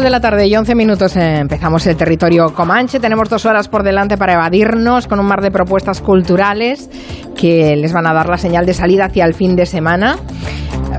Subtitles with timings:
[0.00, 2.98] 4 de la tarde y 11 minutos empezamos el territorio Comanche.
[3.00, 6.88] Tenemos dos horas por delante para evadirnos con un mar de propuestas culturales
[7.36, 10.16] que les van a dar la señal de salida hacia el fin de semana.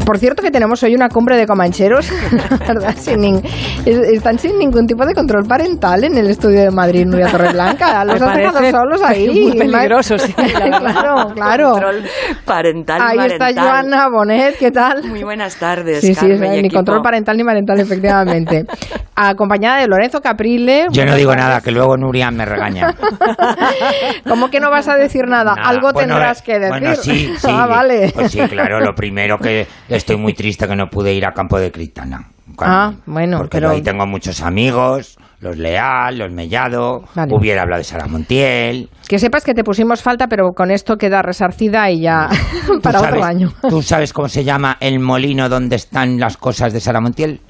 [0.06, 2.12] Por cierto que tenemos hoy una cumbre de comancheros,
[2.68, 2.96] ¿verdad?
[3.86, 8.04] están sin ningún tipo de control parental en el estudio de Madrid, Nuria Torreblanca.
[8.06, 9.30] Los has dejado solos ahí.
[9.30, 10.34] Muy peligroso, sí.
[10.34, 11.72] claro, claro.
[11.72, 12.04] Control
[12.46, 15.04] parental Ahí está Joana Bonet, ¿qué tal?
[15.04, 18.66] Muy buenas tardes, Sí, sí, ni control parental ni parental, efectivamente.
[19.16, 20.88] Acompañada de Lorenzo Caprile.
[20.92, 22.96] Yo no digo nada, que luego Nuria me regaña.
[24.28, 25.54] ¿Cómo que no vas a decir nada?
[25.62, 26.70] Algo tendrás que decir.
[26.70, 27.48] Bueno, sí, sí.
[27.48, 28.12] Ah, vale.
[28.14, 31.60] Pues sí, claro, lo primero que estoy muy triste que no pude ir a Campo
[31.60, 32.30] de Cristana.
[32.60, 38.08] ah, bueno, porque ahí tengo muchos amigos, los Leal, los Mellado, hubiera hablado de Sara
[38.08, 38.90] Montiel.
[39.08, 42.30] Que sepas que te pusimos falta, pero con esto queda resarcida y ya
[42.84, 43.52] para otro año.
[43.70, 47.42] ¿Tú sabes cómo se llama el molino donde están las cosas de Sara Montiel?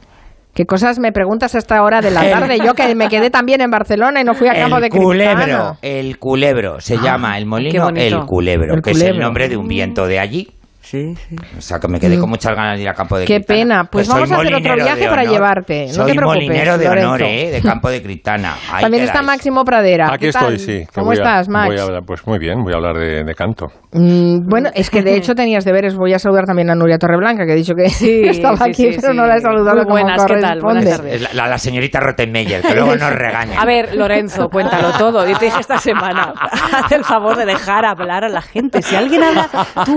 [0.53, 2.57] ¿Qué cosas me preguntas a esta hora de la tarde?
[2.59, 6.17] Yo que me quedé también en Barcelona y no fui a Campo de Culebro, El
[6.19, 10.07] Culebro, se ah, llama el molino El Culebro, que es el nombre de un viento
[10.07, 10.49] de allí.
[10.81, 11.35] Sí, sí.
[11.57, 13.85] O sea, que me quedé con muchas ganas de ir a Campo de Qué pena.
[13.89, 15.87] Pues vamos a hacer otro viaje para llevarte.
[15.87, 17.51] No soy te preocupes, molinero de honor, ¿eh?
[17.51, 18.55] De Campo de Cristana.
[18.81, 20.13] También está Máximo Pradera.
[20.13, 20.83] Aquí estoy, sí.
[20.93, 21.75] ¿Cómo estás, Max?
[22.05, 23.67] pues muy bien, voy a hablar de canto.
[23.93, 25.95] Mm, bueno, es que de hecho tenías deberes.
[25.95, 29.13] Voy a saludar también a Nuria Torreblanca, que he dicho que sí, estaba aquí, pero
[29.13, 30.61] no la he saludado Muy buenas, ¿qué tal?
[30.61, 31.33] Buenas tardes.
[31.33, 33.59] La, la, señorita Rottenmeier, que luego nos regaña.
[33.59, 35.27] A ver, Lorenzo, cuéntalo todo.
[35.27, 36.33] Yo te dije esta semana,
[36.73, 38.81] haz el favor de dejar hablar a la gente.
[38.81, 39.49] Si alguien habla,
[39.85, 39.95] tú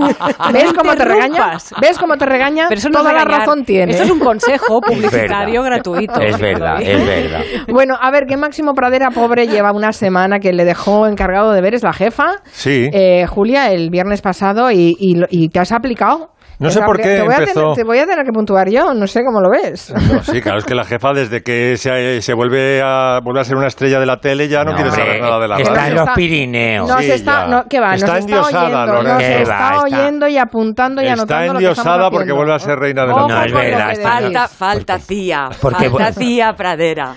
[0.51, 1.57] ¿Ves cómo te regaña?
[1.81, 2.65] ¿Ves cómo te regaña?
[2.69, 3.91] Pero eso Toda la razón tiene.
[3.91, 6.19] Esto es un consejo publicitario gratuito.
[6.21, 7.41] Es verdad, es verdad.
[7.67, 11.55] Bueno, a ver, ¿qué Máximo Pradera, pobre, lleva una semana que le dejó encargado de
[11.55, 12.41] deberes la jefa?
[12.51, 12.89] Sí.
[12.93, 16.31] Eh, Julia, el viernes pasado y, y, te has aplicado.
[16.59, 17.59] No sé por qué te voy, empezó...
[17.59, 19.93] a tener, te voy a tener que puntuar yo, no sé cómo lo ves.
[20.23, 23.57] sí, claro, es que la jefa desde que se, se vuelve, a, vuelve a ser
[23.57, 25.67] una estrella de la tele ya no, quiere saber nada de la radio.
[25.67, 26.89] Está en los Pirineos.
[26.89, 27.95] Nos está, no, ¿qué va?
[27.95, 32.59] Está endiosada, oyendo, nos está oyendo y apuntando y anotando Está endiosada porque vuelve a
[32.59, 33.33] ser reina de la tele.
[33.33, 33.95] No, es verdad.
[34.01, 37.15] Falta, falta Cía, falta Cía Pradera.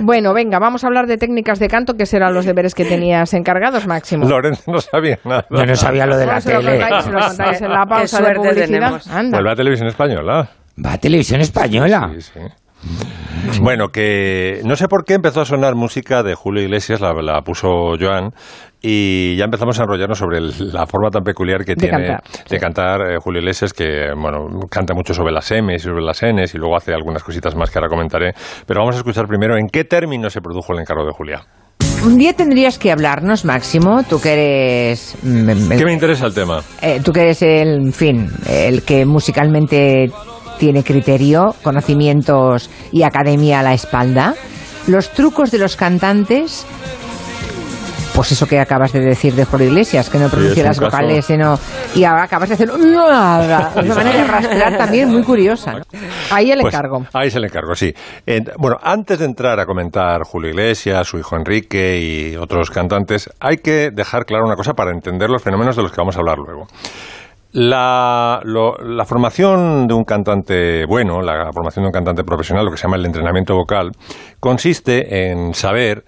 [0.00, 3.32] Bueno, venga, vamos a hablar de técnicas de canto, que serán los deberes que tenías
[3.34, 4.28] encargados, Máximo.
[4.28, 5.46] Lorenzo no sabía nada.
[5.50, 6.80] Yo no sabía lo de la tele.
[7.02, 8.34] Se lo contáis en la pausa de
[9.10, 10.50] Anda va a Televisión Española.
[10.84, 12.10] Va a Televisión Española.
[12.14, 12.40] Sí, sí.
[13.60, 17.96] Bueno, que no sé por qué empezó a sonar música de Julio Iglesias, la, puso
[17.98, 18.30] Joan,
[18.80, 22.18] y ya empezamos a enrollarnos sobre la forma tan peculiar que tiene
[22.48, 26.22] de cantar eh, Julio Iglesias, que bueno, canta mucho sobre las M y sobre las
[26.22, 28.34] Ns, y luego hace algunas cositas más que ahora comentaré.
[28.66, 31.40] Pero vamos a escuchar primero en qué términos se produjo el encargo de Julia.
[32.04, 35.16] Un día tendrías que hablarnos, Máximo, tú que eres...
[35.22, 36.62] Mm, ¿Qué me interesa el tema?
[36.80, 40.10] Eh, tú que eres el, en fin, el que musicalmente
[40.58, 44.34] tiene criterio, conocimientos y academia a la espalda.
[44.86, 46.64] Los trucos de los cantantes
[48.18, 51.56] pues eso que acabas de decir de Julio Iglesias, que no pronuncia las vocales, sino,
[51.94, 55.76] y ahora acabas de hacer una manera de rastrear también muy curiosa.
[56.28, 57.06] Ahí el pues, encargo.
[57.12, 57.94] Ahí es el encargo, sí.
[58.56, 63.58] bueno, antes de entrar a comentar Julio Iglesias, su hijo Enrique y otros cantantes, hay
[63.58, 66.38] que dejar claro una cosa para entender los fenómenos de los que vamos a hablar
[66.38, 66.66] luego.
[67.52, 72.76] La, la, formación de un cantante bueno, la formación de un cantante profesional, lo que
[72.78, 73.92] se llama el entrenamiento vocal,
[74.40, 76.04] consiste en saber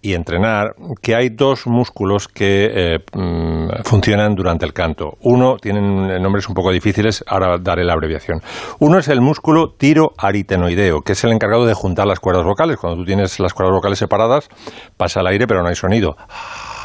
[0.00, 5.18] y entrenar que hay dos músculos que eh, mm, funcionan durante el canto.
[5.22, 8.40] Uno, tienen nombres un poco difíciles, ahora daré la abreviación.
[8.78, 12.76] Uno es el músculo tiroaritenoideo, que es el encargado de juntar las cuerdas vocales.
[12.76, 14.48] Cuando tú tienes las cuerdas vocales separadas,
[14.96, 16.16] pasa el aire pero no hay sonido.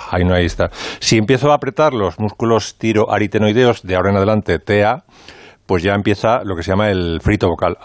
[0.10, 0.70] Ahí no hay está.
[1.00, 5.06] Si empiezo a apretar los músculos tiroaritenoideos de ahora en adelante, TA,
[5.66, 7.78] pues ya empieza lo que se llama el frito vocal.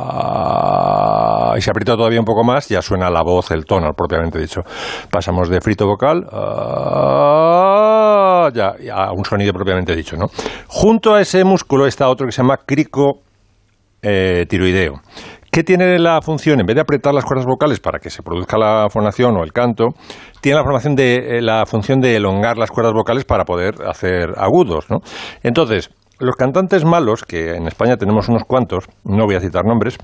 [0.00, 4.38] Ah, y se aprieta todavía un poco más, ya suena la voz, el tono, propiamente
[4.38, 4.60] dicho.
[5.10, 7.58] Pasamos de frito vocal ah,
[8.54, 10.16] ya, a un sonido propiamente dicho.
[10.16, 10.26] ¿no?
[10.68, 13.22] Junto a ese músculo está otro que se llama crico
[14.02, 14.46] eh.
[15.50, 16.60] ¿Qué tiene la función?
[16.60, 19.52] En vez de apretar las cuerdas vocales para que se produzca la fonación o el
[19.52, 19.88] canto,
[20.40, 24.88] tiene la, de, eh, la función de elongar las cuerdas vocales para poder hacer agudos.
[24.90, 24.98] ¿no?
[25.42, 29.98] Entonces, los cantantes malos, que en España tenemos unos cuantos, no voy a citar nombres,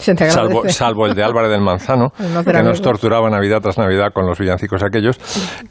[0.30, 2.12] salvo, salvo, el de Álvarez del Manzano,
[2.44, 5.18] que nos torturaba Navidad tras Navidad con los villancicos aquellos.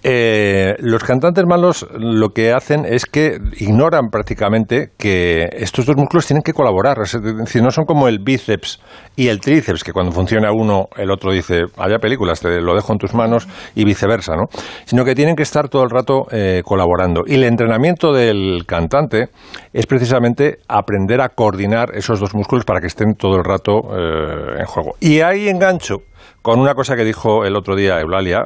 [0.04, 6.28] Eh, los cantantes malos lo que hacen es que ignoran prácticamente que estos dos músculos
[6.28, 6.98] tienen que colaborar.
[7.04, 8.80] Es decir, no son como el bíceps
[9.16, 12.94] y el tríceps, que cuando funciona uno, el otro dice, haya películas, te lo dejo
[12.94, 14.46] en tus manos y viceversa, ¿no?
[14.86, 17.24] Sino que tienen que estar todo el rato eh, colaborando.
[17.26, 19.30] Y el entrenamiento del cantante
[19.74, 24.19] es precisamente aprender a coordinar esos dos músculos para que estén todo el rato eh,
[24.58, 24.96] en juego.
[25.00, 26.04] Y ahí engancho
[26.42, 28.44] con una cosa que dijo el otro día Eulalia,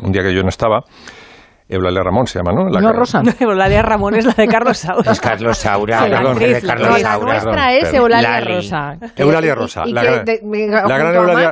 [0.00, 0.84] un día que yo no estaba,
[1.70, 2.68] Eulalia Ramón se llama, ¿no?
[2.68, 3.22] La no, Rosa.
[3.40, 5.12] Eulalia Ramón es la de Carlos Saura.
[5.12, 6.08] Es Carlos Saura.
[6.08, 7.00] la de Carlos Saura.
[7.00, 8.96] La nuestra es Eulalia Rosa.
[9.16, 9.82] Eulalia Rosa.
[9.86, 11.50] la, gran Eulalia...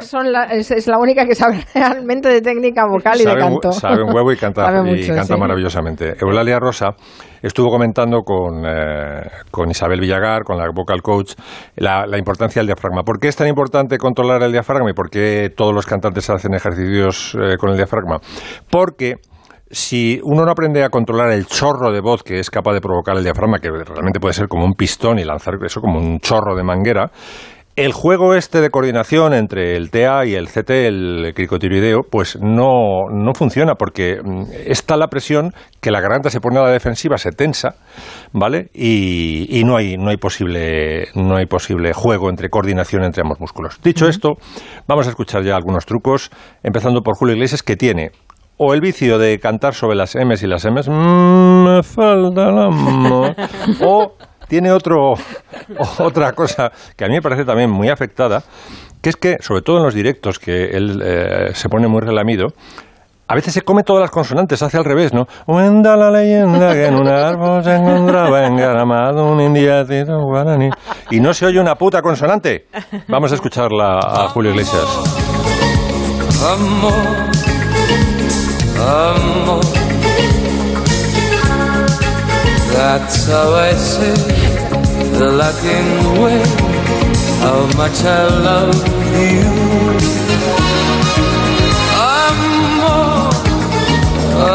[0.50, 3.70] es, la única que sabe realmente de técnica vocal y de canto.
[3.70, 6.14] Sabe un huevo y canta, y canta maravillosamente.
[6.20, 6.96] Eulalia Rosa
[7.40, 9.22] estuvo comentando con, eh,
[9.52, 11.34] con Isabel Villagar, con la vocal coach,
[11.76, 13.02] la, la, importancia del diafragma.
[13.04, 16.54] ¿Por qué es tan importante controlar el diafragma y por qué todos los cantantes hacen
[16.54, 18.18] ejercicios eh, con el diafragma?
[18.68, 19.14] Porque
[19.70, 23.16] si uno no aprende a controlar el chorro de voz que es capaz de provocar
[23.16, 26.56] el diafragma, que realmente puede ser como un pistón y lanzar eso como un chorro
[26.56, 27.10] de manguera,
[27.78, 33.08] el juego este de coordinación entre el TA y el CT, el cricotiroideo, pues no,
[33.08, 37.18] no funciona porque mm, está la presión que la garganta se pone a la defensiva,
[37.18, 37.76] se tensa,
[38.32, 38.68] ¿vale?
[38.74, 43.80] Y, no, hay, no, hay posible, no hay posible juego entre coordinación entre ambos músculos.
[43.80, 44.38] Dicho esto,
[44.88, 46.32] vamos a escuchar ya algunos trucos,
[46.64, 48.10] empezando por Julio Iglesias, que tiene
[48.58, 52.58] o el vicio de cantar sobre las M's y las M's, mm, me falta el
[52.58, 53.34] amor,
[53.80, 54.14] o
[54.48, 55.14] tiene otro,
[55.98, 58.42] otra cosa que a mí me parece también muy afectada,
[59.00, 62.48] que es que, sobre todo en los directos, que él eh, se pone muy relamido,
[63.30, 65.26] a veces se come todas las consonantes, hace al revés, ¿no?
[65.44, 70.70] Cuenta la leyenda que en un árbol se encontraba engaramado un indiacito guaraní.
[71.10, 72.68] Y no se oye una puta consonante.
[73.06, 74.82] Vamos a escucharla a Julio Iglesias.
[76.42, 77.37] Amor amor.
[82.78, 84.14] That's how I say
[85.18, 85.86] the Latin
[86.22, 86.42] way,
[87.42, 88.74] how much I love
[89.18, 89.48] you.
[91.98, 93.30] Amor,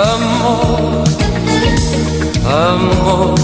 [0.07, 1.03] amor,
[2.47, 3.35] amor.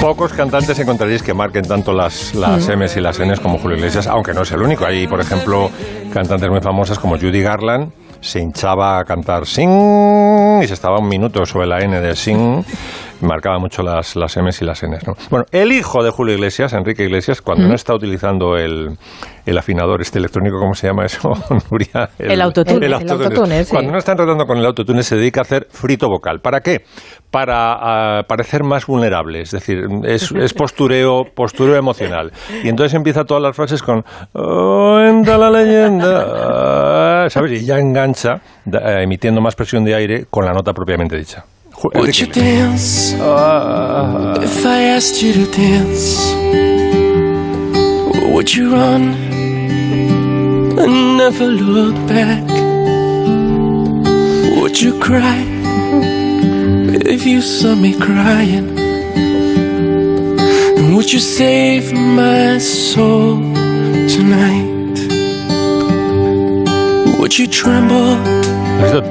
[0.00, 2.72] Pocos cantantes encontraréis que marquen tanto las, las mm.
[2.72, 4.84] M's y las N's como Julio Iglesias, aunque no es el único.
[4.84, 5.70] Hay, por ejemplo,
[6.12, 7.90] cantantes muy famosas como Judy Garland,
[8.20, 12.64] se hinchaba a cantar sing y se estaba un minuto sobre la N de sing
[13.22, 15.06] marcaba mucho las, las M's y las N's.
[15.06, 15.14] ¿no?
[15.30, 18.96] Bueno, el hijo de Julio Iglesias, Enrique Iglesias, cuando no está utilizando el,
[19.46, 21.30] el, afinador este electrónico, ¿cómo se llama eso,
[21.70, 22.10] Nuria?
[22.18, 22.86] El, autotune.
[22.86, 26.40] El autotune, Cuando no está tratando con el autotune se dedica a hacer frito vocal.
[26.40, 26.84] ¿Para qué?
[27.30, 32.32] Para parecer más vulnerable, es decir, es, es, postureo, postureo emocional.
[32.64, 34.02] Y entonces empieza todas las frases con
[34.32, 37.62] oh, entra la leyenda, ¿sabes?
[37.62, 41.44] Y ya engancha, eh, emitiendo más presión de aire con la nota propiamente dicha.
[41.82, 46.30] Would you dance uh, if I asked you to dance?
[48.34, 49.14] Would you run
[50.78, 52.44] and never look back?
[54.60, 55.42] Would you cry
[57.14, 58.78] if you saw me crying?
[60.76, 63.38] And would you save my soul
[64.16, 64.98] tonight?
[67.18, 68.49] Would you tremble?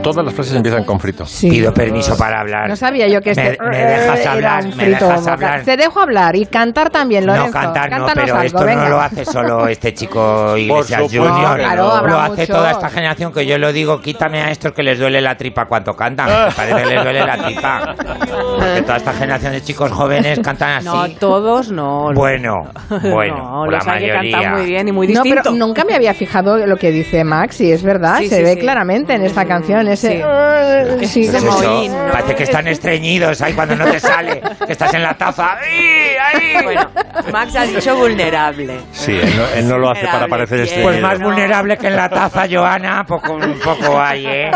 [0.02, 1.26] Todas las frases empiezan con frito.
[1.42, 2.68] Pido permiso para hablar.
[2.68, 5.64] No sabía yo que este me, dejas hablar, me dejas hablar.
[5.64, 7.48] Te dejo hablar y cantar también, Lorenzo.
[7.48, 11.58] No, cantar no, pero esto no lo hace solo este chico Iglesias Junior.
[11.58, 15.00] Claro, lo hace toda esta generación que yo lo digo, quítame a estos que les
[15.00, 16.28] duele la tripa cuando cantan.
[16.28, 17.96] Me parece que les duele la tripa.
[17.96, 20.86] Porque toda esta generación de chicos jóvenes cantan así.
[20.86, 22.12] No, todos no.
[22.14, 22.54] Bueno,
[22.90, 24.52] bueno, la mayoría.
[24.52, 25.36] muy bien y muy distinto.
[25.36, 28.58] No, pero nunca me había fijado lo que dice Max y es verdad, se ve
[28.58, 30.24] claramente en esta canción ese.
[31.06, 31.30] Sí.
[32.12, 35.58] Parece que están estreñidos ahí cuando no te sale, que estás en la taza.
[35.58, 36.16] ¡Ahí!
[36.34, 36.64] ¡Ahí!
[36.64, 36.90] Bueno,
[37.32, 38.80] Max ha dicho vulnerable.
[38.92, 39.20] Sí,
[39.56, 40.90] él no, lo hace para parecer estreñido.
[40.90, 44.52] Pues más vulnerable que en la taza, Joana, poco, un poco hay, ¿eh?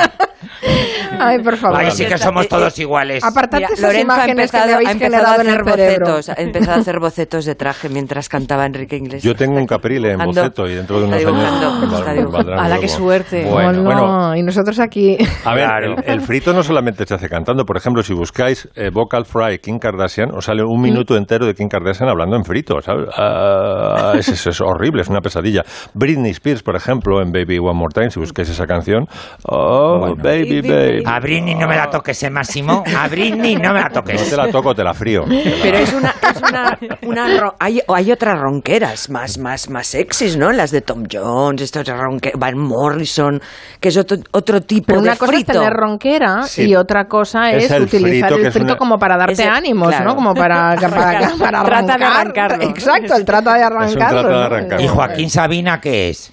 [1.19, 1.79] Ay, por favor.
[1.79, 3.23] Ahí sí que somos todos iguales.
[3.23, 6.99] Apartate esas Lorenzo imágenes que me habéis generado en el bocetos, Ha empezado a hacer
[6.99, 9.23] bocetos de traje mientras cantaba Enrique Inglés.
[9.23, 12.33] Yo tengo un caprile en boceto y dentro de unos años...
[12.57, 13.45] A la que suerte.
[13.49, 15.17] Bueno, bueno, y nosotros aquí...
[15.45, 15.67] A ver,
[16.05, 17.65] el, frito no solamente se hace cantando.
[17.65, 21.53] Por ejemplo, si buscáis eh, Vocal Fry Kim Kardashian, os sale un minuto entero de
[21.53, 23.09] Kim Kardashian hablando en frito, ¿sabes?
[23.17, 25.63] Ah, es, es, horrible, es una pesadilla.
[25.93, 29.05] Britney Spears, por ejemplo, en Baby One More Time, si buscáis esa canción...
[29.45, 31.03] Oh, baby, baby.
[31.05, 32.83] A Britney no me la toques, ¿eh, Máximo?
[32.97, 34.21] A Britney no me la toques.
[34.21, 35.23] No te la toco, te la frío.
[35.63, 36.13] Pero es una...
[36.33, 40.51] Es una, una hay, hay, otras ronqueras más, más, más sexys, ¿no?
[40.51, 43.41] Las de Tom Jones, estos ronqueras, Van Morrison,
[43.79, 47.71] que es otro, otro tipo Pero una cosa es tener ronquera y otra cosa es,
[47.71, 50.15] utilizar el frito como para darte ánimos, ¿no?
[50.15, 50.75] Como para,
[51.39, 52.59] para, para, arrancar.
[52.61, 54.81] Exacto, el trata de arrancar.
[54.81, 56.31] ¿Y Joaquín Sabina qué es?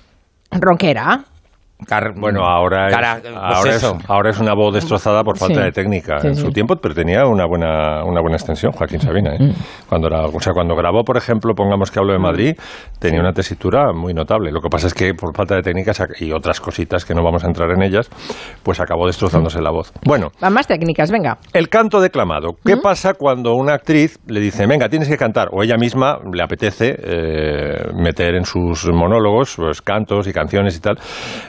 [0.50, 1.24] Ronquera.
[1.86, 3.98] Car- Bueno, ahora es, cara- pues ahora, es, eso.
[4.08, 5.60] ahora es una voz destrozada por falta Sí.
[5.62, 6.20] de técnica.
[6.20, 6.42] Sí, en sí.
[6.42, 9.34] su tiempo, pero tenía una buena, una buena extensión, Joaquín Sabina.
[9.34, 9.52] ¿eh?
[9.88, 12.54] Cuando era, o sea, cuando grabó, por ejemplo, pongamos que hablo de Madrid,
[12.98, 14.50] tenía una tesitura muy notable.
[14.52, 17.22] Lo que pasa es que por falta de técnica sac- y otras cositas que no
[17.22, 18.08] vamos a entrar en ellas,
[18.62, 19.92] pues acabó destrozándose la voz.
[20.04, 21.38] Bueno, Va, Más técnicas, venga.
[21.52, 22.54] el canto declamado.
[22.64, 25.48] ¿Qué pasa cuando una actriz le dice, venga, tienes que cantar?
[25.52, 30.80] O ella misma le apetece eh, meter en sus monólogos pues, cantos y canciones y
[30.80, 30.98] tal.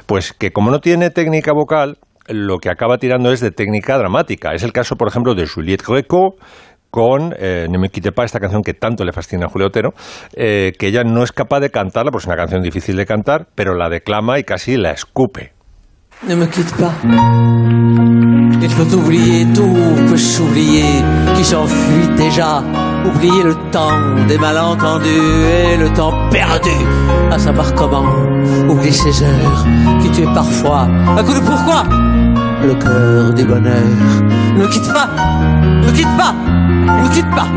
[0.05, 1.97] Pues que como no tiene técnica vocal,
[2.27, 4.53] lo que acaba tirando es de técnica dramática.
[4.53, 6.35] Es el caso, por ejemplo, de Juliette Greco
[6.89, 9.93] con eh, Ne me quite pas, esta canción que tanto le fascina a Julio Otero,
[10.35, 13.47] eh, que ella no es capaz de cantarla, porque es una canción difícil de cantar,
[13.55, 15.53] pero la declama y casi la escupe.
[16.27, 16.93] Ne me quitte pas.
[18.61, 19.75] Il faut oublier tout,
[20.07, 20.85] que s'oublier,
[21.35, 22.63] qui s'enfuit déjà.
[23.03, 23.89] Oublier le temps
[24.27, 26.69] des malentendus et le temps perdu.
[27.31, 28.05] À savoir comment
[28.69, 29.65] oublier ces heures
[30.01, 30.87] qui tuaient parfois.
[31.17, 31.83] Un coup de pourquoi?
[32.63, 33.81] Le cœur du bonheur.
[34.55, 35.09] Ne me quitte pas
[35.57, 37.47] Ne me quitte pas Ne me quitte pas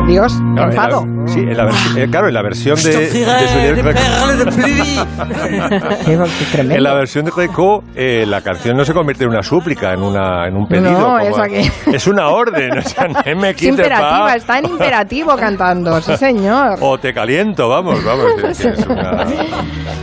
[0.00, 1.04] Por Dios, Claro, en la- enfado.
[1.26, 3.80] sí, en la, vers- eh, claro, en la versión de, de de.
[6.74, 10.02] En la versión de Greco, eh, la canción no se convierte en una súplica, en,
[10.02, 10.92] una, en un pedido.
[10.92, 11.70] No, como- es aquí.
[11.92, 12.78] es una orden.
[12.78, 16.78] O sea, no me Es imperativa, está en imperativo cantando, sí señor.
[16.80, 18.26] O te caliento, vamos, vamos.
[18.48, 19.24] es- es una-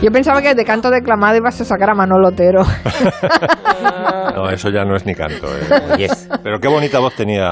[0.02, 2.62] Yo pensaba que de canto declamado ibas a sacar a Manolo Otero.
[4.34, 5.46] No, eso ya no es ni canto.
[5.48, 5.96] eh.
[5.98, 6.28] Yes.
[6.42, 7.50] Pero qué bonita voz tenía.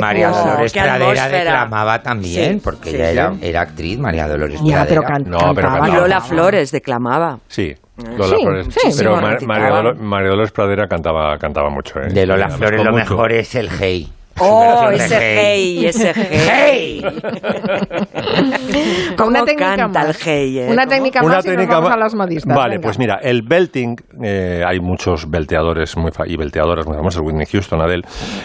[0.00, 0.28] María.
[0.30, 1.66] Dolores Pradera.
[1.78, 3.12] Declamaba también, Sí, porque sí, ella sí.
[3.12, 5.88] era, era actriz, María Dolores ya, pero can- No, pero cantaba.
[5.88, 6.20] Lola.
[6.20, 7.38] Flores declamaba.
[7.48, 7.74] Sí,
[8.16, 8.66] Lola Sí, Flores.
[8.70, 9.76] sí, pero sí, María, cantaba.
[9.82, 12.00] Dolo- María Dolores Pradera cantaba, cantaba mucho.
[12.00, 12.08] eh.
[12.12, 14.12] De Lola Flores lo mucho- mejor es el Hey.
[14.40, 17.02] Oh, ese hey, ese hey.
[19.16, 20.08] Con una ¿Cómo técnica canta más.
[20.08, 20.66] el hey, eh?
[20.70, 20.94] Una ¿Cómo?
[20.94, 22.56] técnica Una más y nos técnica vamos a las modistas.
[22.56, 22.82] Vale, venga.
[22.82, 27.46] pues mira, el belting, eh, hay muchos belteadores muy fa- y belteadoras muy famosos, Whitney
[27.46, 28.02] Houston, Adele,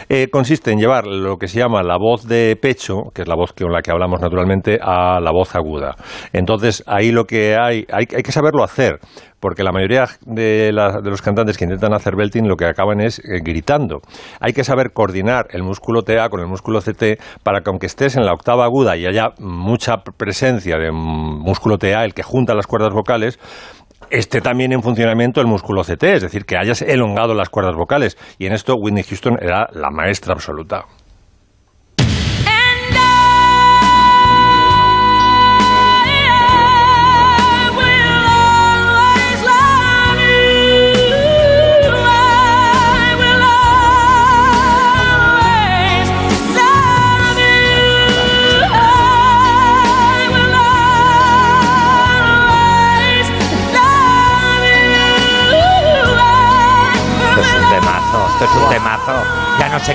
[0.09, 3.35] eh, consiste en llevar lo que se llama la voz de pecho, que es la
[3.35, 5.95] voz con la que hablamos naturalmente, a la voz aguda.
[6.31, 8.99] Entonces, ahí lo que hay, hay, hay que saberlo hacer,
[9.43, 13.19] porque la mayoría de, de los cantantes que intentan hacer belting lo que acaban es
[13.19, 13.99] eh, gritando.
[14.39, 18.15] Hay que saber coordinar el músculo TA con el músculo CT para que aunque estés
[18.15, 22.67] en la octava aguda y haya mucha presencia de músculo TA, el que junta las
[22.67, 23.37] cuerdas vocales,
[24.09, 28.17] esté también en funcionamiento el músculo CT, es decir, que hayas elongado las cuerdas vocales.
[28.39, 30.85] Y en esto Whitney Houston era la maestra absoluta.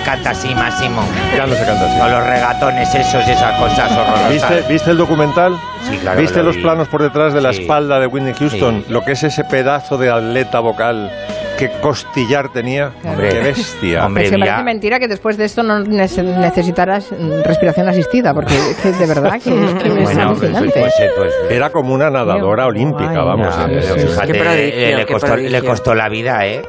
[0.08, 1.02] Canta así, Máximo.
[1.36, 1.98] Ya no se canta así.
[1.98, 4.30] Con los regatones esos y esas cosas horrorosas.
[4.30, 5.54] ¿Viste, ¿Viste el documental?
[5.88, 6.62] Sí, claro ¿Viste lo los vi.
[6.62, 7.60] planos por detrás de la Sí.
[7.62, 8.84] espalda de Whitney Houston?
[8.86, 8.92] Sí.
[8.92, 11.10] Lo que es ese pedazo de atleta vocal,
[11.58, 12.92] qué costillar tenía.
[13.04, 13.28] Hombre.
[13.30, 14.06] qué bestia.
[14.06, 14.46] Hombre, que mira.
[14.46, 17.10] parece mentira que después de esto no nece- necesitaras
[17.44, 20.80] respiración asistida, porque es que de verdad que, que es Bueno, pues, alucinante.
[20.80, 23.56] pues, eh, pues, Era como una nadadora olímpica, vamos.
[23.56, 25.50] no, eh, pero eh, fíjate, Qué prodigio, eh, le, costó, prodigio.
[25.60, 26.62] le costó la vida, ¿eh?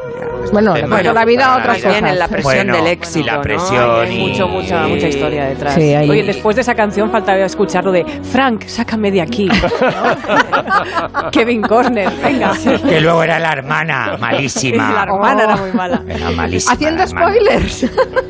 [0.53, 2.01] Bueno, le costó la vida a otras cosas.
[2.01, 3.41] en la presión Bueno, del éxito, la ¿no?
[3.41, 5.75] presión Hay y- mucho, mucha, mucha historia detrás.
[5.75, 9.50] Sí, hay- Oye, después de esa canción faltaba escuchar lo de Frank, sácame de aquí.
[11.31, 12.53] Kevin Costner, venga.
[12.88, 14.78] Que luego era la hermana, malísima.
[14.79, 16.03] La hermana era muy mala.
[16.07, 16.74] Era malísima.
[16.74, 17.86] Haciendo spoilers.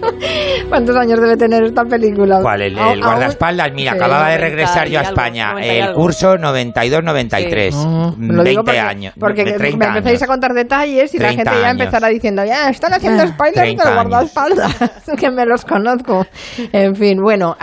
[0.69, 2.39] ¿Cuántos años debe tener esta película?
[2.41, 2.61] ¿Cuál?
[2.61, 3.71] El, guardaespaldas.
[3.73, 3.97] Mira, Sí.
[3.97, 5.51] acababa de 90 regresar yo a algo, España.
[5.53, 5.95] 90 y El algo.
[6.01, 7.73] curso 92-93.
[7.75, 9.13] No, Mm, lo 20 digo porque, años.
[9.19, 11.81] Porque me 30 empezáis a contar detalles y la 30 gente ya años.
[11.81, 14.75] empezará diciendo, ya, están haciendo spoilers 30 del guardaespaldas,
[15.19, 16.25] que me los conozco.
[16.71, 17.55] En fin, bueno,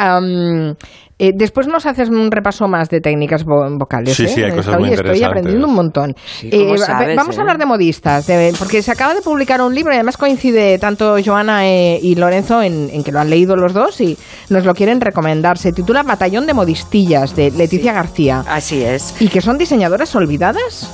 [1.19, 4.15] eh, después nos haces un repaso más de técnicas vo- vocales.
[4.15, 4.29] Sí, ¿eh?
[4.29, 6.15] sí, hay cosas muy Estoy aprendiendo un montón.
[6.51, 7.39] ¿cómo Eh, sabes, vamos eh?
[7.39, 10.79] a hablar de modistas, de- porque se acaba de publicar un libro y además coincide
[10.79, 14.17] tanto Joana eh, y Lorenzo en, en que lo han leído los dos y
[14.51, 15.59] nos lo quieren recomendar.
[15.59, 18.45] Se titula Batallón de Modistillas, de Leticia García.
[18.49, 19.15] Así es.
[19.21, 20.91] ¿Y que son diseñadoras olvidadas?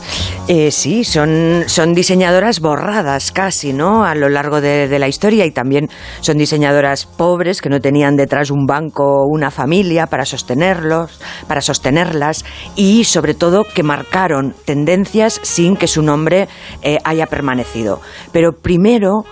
[0.49, 4.05] Eh, sí, son, son diseñadoras borradas casi, ¿no?
[4.05, 5.89] A lo largo de, de la historia y también
[6.21, 11.63] son diseñadoras pobres que no tenían detrás un banco o una familia para sostenerlos, para
[11.63, 12.45] sostenerlas
[12.77, 16.49] y sobre todo que marcaron tendencias sin que su nombre
[16.83, 18.03] eh, haya permanecido.
[18.31, 19.25] Pero primero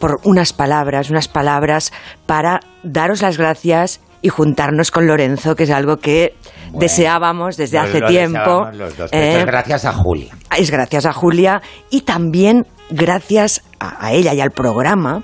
[0.00, 1.92] por unas palabras, unas palabras
[2.24, 6.34] para daros las gracias y juntarnos con Lorenzo, que es algo que
[6.72, 8.66] deseábamos desde hace tiempo.
[8.72, 9.40] los dos, esto ¿eh?
[9.40, 10.34] es gracias a Julia.
[10.56, 15.22] es gracias a Julia y también gracias a, ella y al programa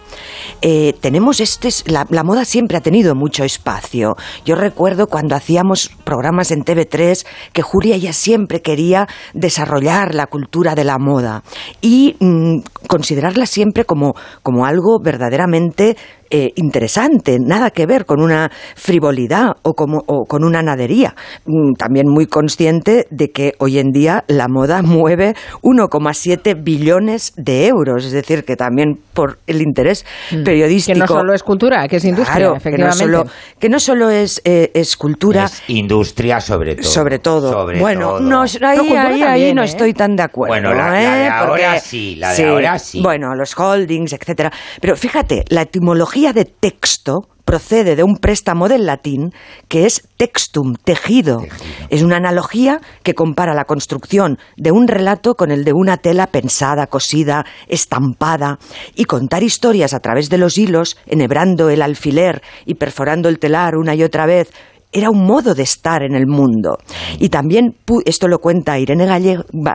[0.63, 5.91] eh, tenemos este la, la moda siempre ha tenido mucho espacio yo recuerdo cuando hacíamos
[6.05, 11.43] programas en TV3 que Julia ya siempre quería desarrollar la cultura de la moda
[11.81, 15.97] y mm, considerarla siempre como, como algo verdaderamente
[16.33, 21.17] eh, interesante, nada que ver con una frivolidad o, como, o con una nadería.
[21.45, 27.67] Mm, También muy consciente de que hoy en día la moda mueve 1,7 billones de
[27.67, 30.05] euros, es decir, que también por el interés
[30.45, 30.97] periodístico.
[30.99, 31.01] Mm.
[31.01, 33.05] Que no solo es cultura, que es industria, Claro, que no efectivamente.
[33.05, 33.25] solo,
[33.59, 36.85] que no solo es, eh, es cultura, Es industria sobre todo.
[36.91, 37.53] sobre todo.
[37.53, 38.21] Sobre bueno, todo.
[38.21, 39.67] no, ahí, ahí, ahí también, no ¿eh?
[39.67, 40.53] estoy tan de acuerdo.
[40.55, 41.29] Bueno, la- la de ¿eh?
[41.29, 43.01] ahora Porque- sí, la de ahora sí.
[43.03, 44.51] Bueno, los holdings, etcétera.
[44.81, 49.33] Pero fíjate, la etimología de texto procede de un préstamo del latín
[49.67, 51.43] que es textum, tejido.
[51.89, 56.29] Es una analogía que compara la construcción de un relato con el de una tela
[56.29, 58.61] pensada, cosida, estampada,
[58.95, 63.75] y contar historias a través de los hilos, enhebrando el alfiler y perforando el telar
[63.75, 64.53] una y otra vez,
[64.93, 66.79] era un modo de estar en el mundo.
[67.19, 69.07] Y también, esto lo cuenta Irene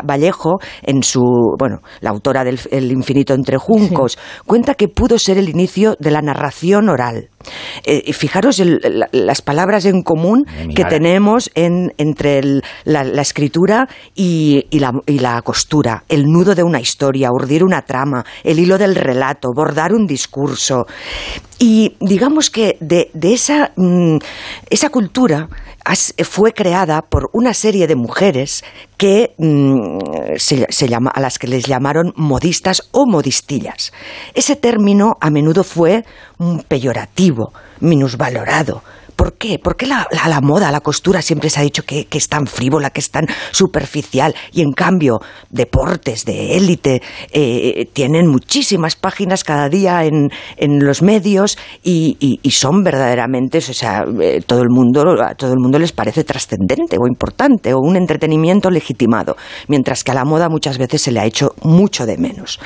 [0.04, 1.22] Vallejo en su,
[1.58, 6.12] bueno, la autora del El infinito entre juncos, cuenta que pudo ser el inicio de
[6.12, 7.30] la narración oral.
[7.86, 13.04] Eh, y fijaros el- la- las palabras en común que tenemos en- entre el- la,
[13.04, 17.84] la escritura y, y la, y la costura, el nudo de una historia, urdir una
[17.84, 20.86] trama, el hilo del relato, bordar un discurso.
[21.58, 24.18] Y digamos que de, esa, mm,
[24.70, 25.50] esa cultura
[26.24, 28.64] fue creada por una serie de mujeres
[28.98, 30.00] que mm,
[30.38, 33.94] se, se llama, a las que les llamaron modistas o modistillas.
[34.34, 36.04] Ese término a menudo fue
[36.40, 38.84] mm, peyorativo, minusvalorado.
[39.16, 39.60] ¿Por qué?
[39.60, 42.48] Porque la, la- la moda, la costura siempre se ha dicho que, que es tan
[42.48, 45.20] frívola, que es tan superficial y en cambio
[45.50, 52.40] deportes de élite eh, tienen muchísimas páginas cada día en, en los medios y, y-
[52.44, 56.24] y son verdaderamente, o sea, eh, todo el mundo, a todo el mundo les parece
[56.24, 59.36] trascendente o importante o un entretenimiento legitimado,
[59.68, 62.60] mientras que a la moda muchas veces se le ha hecho mucho de menos.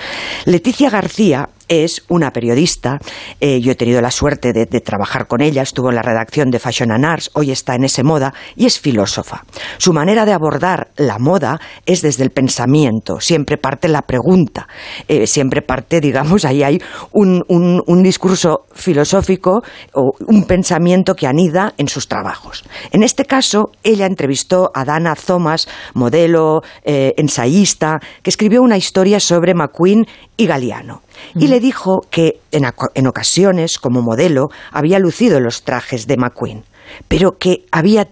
[0.45, 2.99] Leticia García es una periodista,
[3.39, 6.59] eh, yo he tenido la suerte de, trabajar con ella, estuvo en la redacción de
[6.59, 9.43] Fashion and Arts, hoy está en ese moda y es filósofa.
[9.77, 14.67] Su manera de abordar la moda es desde el pensamiento, siempre parte la pregunta,
[15.07, 19.61] eh, siempre parte, digamos, ahí hay un discurso filosófico
[19.93, 22.63] o un pensamiento que anida en sus trabajos.
[22.91, 29.19] En este caso, ella entrevistó a Dana Thomas, modelo, eh, ensayista, que escribió una historia
[29.19, 30.05] sobre McQueen
[30.37, 31.01] y Galeano.
[31.35, 32.63] Y le dijo que en,
[32.95, 36.63] en ocasiones, como modelo, había lucido los trajes de McQueen,
[37.07, 38.07] pero que había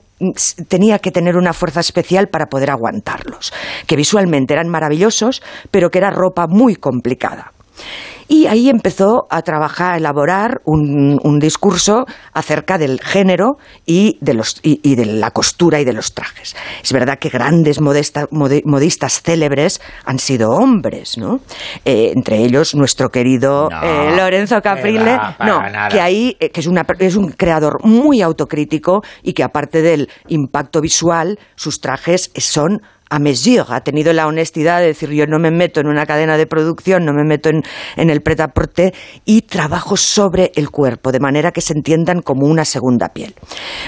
[0.68, 3.54] tenía que tener una fuerza especial para poder aguantarlos,
[3.86, 7.52] que visualmente eran maravillosos, pero que era ropa muy complicada.
[8.28, 14.34] Y ahí empezó a trabajar, a elaborar un, un discurso acerca del género y de,
[14.34, 16.56] los, y, y de la costura y de los trajes.
[16.84, 21.40] Es verdad que grandes modesta- mode- modistas célebres han sido hombres, ¿no?
[21.86, 25.88] Eh, entre ellos nuestro querido No, eh, Lorenzo Caprile, va, no, nada.
[25.90, 30.10] que ahí eh, que es, una, es un creador muy autocrítico y que aparte del
[30.28, 35.40] impacto visual, sus trajes son a mesure, ha tenido la honestidad de decir yo no
[35.40, 37.64] me meto en una cadena de producción, no me meto en,
[37.96, 38.94] en el pret porter
[39.26, 43.34] y trabajo sobre el cuerpo, de manera que se entiendan como una segunda piel.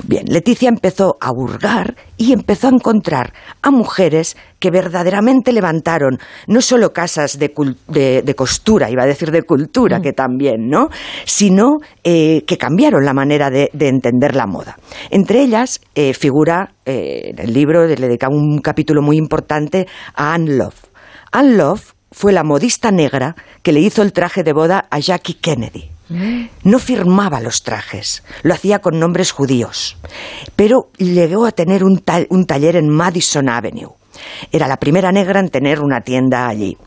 [0.04, 6.62] Bien, Leticia empezó a hurgar y empezó a encontrar a mujeres que verdaderamente levantaron no
[6.62, 7.54] solo casas de,
[7.88, 10.90] de- de costura, iba a decir de cultura, que también, ¿no?
[11.26, 14.78] Sino eh, que cambiaron la manera de, de entender la moda.
[15.10, 20.34] Entre ellas eh, figura eh, en el libro, le dedica un capítulo muy importante a
[20.34, 20.76] Anne Love.
[21.32, 25.36] Anne Love fue la modista negra que le hizo el traje de boda a Jackie
[25.36, 25.90] Kennedy.
[26.64, 29.96] No firmaba los trajes, lo hacía con nombres judíos,
[30.56, 33.92] pero llegó a tener un, un taller en Madison Avenue.
[34.52, 36.78] Era la primera negra en tener una tienda allí.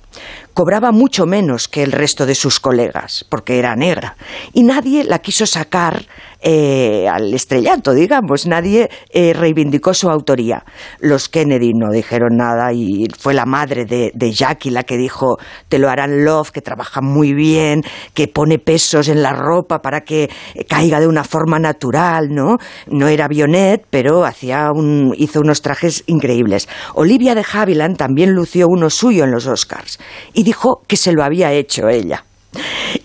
[0.54, 4.16] Cobraba mucho menos que el resto de sus colegas, porque era negra,
[4.52, 6.04] y nadie la quiso sacar
[6.44, 10.64] eh, al estrellato, digamos, nadie eh, reivindicó su autoría.
[10.98, 15.38] Los Kennedy no dijeron nada y fue la madre de, Jackie la que dijo,
[15.68, 20.00] te lo harán Love, que trabaja muy bien, que pone pesos en la ropa para
[20.00, 20.30] que
[20.68, 22.58] caiga de una forma natural, ¿no?
[22.88, 26.68] No era Bionet, pero hacía un, hizo unos trajes increíbles.
[26.94, 30.00] Olivia de Havilland también lució uno suyo en los Oscars
[30.42, 32.24] dijo que se lo había hecho ella.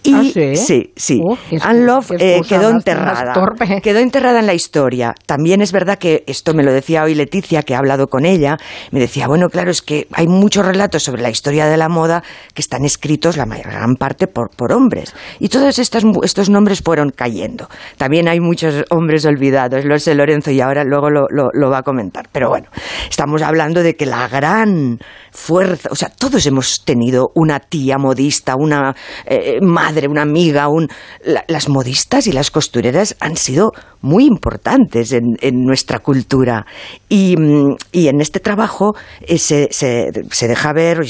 [0.03, 0.55] Y ¿Ah, sí?
[0.55, 1.21] sí, sí.
[1.61, 3.33] Anne Love eh, quedó enterrada.
[3.81, 5.13] Quedó enterrada en la historia.
[5.25, 8.57] También es verdad que esto me lo decía hoy Leticia, que ha hablado con ella.
[8.91, 12.23] Me decía, bueno, claro, es que hay muchos relatos sobre la historia de la moda
[12.53, 15.13] que están escritos la mayor- gran parte por, por hombres.
[15.39, 17.69] Y todos estos, estos nombres fueron cayendo.
[17.97, 21.79] También hay muchos hombres olvidados, lo sé Lorenzo y ahora luego lo, lo- lo va
[21.79, 22.27] a comentar.
[22.31, 22.67] Pero bueno,
[23.09, 24.99] estamos hablando de que la gran
[25.31, 30.87] fuerza, o sea, todos hemos tenido una tía modista, una eh, madre, una amiga, un,
[31.23, 33.71] la- las modistas y las costureras han sido
[34.01, 36.65] muy importantes en, nuestra cultura.
[37.09, 40.11] Y, mm, y en este trabajo eh, se, se-
[40.47, 41.01] deja ver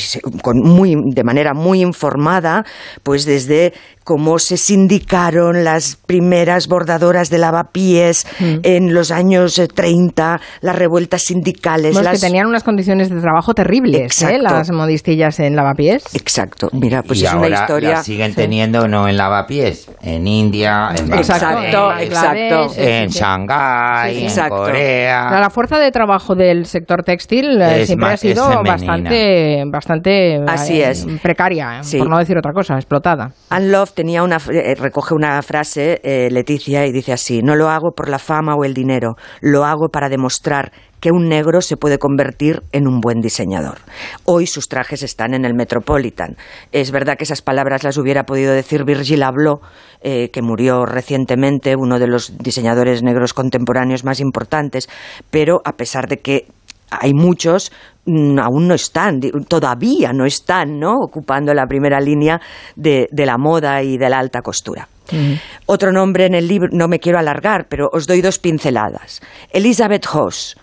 [0.41, 2.63] con muy, de manera muy informada,
[3.03, 3.73] pues desde
[4.07, 11.23] cómo se sindicaron las primeras bordadoras de lavapiés en los años eh, 30, las revueltas
[11.23, 11.93] sindicales.
[11.93, 14.37] Las- que tenían unas condiciones de trabajo terribles, ¿eh?
[14.41, 16.05] Las modistillas en lavapiés.
[16.15, 17.89] Exacto, mira, pues y es ahora una historia.
[17.89, 22.73] la siguen teniendo no en lavapiés, en India, en Exacto, Bangladesh, exacto.
[22.81, 24.39] en Shanghái, Sí, sí.
[24.39, 24.47] en.
[24.49, 25.31] Corea.
[25.31, 30.39] La, la fuerza de trabajo del sector textil eh, Es siempre ha sido bastante, bastante
[30.47, 31.05] Así eh, es.
[31.21, 31.97] precaria, eh, Sí.
[31.97, 33.31] por no decir otra cosa, explotada.
[33.49, 37.67] Anne Love tenía una, eh, recoge una frase, eh, Leticia, y dice así, no lo
[37.67, 41.77] hago por la fama o el dinero, lo hago para demostrar que un negro se
[41.77, 43.79] puede convertir en un buen diseñador.
[44.23, 46.37] Hoy sus trajes están en el Metropolitan.
[46.71, 49.61] Es verdad que esas palabras las hubiera podido decir Virgil Abloh,
[50.01, 54.89] eh, que murió recientemente, uno de los diseñadores negros contemporáneos más importantes,
[55.31, 56.45] pero a pesar de que
[56.89, 57.71] hay muchos
[58.05, 60.93] mm, aún no están, todavía no están, ¿no?
[60.99, 62.39] Ocupando la primera línea
[62.75, 64.87] de, de la moda y de la alta costura.
[65.65, 69.21] Otro nombre en el libro, no me quiero alargar, pero os doy dos pinceladas.
[69.51, 70.57] Elizabeth Hoss,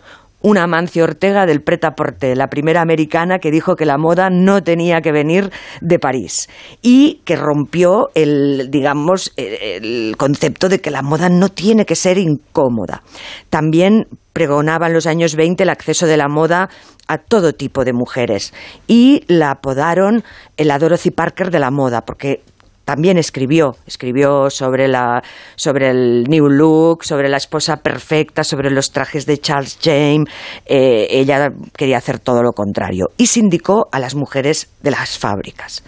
[0.44, 5.00] una Amancio Ortega del Pret-a-Porter, la primera americana que dijo que la moda no tenía
[5.00, 6.48] que venir de París
[6.82, 12.18] y que rompió el, digamos, el concepto de que la moda no tiene que ser
[12.18, 13.02] incómoda.
[13.48, 16.68] También pregonaba en los años 20 el acceso de la moda
[17.08, 18.52] a todo tipo de mujeres
[18.86, 20.24] y la apodaron
[20.58, 22.42] la Dorothy Parker de la moda porque
[22.84, 25.22] también escribió, escribió sobre, la,
[25.56, 30.28] sobre el New Look, sobre la esposa perfecta, sobre los trajes de Charles James.
[30.66, 35.82] Eh, ella quería hacer todo lo contrario y sindicó a las mujeres de las fábricas.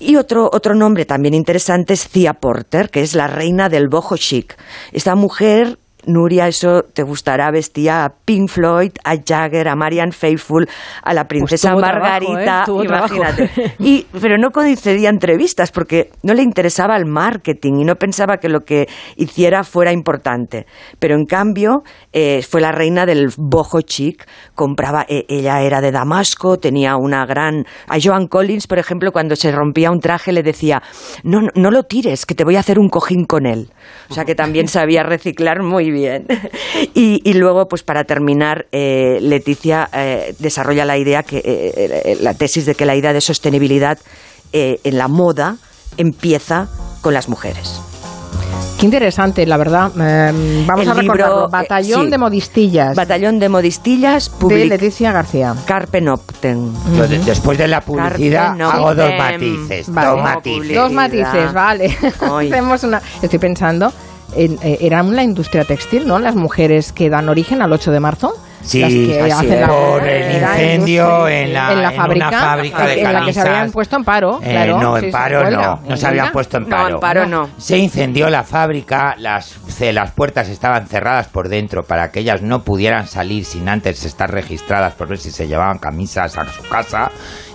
[0.00, 4.16] Y otro, otro nombre también interesante es Thea Porter, que es la reina del boho
[4.16, 4.56] chic.
[4.92, 10.68] Esta mujer Nuria, eso te gustará, vestía a Pink Floyd, a Jagger, a Marianne Faithfull,
[11.02, 12.84] a la princesa Pues trabajo, Margarita, ¿eh?
[12.84, 13.50] Imagínate.
[13.78, 18.48] Y, pero no concedía entrevistas porque no le interesaba el marketing y no pensaba que
[18.48, 20.66] lo que hiciera fuera importante.
[20.98, 21.82] Pero en cambio
[22.12, 27.24] eh, fue la reina del boho chic, compraba, eh, ella era de Damasco, tenía una
[27.26, 27.64] gran...
[27.88, 30.82] A Joan Collins, por ejemplo, cuando se rompía un traje le decía,
[31.22, 33.70] no, no, no lo tires, que te voy a hacer un cojín con él.
[34.08, 36.26] O sea que también sabía reciclar muy bien.
[36.94, 42.18] Y, y luego, pues para terminar, eh, Leticia eh, desarrolla la idea, que eh, eh,
[42.20, 43.98] la tesis de que la idea de sostenibilidad
[44.52, 45.56] eh, en la moda
[45.98, 46.68] empieza
[47.02, 47.80] con las mujeres.
[48.78, 49.90] Qué interesante, la verdad.
[50.00, 51.44] Eh, vamos El a libro, recordarlo.
[51.46, 52.10] eh, Batallón sí.
[52.10, 55.54] de modistillas Batallón de modistillas de Leticia García.
[55.66, 56.72] Carpe Noctem.
[56.96, 59.92] Yo de- después de la publicidad hago dos matices.
[59.92, 60.08] Vale.
[60.08, 60.74] Dos matices.
[60.76, 61.96] Dos matices, vale.
[62.20, 63.02] Hacemos una.
[63.20, 63.92] Estoy pensando.
[64.36, 66.18] En, eh, era la industria textil, ¿no?
[66.18, 68.32] Las mujeres que dan origen al 8 de marzo.
[68.62, 69.60] Sí, las que así hacen es.
[69.60, 73.24] la- por el incendio en la, en la en fábrica, una fábrica de en la
[73.24, 74.38] que se habían puesto en paro.
[74.42, 76.94] Eh, claro, no, en sí, paro no, no en se habían puesto en No, paro.
[76.96, 77.48] en paro no.
[77.56, 82.62] Se incendió la fábrica, las, las puertas estaban cerradas por dentro para que ellas no
[82.62, 87.10] pudieran salir sin antes estar registradas por ver si se llevaban camisas a su casa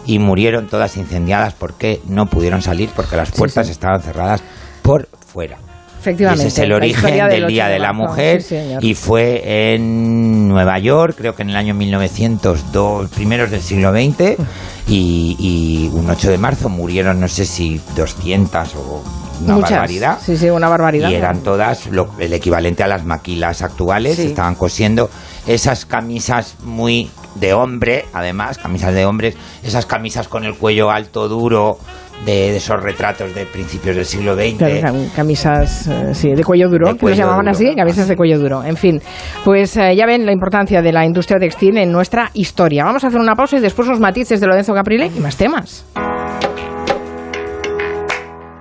[0.08, 4.42] y murieron todas incendiadas porque no pudieron salir porque las puertas estaban cerradas
[4.82, 5.58] por fuera.
[6.06, 6.48] Efectivamente.
[6.48, 10.78] Ese es el origen del 8 Día de la Mujer sí, y fue en Nueva
[10.78, 14.36] York, creo que en el año 1902, primeros del siglo XX,
[14.88, 19.04] y, y un 8 de marzo murieron, no sé si 200 o
[19.44, 19.72] una Muchas.
[19.72, 20.20] barbaridad.
[20.24, 21.10] Sí, sí, una barbaridad.
[21.10, 24.16] Y eran todas lo- el equivalente a las maquilas actuales.
[24.16, 24.28] Sí.
[24.28, 25.10] Estaban cosiendo
[25.46, 31.28] esas camisas muy de hombre, además, camisas de hombres, esas camisas con el cuello alto,
[31.28, 31.78] duro,
[32.26, 34.58] de, de esos retratos de principios del siglo XX.
[34.58, 38.00] Claro, cam- camisas eh, sí, de cuello duro, De que los llamaban duro, así, camisas
[38.00, 38.10] así.
[38.10, 38.64] de cuello duro.
[38.64, 39.02] En fin,
[39.44, 42.84] pues eh, ya ven la importancia de la industria textil en nuestra historia.
[42.86, 45.86] Vamos a hacer una pausa y después los matices de Lorenzo Caprile y más temas.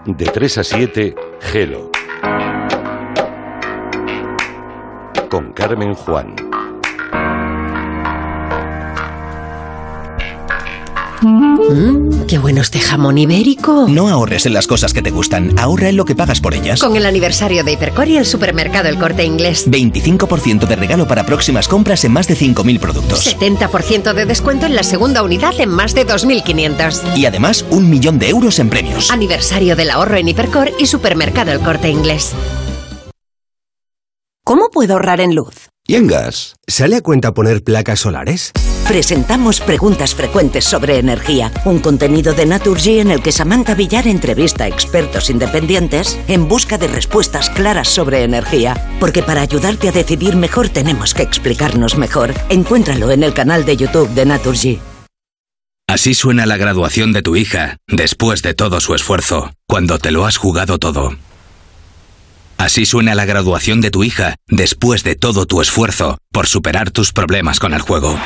[0.07, 1.91] De 3 a 7, Gelo.
[5.31, 6.35] Con Carmen Juan.
[11.25, 13.87] Mmm, qué bueno este jamón ibérico.
[13.89, 16.81] No ahorres en las cosas que te gustan, ahorra en lo que pagas por ellas.
[16.81, 19.71] Con el aniversario de Hipercor y el supermercado El Corte Inglés.
[19.71, 23.27] 25% de regalo para próximas compras en más de 5.000 productos.
[23.27, 27.17] 70% de descuento en la segunda unidad en más de 2.500.
[27.17, 29.11] Y además, un millón de euros en premios.
[29.11, 32.33] Aniversario del ahorro en Hipercor y supermercado El Corte Inglés.
[34.45, 35.71] ¿Cómo puedo ahorrar en luz?
[35.87, 36.57] ¿Y en gas?
[36.67, 38.53] ¿Sale a cuenta poner placas solares?
[38.89, 44.65] Presentamos Preguntas Frecuentes sobre Energía, un contenido de Naturgy en el que Samantha Villar entrevista
[44.65, 48.97] a expertos independientes en busca de respuestas claras sobre energía.
[48.99, 52.33] Porque para ayudarte a decidir mejor tenemos que explicarnos mejor.
[52.49, 54.81] Encuéntralo en el canal de YouTube de Naturgy.
[55.87, 60.25] Así suena la graduación de tu hija, después de todo su esfuerzo, cuando te lo
[60.25, 61.15] has jugado todo.
[62.59, 67.13] Así suena la graduación de tu hija, después de todo tu esfuerzo, por superar tus
[67.13, 68.19] problemas con el juego.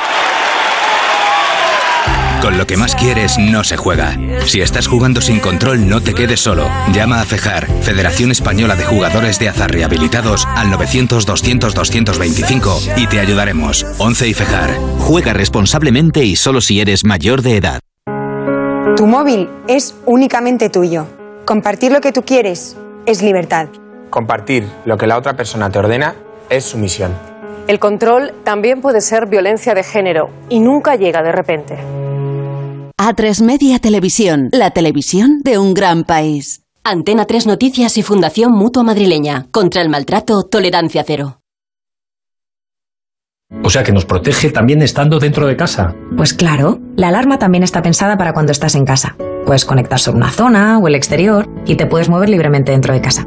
[2.41, 4.17] Con lo que más quieres no se juega.
[4.47, 6.71] Si estás jugando sin control, no te quedes solo.
[6.93, 13.85] Llama a FEJAR, Federación Española de Jugadores de Azar Rehabilitados, al 900-200-225 y te ayudaremos.
[13.99, 14.71] 11 y FEJAR.
[15.01, 17.81] Juega responsablemente y solo si eres mayor de edad.
[18.97, 21.09] Tu móvil es únicamente tuyo.
[21.45, 23.69] Compartir lo que tú quieres es libertad.
[24.11, 26.15] Compartir lo que la otra persona te ordena
[26.51, 27.13] es sumisión.
[27.67, 31.79] El control también puede ser violencia de género y nunca llega de repente.
[32.97, 36.65] A3 Media Televisión, la televisión de un gran país.
[36.83, 39.47] Antena 3 Noticias y Fundación Mutua Madrileña.
[39.51, 41.41] Contra el maltrato, tolerancia cero.
[43.63, 45.95] O sea que nos protege también estando dentro de casa.
[46.17, 49.17] Pues claro, la alarma también está pensada para cuando estás en casa.
[49.47, 53.01] Puedes conectar sobre una zona o el exterior y te puedes mover libremente dentro de
[53.01, 53.27] casa.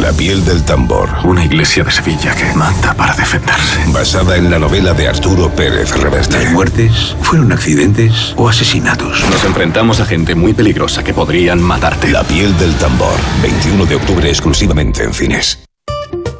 [0.00, 1.10] La piel del tambor.
[1.24, 3.80] Una iglesia de Sevilla que mata para defenderse.
[3.88, 6.42] Basada en la novela de Arturo Pérez Reverte.
[6.42, 9.22] ¿Las muertes fueron accidentes o asesinatos?
[9.30, 12.08] Nos enfrentamos a gente muy peligrosa que podrían matarte.
[12.08, 13.14] La piel del tambor.
[13.42, 15.69] 21 de octubre exclusivamente en cines.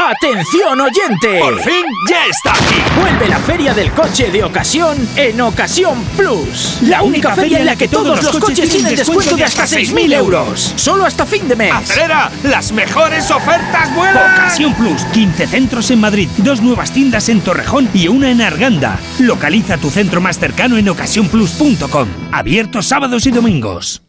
[0.00, 1.38] ¡Atención oyente!
[1.40, 2.82] ¡Por fin ya está aquí!
[2.98, 6.78] Vuelve la feria del coche de ocasión en Ocasión Plus.
[6.80, 10.72] La única feria en la que todos los coches tienen descuento de hasta 6.000 euros.
[10.76, 11.74] Solo hasta fin de mes.
[11.74, 12.30] ¡Acelera!
[12.44, 14.32] ¡Las mejores ofertas vuelan!
[14.32, 15.04] Ocasión Plus.
[15.12, 18.98] 15 centros en Madrid, dos nuevas tiendas en Torrejón y una en Arganda.
[19.18, 22.08] Localiza tu centro más cercano en ocasiónplus.com.
[22.32, 24.00] Abiertos sábados y domingos.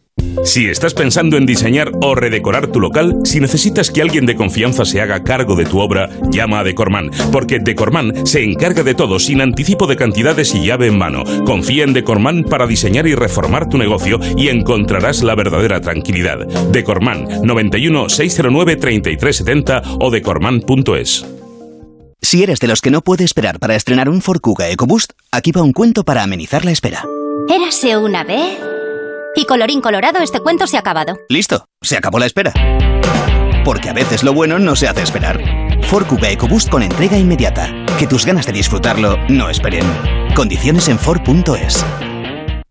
[0.44, 4.84] Si estás pensando en diseñar o redecorar tu local, si necesitas que alguien de confianza
[4.84, 9.18] se haga cargo de tu obra, llama a Decorman, porque Decorman se encarga de todo
[9.18, 11.24] sin anticipo de cantidades y llave en mano.
[11.44, 16.46] Confía en Decorman para diseñar y reformar tu negocio y encontrarás la verdadera tranquilidad.
[16.72, 21.26] Decorman 91 609 3370 o decorman.es.
[22.20, 25.52] Si eres de los que no puede esperar para estrenar un Ford Kuga EcoBoost, aquí
[25.52, 27.04] va un cuento para amenizar la espera.
[27.48, 28.58] Érase una vez
[29.34, 31.18] y colorín colorado, este cuento se ha acabado.
[31.28, 32.52] Listo, se acabó la espera.
[33.64, 35.40] Porque a veces lo bueno no se hace esperar.
[35.82, 37.68] Ford Kuga EcoBoost con entrega inmediata.
[37.98, 39.84] Que tus ganas de disfrutarlo no esperen.
[40.34, 41.84] Condiciones en Ford.es.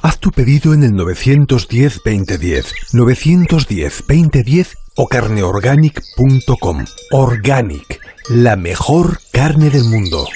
[0.00, 6.84] Haz tu pedido en el 910-2010, 910-2010 o carneorganic.com.
[7.10, 10.28] Organic, la mejor carne del mundo.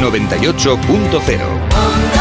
[0.00, 2.11] 98.0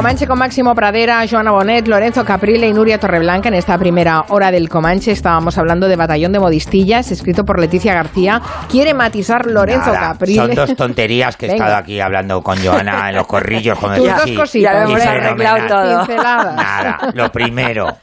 [0.00, 3.50] Comanche con Máximo Pradera, Joana Bonet, Lorenzo Caprile y Nuria Torreblanca.
[3.50, 7.92] En esta primera hora del Comanche estábamos hablando de Batallón de Modistillas, escrito por Leticia
[7.92, 8.40] García.
[8.70, 10.36] Quiere matizar Lorenzo Nada, Caprile.
[10.36, 11.66] Son dos tonterías que he Venga.
[11.66, 13.78] estado aquí hablando con Joana en los corrillos.
[13.78, 14.72] Como Tus dos cositas.
[14.72, 15.26] Ya lo hemos fenomenal.
[15.26, 16.06] arreglado todo.
[16.06, 16.56] Pinceladas.
[16.56, 17.98] Nada, lo primero,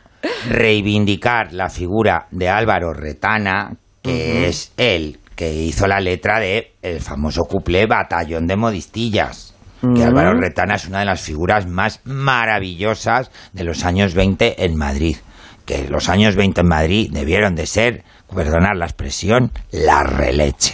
[0.49, 3.71] reivindicar la figura de Álvaro Retana,
[4.03, 9.55] que es él que hizo la letra de el famoso cuplé Batallón de Modistillas.
[9.81, 10.03] Que.
[10.03, 15.17] Álvaro Retana es una de las figuras más maravillosas de los años 20 en Madrid.
[15.65, 20.73] Que los años 20 en Madrid debieron de ser, perdonar la expresión, la releche.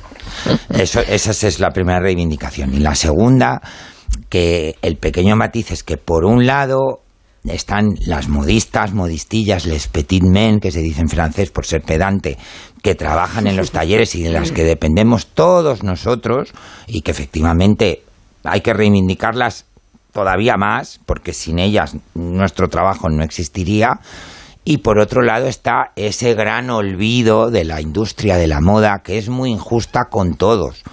[0.70, 2.72] Eso, esa es la primera reivindicación.
[2.74, 3.60] Y la segunda,
[4.28, 7.02] que el pequeño matiz es que por un lado
[7.44, 12.38] están las modistas, modistillas, les petit men, que se dice en francés por ser pedante,
[12.82, 16.52] que trabajan en los talleres y de las que dependemos todos nosotros
[16.86, 18.02] y que efectivamente
[18.44, 19.66] hay que reivindicarlas
[20.12, 24.00] todavía más, porque sin ellas nuestro trabajo no existiría.
[24.64, 29.18] Y por otro lado está ese gran olvido de la industria de la moda, que
[29.18, 30.84] es muy injusta con todos,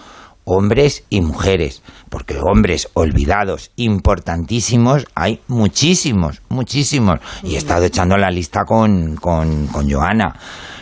[0.43, 7.19] hombres y mujeres, porque hombres olvidados importantísimos hay muchísimos, muchísimos.
[7.43, 10.33] Y he estado echando la lista con, con, con Joana.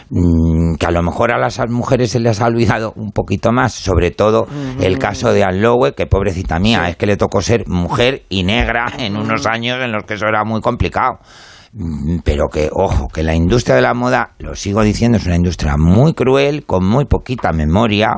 [0.09, 3.73] Mm, que a lo mejor a las mujeres se les ha olvidado un poquito más,
[3.73, 4.47] sobre todo
[4.79, 8.43] el caso de Anne Lowe, que pobrecita mía, es que le tocó ser mujer y
[8.43, 11.19] negra en unos años en los que eso era muy complicado.
[11.73, 15.35] Mm, Pero que, ojo, que la industria de la moda, lo sigo diciendo, es una
[15.35, 18.09] industria muy cruel, con muy poquita memoria,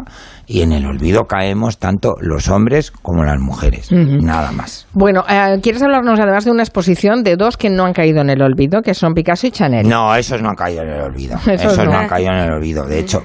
[0.52, 3.92] y en el olvido caemos tanto los hombres como las mujeres.
[3.92, 4.88] Nada más.
[4.94, 8.32] Bueno, eh, ¿quieres hablarnos además de una exposición de dos que no han caído en
[8.32, 9.88] el olvido, que son Picasso y Chanel?
[9.88, 11.38] No, esos no han caído en el olvido.
[11.48, 11.94] Esos Esos, no.
[11.94, 12.86] han caído en el olvido.
[12.88, 13.22] De hecho,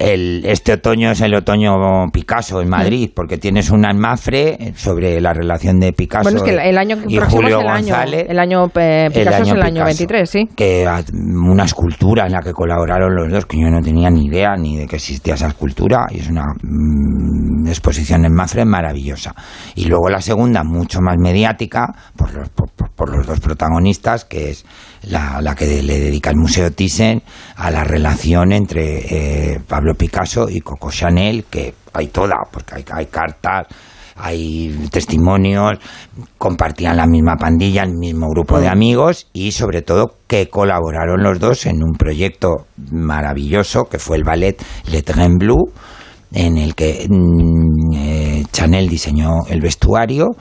[0.00, 1.72] el- este otoño es el otoño
[2.12, 6.42] Picasso en Madrid, porque tienes una en Mafre sobre la relación de Picasso Bueno, es
[6.42, 8.26] que el, el año y Julio es el año, González.
[8.28, 9.84] el año eh, Picasso es el año Picasso.
[9.86, 10.48] 23, sí.
[10.56, 14.56] que una escultura en la que colaboraron los dos, que yo no tenía ni idea
[14.56, 19.34] ni de que existía esa escultura, y es una mm, exposición en Mafre maravillosa.
[19.74, 24.64] Y luego la segunda, mucho más mediática, por los, por, los dos protagonistas, que es
[25.02, 27.22] la, la que le dedica el Museo Thyssen
[27.56, 32.84] a la relación entre eh, Pablo Picasso y Coco Chanel, que hay toda, porque hay,
[32.92, 33.66] hay cartas,
[34.16, 35.78] hay testimonios,
[36.38, 41.40] compartían la misma pandilla, el mismo grupo de amigos y sobre todo que colaboraron los
[41.40, 45.72] dos en un proyecto maravilloso que fue el ballet Le Train Bleu,
[46.34, 50.36] en el que mm, eh, Chanel diseñó el vestuario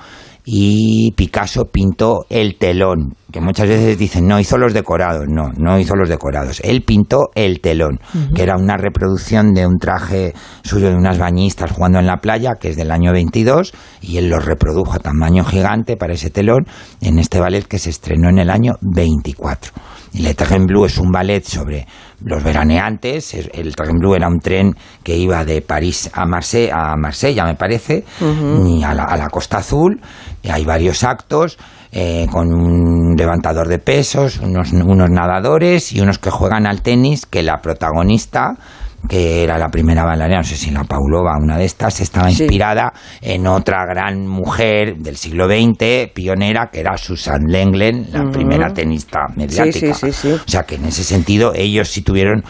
[0.46, 5.80] y Picasso pintó el telón, que muchas veces dicen, no hizo los decorados, no, no
[5.80, 8.00] hizo los decorados, él pintó el telón,
[8.36, 12.56] que era una reproducción de un traje suyo de unas bañistas jugando en la playa,
[12.60, 16.66] que es del año 22, y él lo reprodujo a tamaño gigante para ese telón
[17.00, 19.72] en este ballet que se estrenó en el año 24.
[20.14, 20.36] Y Le
[20.68, 21.88] Bleu es un ballet sobre
[22.24, 23.34] los veraneantes.
[23.34, 27.46] Es- El Train Bleu era un tren que iba de París a Marsella, a Marsella
[27.46, 28.66] me parece, Ujú.
[28.80, 30.00] y a la, a la Costa Azul.
[30.42, 31.58] Y hay varios actos
[31.92, 37.26] eh, con un levantador de pesos, unos, unos nadadores y unos que juegan al tenis,
[37.28, 38.56] que la protagonista
[39.08, 42.94] que era la primera bailarina, no sé si la Paulova, una de estas, estaba inspirada
[43.22, 49.28] en otra gran mujer del siglo XX, pionera, que era Susan Lenglen, la primera tenista
[49.36, 49.94] mediática.
[49.94, 50.32] sí, sí, sí.
[50.32, 52.44] O sea que en ese sentido ellos sí tuvieron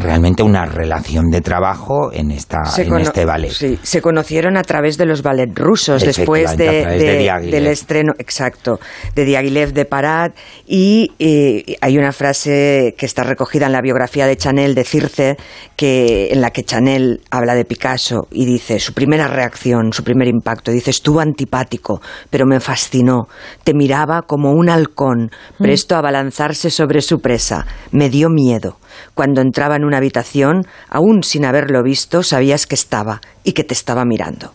[0.00, 3.50] realmente una relación de trabajo en esta Se en este ballet.
[3.50, 8.80] Sí, se conocieron a través de los ballet rusos, después de, de del estreno, exacto,
[9.14, 10.34] de Diaghilev de Parat.
[10.66, 15.36] Y eh, hay una frase que está recogida en la biografía de Chanel de Circe,
[15.76, 20.28] que, en la que Chanel habla de Picasso y dice su primera reacción, su primer
[20.28, 20.70] impacto.
[20.70, 23.28] Dice, estuvo antipático, pero me fascinó.
[23.64, 27.66] Te miraba como un halcón, presto a balanzarse sobre su presa.
[27.92, 28.78] Me dio miedo.
[29.14, 33.74] Cuando entraba en una habitación, aún sin haberlo visto, sabías que estaba y que te
[33.74, 34.52] estaba mirando.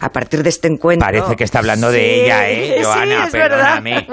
[0.00, 1.04] A partir de este encuentro...
[1.06, 2.74] Parece que está hablando de Sí, ella, ¿eh?
[2.78, 3.82] sí, Joana, es verdad.
[3.82, 4.06] perdóname.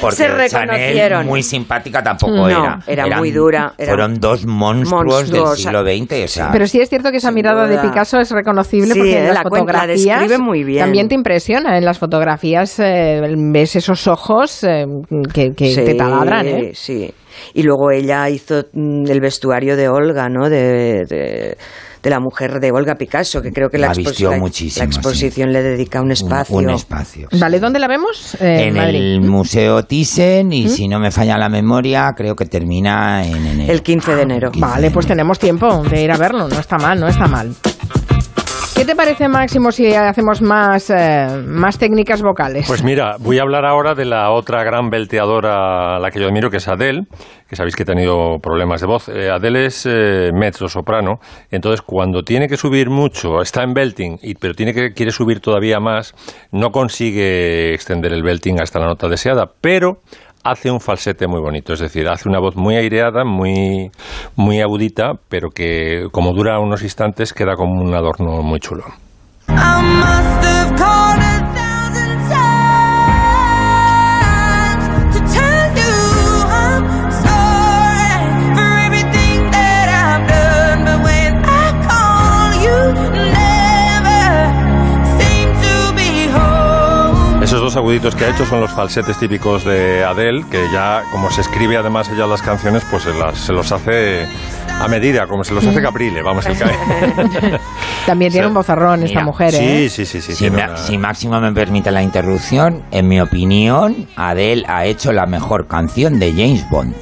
[0.00, 1.26] Porque Se Chanel, reconocieron.
[1.26, 2.78] muy simpática tampoco No, era.
[2.86, 6.24] era Eran- muy dura, era fueron dos monstruos del siglo XX.
[6.24, 7.78] O sea, Pero sí es cierto que esa mirada de.
[7.78, 10.84] Picasso es reconocible Sí, porque en las la fotografías describe muy bien.
[10.84, 11.78] también te impresiona.
[11.78, 14.84] En las fotografías eh, ves esos ojos eh,
[15.32, 16.46] que, que Sí, te taladran.
[16.46, 16.70] ¿eh?
[16.74, 17.10] Sí.
[17.54, 20.50] Y luego ella hizo mm, el vestuario de Olga, ¿no?
[20.50, 21.56] De, de,
[22.02, 24.84] de la mujer de Olga Picasso, que creo que la, La expos- vistió la- muchísimo,
[24.84, 26.56] la exposición le dedica un espacio.
[26.56, 27.28] un espacio.
[27.38, 28.34] Vale, ¿dónde la vemos?
[28.40, 28.96] Eh, en Madrid.
[28.96, 30.68] el Museo Thyssen y ¿Mm?
[30.68, 33.72] si no me falla la memoria, creo que termina en enero.
[33.72, 34.50] El 15 de enero.
[34.56, 36.48] Vale, pues tenemos tiempo de ir a verlo.
[36.48, 37.52] No está mal, no está mal.
[38.80, 42.64] ¿Qué te parece, Máximo, si hacemos más, eh, más técnicas vocales?
[42.66, 46.28] Pues mira, voy a hablar ahora de la otra gran belteadora a la que yo
[46.28, 47.02] admiro, que es Adele,
[47.46, 49.10] que sabéis que ha tenido problemas de voz.
[49.10, 51.18] Eh, Adele es eh, mezzo soprano,
[51.50, 55.40] entonces cuando tiene que subir mucho, está en belting, y, pero tiene que quiere subir
[55.40, 56.14] todavía más,
[56.50, 59.98] no consigue extender el belting hasta la nota deseada, pero
[60.44, 63.90] hace un falsete muy bonito, es decir, hace una voz muy aireada, muy,
[64.36, 68.84] muy agudita, pero que como dura unos instantes queda como un adorno muy chulo.
[87.70, 91.42] Dos aguditos que ha hecho son los falsetes típicos de Adele, que ya, como se
[91.42, 94.26] escribe además ella las canciones, pues se, las- se los hace
[94.80, 96.64] a medida, como se los hace Caprile, vamos, el que...
[98.06, 99.88] También tiene un bozarrón esta Mira, mujer, Sí, ¿eh?
[99.88, 100.32] sí, sí, sí.
[100.32, 104.84] Si, tiene Ma- una- si Máximo me permite la interrupción, en mi opinión, Adele ha
[104.86, 106.92] hecho la mejor canción de James Bond,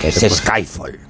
[0.00, 1.00] que es Sí, pues- Skyfall.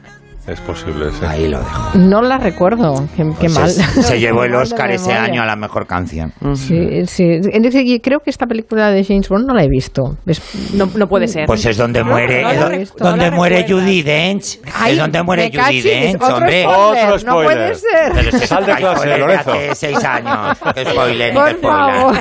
[0.46, 1.24] Es posible, sí.
[1.26, 1.96] Ahí lo dejo.
[1.98, 3.06] No la recuerdo.
[3.16, 3.70] Qué, qué Pues mal.
[3.70, 6.32] Se, se llevó el Oscar ese año a la mejor canción.
[6.54, 7.24] Sí, sí.
[7.40, 10.18] Decir, creo que esta película de James Bond no la he visto.
[10.26, 10.42] Es-
[10.74, 11.46] No, no puede ser.
[11.46, 13.64] Pues es donde muere, no es donde, donde No la muere.
[13.66, 14.58] Judy Dench.
[14.74, 16.62] Ay, es donde muere Judy cachis, Dench, otro hombre.
[16.64, 17.76] spoiler, Otro no puede spoiler.
[17.76, 18.12] ser.
[18.14, 19.52] Pero ese Sal de clase, Lorenzo.
[19.52, 20.58] hace seis años.
[20.74, 21.94] Qué spoiler, Por qué spoiler.
[21.94, 22.16] favor.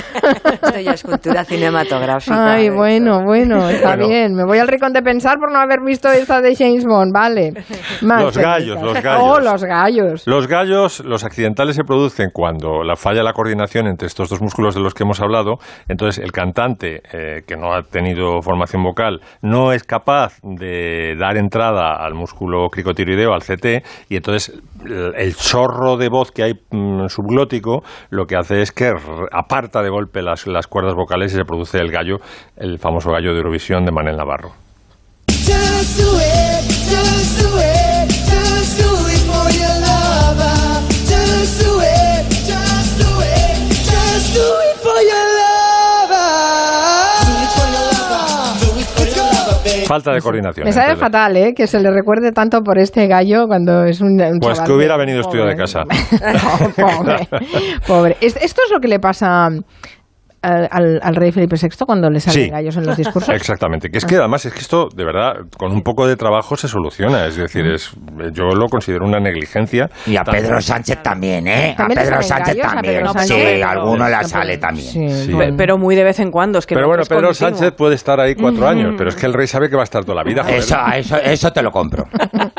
[0.53, 2.53] Esto ya es cultura cinematográfica.
[2.53, 4.07] Ay, bueno, bueno, está Bueno.
[4.07, 4.33] bien.
[4.33, 7.53] Me voy al rincón de pensar por no haber visto esta de James Bond, vale.
[8.15, 9.23] Más Los gallos, los gallos.
[9.23, 10.27] Oh, los gallos.
[10.27, 14.75] Los gallos, los accidentales se producen cuando la falla la coordinación entre estos dos músculos
[14.75, 15.55] de los que hemos hablado.
[15.87, 21.37] Entonces, el cantante, eh, que no ha tenido formación vocal, no es capaz de dar
[21.37, 24.53] entrada al músculo cricotiroideo, al CT, y entonces
[24.85, 28.91] el, el chorro de voz que hay mm, subglótico lo que hace es que
[29.31, 32.17] aparta de golpe las, las cuerdas vocales y se produce el gallo,
[32.57, 34.51] el famoso gallo de Eurovisión de Manel Navarro.
[35.29, 37.42] Just do it, just do it,
[49.87, 50.65] Falta de coordinación.
[50.65, 51.53] Me entre- fatal, ¿eh?
[51.55, 54.73] Que se le recuerde tanto por este gallo cuando es un, un Pues chaval que
[54.73, 55.83] hubiera venido estudio de casa.
[56.75, 57.27] Pobre,
[57.87, 58.17] pobre.
[58.21, 59.49] Es- Esto es lo que le pasa
[60.43, 62.49] al, al- rey Felipe VI cuando le salen Sí.
[62.49, 63.29] gallos en los discursos.
[63.35, 66.55] Exactamente, que es que además es que esto de verdad con un poco de trabajo
[66.57, 67.91] se soluciona, es decir, es
[68.33, 69.89] yo lo considero una negligencia.
[70.05, 71.71] Y a Pedro Sánchez también, ¿eh?
[71.73, 72.95] A ¿También le Pedro Sánchez gallos a también.
[72.95, 73.63] Pedro Sí, Sánchez?
[73.63, 75.11] alguno la sale también.
[75.11, 75.33] Sí.
[75.35, 76.59] Pe- Pero muy de vez en cuando.
[76.59, 77.49] Es que Pero no bueno, Pedro continuo.
[77.57, 79.85] Sánchez puede estar ahí cuatro años, pero es que el rey sabe que va a
[79.85, 80.43] estar toda la vida.
[80.43, 80.57] joder.
[80.59, 82.05] Eso, eso, eso te lo compro.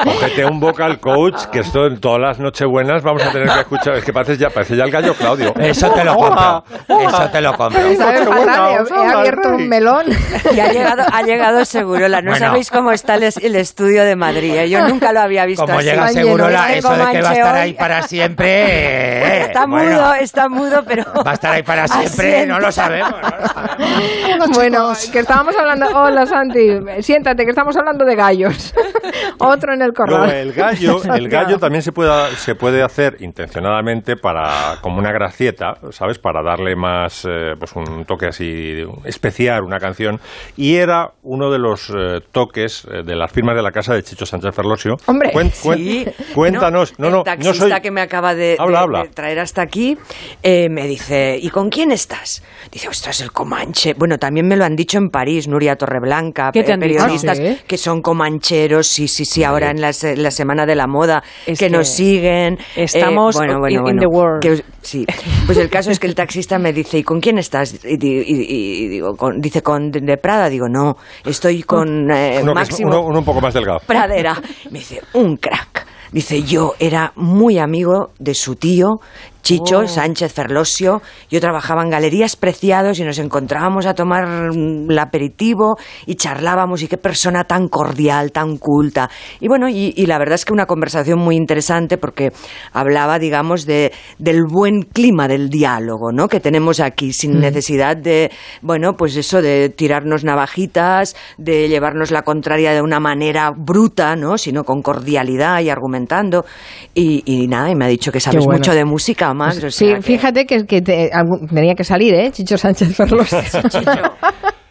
[0.03, 3.95] Cógete un vocal coach, que esto en todas las nochebuenas vamos a tener que escuchar.
[3.97, 5.53] Es que parece ya, parece ya el gallo Claudio.
[5.59, 6.65] Eso te lo compro.
[6.89, 7.74] Eso te lo compro.
[7.97, 10.07] Sabe fatal, he- abierto un melón.
[10.55, 12.21] Y ha llegado, ha llegado Segurola.
[12.23, 12.47] No Bueno.
[12.47, 14.55] sabéis cómo está el, es- el estudio de Madrid.
[14.55, 14.71] ¿eh?
[14.71, 15.89] Yo nunca lo había visto Como así.
[15.89, 16.51] llega Tan seguro lleno.
[16.51, 18.47] la, Este eso de que va a estar ahí para siempre.
[18.49, 21.05] eh, Está bueno, mudo, está mudo, pero...
[21.27, 23.15] Va a estar ahí para siempre, no lo sabemos.
[24.55, 25.87] Bueno, que estábamos hablando.
[25.95, 26.79] Hola, Santi.
[27.01, 28.75] Siéntate, que estamos hablando de gallos.
[29.39, 30.31] Otro en el No, corral.
[30.31, 35.75] el gallo, el gallo también se puede, se puede hacer intencionadamente para como una gracieta,
[35.91, 36.19] ¿sabes?
[36.19, 40.21] Para darle más, eh, pues un toque así especial, una canción.
[40.57, 44.03] Y era uno de los eh, toques eh, de las firmas de la casa de
[44.03, 44.97] Chicho Sánchez Ferlosio.
[45.07, 46.05] Hombre, sí.
[46.35, 46.99] cuéntanos.
[46.99, 47.81] No, el no, no taxista soy.
[47.81, 49.03] que me acaba de, Habla, de- habla.
[49.05, 49.97] de traer hasta aquí
[50.43, 52.43] eh, me dice, ¿y con quién estás?
[52.71, 53.95] Dice, ostras, el Comanche.
[53.95, 56.95] Bueno, también me lo han dicho en París, Nuria Torreblanca, ¿Qué te pe- han dicho?
[56.99, 60.75] periodistas ¿Ah, que son comancheros, sí, sí, sí, ahora en la, se- la Semana de
[60.75, 62.55] la Moda, Es que, que nos siguen.
[62.77, 64.43] eh, estamos bueno, in- bueno, in bueno, the world.
[64.43, 65.05] que- sí,
[65.47, 67.85] pues el caso es que el taxista me dice, ¿y con quién estás?
[67.85, 70.49] Y, di- y- y digo, con- dice, ¿con de, de Prada?
[70.49, 73.81] Digo, no, estoy con eh, Uno, que es- Máximo uno- uno un poco más delgado.
[73.87, 74.41] Pradera.
[74.71, 75.87] Me dice, un crack.
[76.13, 79.01] Dice, yo era muy amigo de su tío,
[79.45, 79.87] Chicho Oh.
[79.87, 81.03] Sánchez Ferlosio.
[81.31, 85.77] Yo trabajaba en Galerías Preciados y nos encontrábamos a tomar mm, el aperitivo
[86.07, 89.11] y charlábamos y qué persona tan cordial, tan culta.
[89.41, 92.33] Y bueno, y, y la verdad es que una conversación muy interesante porque
[92.73, 96.29] hablaba, digamos, de, del buen clima del diálogo, ¿no?
[96.29, 98.31] Que tenemos aquí, sin necesidad de,
[98.63, 104.39] bueno, pues eso de tirarnos navajitas, de llevarnos la contraria de una manera bruta, ¿no?
[104.39, 106.47] Sino con cordialidad y argumentando.
[106.95, 108.59] Y, y nada, y me ha dicho que sabes bueno.
[108.59, 109.63] mucho de música, Max.
[109.65, 112.31] o Sí, que- fíjate que, que te- algún- tenía que salir, ¿eh?
[112.33, 113.39] Chicho Sánchez Ferlosio.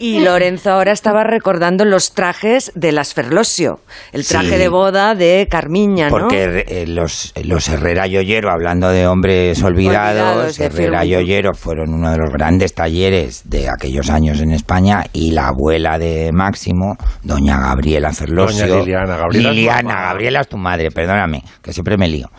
[0.04, 3.80] Y Lorenzo ahora estaba recordando los trajes de las Ferlosio.
[4.12, 4.56] El traje Sí.
[4.58, 6.12] de boda de Carmiña, ¿no?
[6.12, 11.14] Porque eh, los, los Herrera Yoyero, hablando de hombres olvidados, Olvidados, de Herrera Firmo.
[11.14, 15.98] Yoyero fueron uno de los grandes talleres de aquellos años en España y la abuela
[15.98, 18.68] de Máximo, doña Gabriela Ferlosio.
[18.68, 20.02] Doña Liliana, Gabriela es Liliana.
[20.02, 22.30] Gabriela es tu madre, perdóname, que siempre me lío.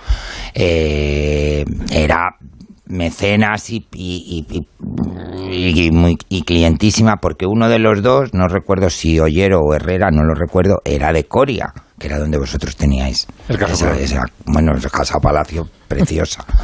[0.52, 2.36] Eh, era
[2.86, 4.66] mecenas y, y, y-
[5.50, 9.74] y- y muy, y clientísima porque uno de los dos, no recuerdo si Ollero o
[9.74, 13.26] Herrera, no lo recuerdo, era de Coria, que era donde vosotros teníais.
[13.48, 16.44] El Casa esa, bueno, esa casa palacio preciosa.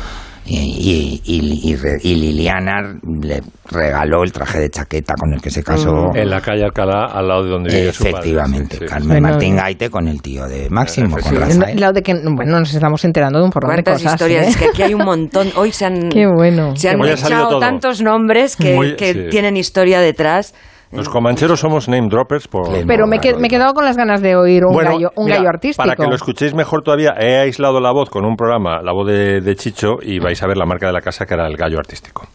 [0.52, 3.40] Y, y- y- y Re- y Liliana le
[3.70, 6.10] regaló el traje de chaqueta con el que se casó.
[6.12, 8.10] En la calle Alcalá, al lado de donde vive su padre.
[8.18, 8.86] Efectivamente, Sí, sí.
[8.86, 11.92] Carmen Bueno, Martín y- Gaite con el tío de Máximo, con Rafael.
[11.94, 14.12] De que, bueno, nos estamos enterando de un porrón de cosas.
[14.14, 14.50] historias, ¿eh?
[14.50, 15.48] es que aquí hay un montón.
[15.54, 16.74] Hoy se han, Qué bueno.
[16.74, 19.20] se han echado tantos nombres que, Muy- que sí.
[19.30, 20.52] tienen historia detrás.
[20.92, 22.66] Los comancheros somos name droppers por...
[22.86, 25.48] Pero me, he quedado con las ganas de oír un, Bueno, gallo, un mira, gallo
[25.50, 25.84] artístico.
[25.86, 29.06] Para que lo escuchéis mejor todavía, he aislado la voz con un programa, la voz
[29.06, 31.56] de, de Chicho, y vais a ver la marca de la casa que era el
[31.56, 32.26] gallo artístico.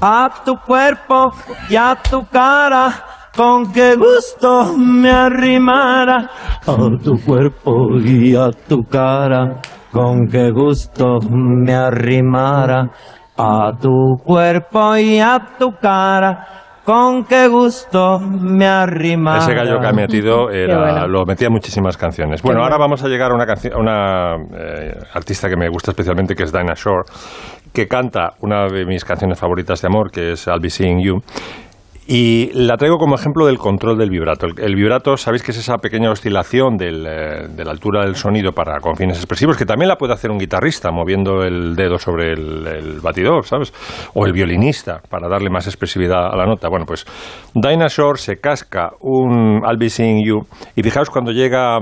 [0.00, 1.32] A tu cuerpo
[1.68, 3.04] y a tu cara,
[3.36, 6.30] con qué gusto me arrimara.
[6.66, 9.60] A tu cuerpo y a tu cara,
[9.90, 12.90] con qué gusto me arrimara.
[13.36, 19.38] A tu cuerpo y a tu cara, con qué gusto me arrimara.
[19.38, 21.08] Ese gallo que ha metido era, bueno.
[21.08, 22.42] lo metía muchísimas canciones.
[22.42, 26.34] Bueno, ahora vamos a llegar a una, a una eh, artista que me gusta especialmente,
[26.34, 27.04] que es Dinah Shore,
[27.72, 31.20] que canta una de mis canciones favoritas de amor, que es I'll Be Seeing You.
[32.06, 34.46] Y la traigo como ejemplo del control del vibrato.
[34.46, 38.52] El, vibrato, sabéis que es esa pequeña oscilación del, eh, de la altura del sonido
[38.52, 42.32] para con fines expresivos, que también la puede hacer un guitarrista moviendo el dedo sobre
[42.32, 43.72] el, batidor, ¿sabes?
[44.12, 46.68] O el violinista para darle más expresividad a la nota.
[46.68, 47.06] Bueno, pues
[47.54, 50.46] Dinah Shore se casca un I'll Be Seeing You
[50.76, 51.78] y fijaos cuando llega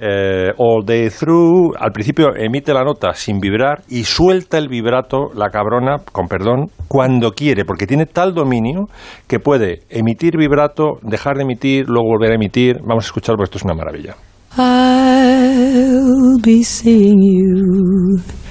[0.00, 5.30] eh, All Day Through, al principio emite la nota sin vibrar y suelta el vibrato,
[5.34, 8.86] la cabrona, con perdón, cuando quiere, porque tiene tal dominio
[9.26, 12.78] que puede emitir vibrato, dejar de emitir, luego volver a emitir.
[12.86, 14.16] Vamos a escucharlo porque esto es una maravilla.
[14.58, 18.45] I'll be seeing you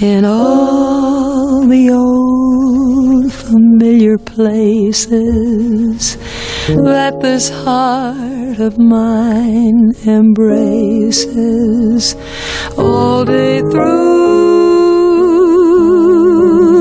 [0.00, 6.16] in all the old familiar places
[6.66, 11.36] that this heart of mine embraces
[12.76, 14.04] all day through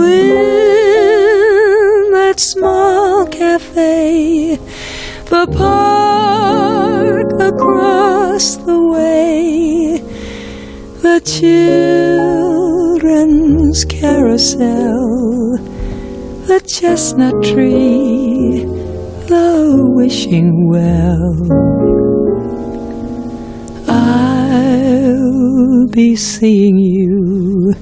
[0.05, 4.57] in that small cafe
[5.26, 10.01] the park across the way,
[11.03, 15.57] the children's carousel,
[16.47, 18.63] the chestnut tree,
[19.27, 21.35] the wishing well.
[23.89, 27.73] I'll be seeing you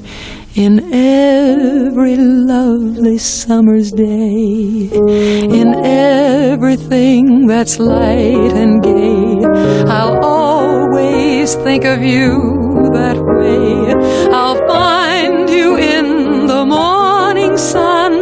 [0.56, 9.46] in every lovely summer's day, in everything that's light and gay.
[9.86, 12.61] I'll always think of you
[12.98, 13.94] that way.
[14.40, 16.06] I'll find you in
[16.48, 18.14] the morning sun,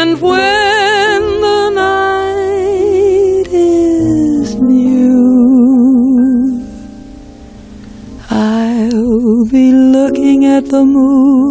[0.00, 5.10] and when the night is new,
[8.30, 11.49] I'll be looking at the moon,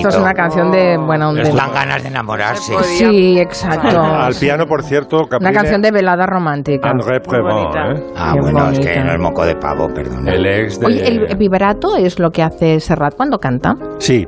[0.00, 0.96] Esto es una canción de.
[0.96, 2.74] Bueno, de- Dan ganas de enamorarse.
[2.84, 4.00] Sí, exacto.
[4.00, 6.90] Al piano, por cierto, Una Caprile, canción de velada romántica.
[6.90, 8.04] André Prévent, ¿eh?
[8.16, 10.28] Ah, Qué bueno, es que no es moco de pavo, perdón.
[10.28, 10.86] El ex de...
[10.86, 13.74] Oye, ¿el vibrato es lo que hace Serrat cuando canta?
[13.98, 14.26] Sí,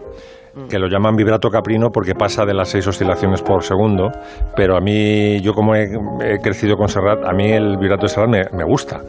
[0.69, 4.11] que lo llaman vibrato caprino porque pasa de las seis oscilaciones por segundo,
[4.57, 5.85] pero a mí, yo como he,
[6.25, 9.01] he crecido con Serrat, a mí el vibrato de Serrat me, me gusta.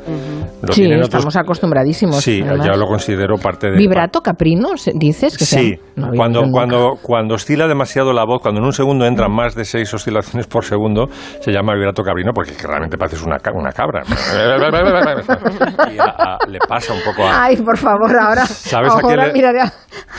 [0.71, 2.17] Sí, otros- estamos acostumbradísimos.
[2.23, 2.65] Sí, además.
[2.65, 3.77] ya lo considero parte de...
[3.77, 4.69] ¿Vibrato caprino?
[4.93, 5.37] ¿Dices?
[5.37, 9.05] Que Sí, sea- no cuando, cuando, cuando oscila demasiado la voz, cuando en un segundo
[9.05, 11.07] entran más de seis oscilaciones por segundo,
[11.41, 14.03] se llama vibrato caprino porque realmente pareces una, una cabra.
[15.93, 17.43] y a- a- le pasa un poco a...
[17.45, 19.73] Ay, por favor, ahora, ¿Sabes a le- miraré a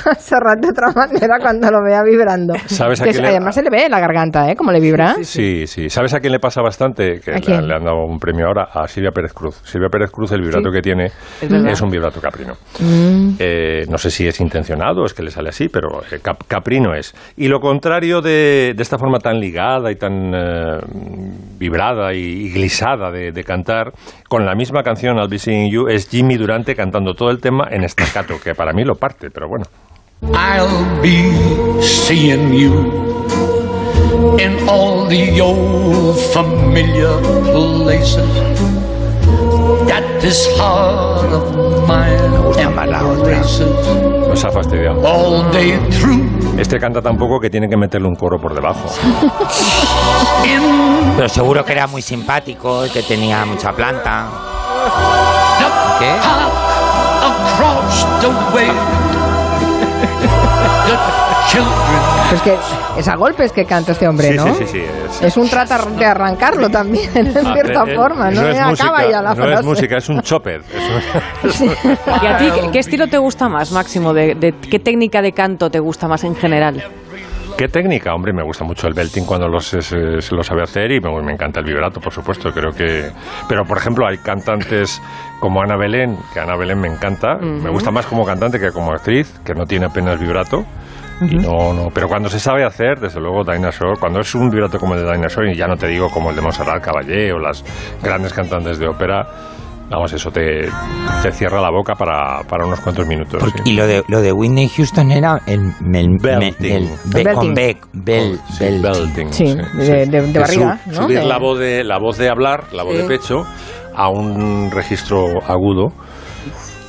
[0.06, 2.54] a Serrat de otra manera cuando lo vea vibrando.
[2.66, 4.56] ¿Sabes a Que qué es- le- Además se le ve la garganta, ¿eh?
[4.56, 5.14] Como le vibra.
[5.22, 5.88] Sí, sí.
[5.88, 7.20] ¿Sabes a quién le pasa bastante?
[7.20, 9.60] Que ¿A le, han dado un premio ahora a Silvia Pérez Cruz.
[9.64, 10.74] Silvia Pérez Cruz, el vibrato Sí.
[10.74, 11.06] que tiene
[11.70, 12.54] Es un vibrato caprino.
[12.80, 13.34] Mm.
[13.38, 16.94] Eh, no sé si es intencionado, es que le sale así, pero eh, cap- caprino
[16.94, 17.14] es.
[17.36, 20.78] Y lo contrario de, de esta forma tan ligada y tan eh,
[21.58, 23.92] vibrada y, y glisada de, de cantar,
[24.28, 27.68] con la misma canción I'll Be Seeing You, es Jimmy Durante cantando todo el tema
[27.70, 29.64] en staccato, que para mí lo parte, pero bueno.
[30.22, 31.30] I'll be
[31.82, 32.72] seeing you
[34.38, 37.18] in all the old familiar
[37.52, 38.26] places
[39.86, 42.18] that this heart of mine
[42.58, 43.86] embraces
[44.28, 45.00] Nos ha fastidiado.
[45.04, 46.24] all day through.
[46.58, 48.86] Este canta tan poco que tiene que meterle un coro por debajo.
[51.16, 54.26] Pero seguro que era muy simpático, que tenía mucha planta.
[55.98, 56.12] ¿Qué?
[62.30, 62.56] Pues que
[62.98, 64.54] es a golpes que canta este hombre, Sí, ¿no?
[64.54, 67.96] sí, sí, sí, es- Es un tratar de arrancarlo también, en Ah, cierta eh, eh,
[67.96, 68.40] forma, ¿no?
[68.48, 69.54] es Eh, Acaba música, ya la no frase.
[69.60, 70.62] es música, es un chopper.
[71.44, 71.68] Es un-
[72.22, 74.12] ¿Y a ti qué, qué estilo te gusta más, Máximo?
[74.12, 76.82] De, de- ¿Qué técnica de canto te gusta más en general?
[77.56, 78.12] ¿Qué técnica?
[78.12, 81.00] Hombre, me gusta mucho el belting cuando lo se, se- se lo sabe hacer y
[81.00, 82.50] me, me encanta el vibrato, por supuesto.
[82.52, 83.12] Creo que.
[83.48, 85.00] Pero, por ejemplo, hay cantantes
[85.40, 87.36] como Ana Belén, que Ana Belén me encanta.
[87.36, 87.72] Me Ujú.
[87.72, 90.64] gusta más como cantante que como actriz, que no tiene apenas vibrato.
[91.20, 94.78] Y no, no, pero cuando se sabe hacer, desde luego Dinosaur, cuando es un vibrato
[94.80, 97.38] como el de Dinosaur, y ya no te digo como el de Montserrat Caballé o
[97.38, 97.64] las
[98.02, 99.24] grandes cantantes de ópera,
[99.88, 100.68] vamos, eso te,
[101.22, 103.40] te cierra la boca para, para unos cuantos minutos.
[103.44, 103.62] sí.
[103.70, 106.72] Y lo de, lo de Whitney Houston era el, el- me- Belting.
[106.72, 107.34] el- be- Belting.
[107.34, 109.32] con Beck, bel, Oh, sí, belting.
[109.32, 111.02] Sí, de, de- de barriga, su- ¿no?
[111.02, 113.02] Subir De- la voz de la voz de hablar, la voz Sí.
[113.02, 113.46] de pecho,
[113.94, 115.92] a un registro agudo,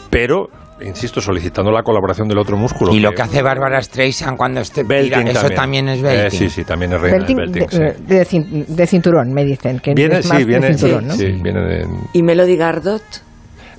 [0.10, 0.48] pero
[0.82, 2.94] insisto, solicitando la colaboración del otro músculo.
[2.94, 6.40] Y lo que hace Bárbara Streisand cuando esté tira, eso también es Eh, belting.
[6.40, 7.68] sí, sí, también es reina Belting belting.
[7.68, 8.04] de, sí.
[8.06, 9.80] de cin- de cinturón, me dicen.
[9.80, 11.14] Que Viene, es más sí, de viene, cinturón, ¿no?
[11.16, 13.02] sí, viene de, ¿Y Melody Gardot?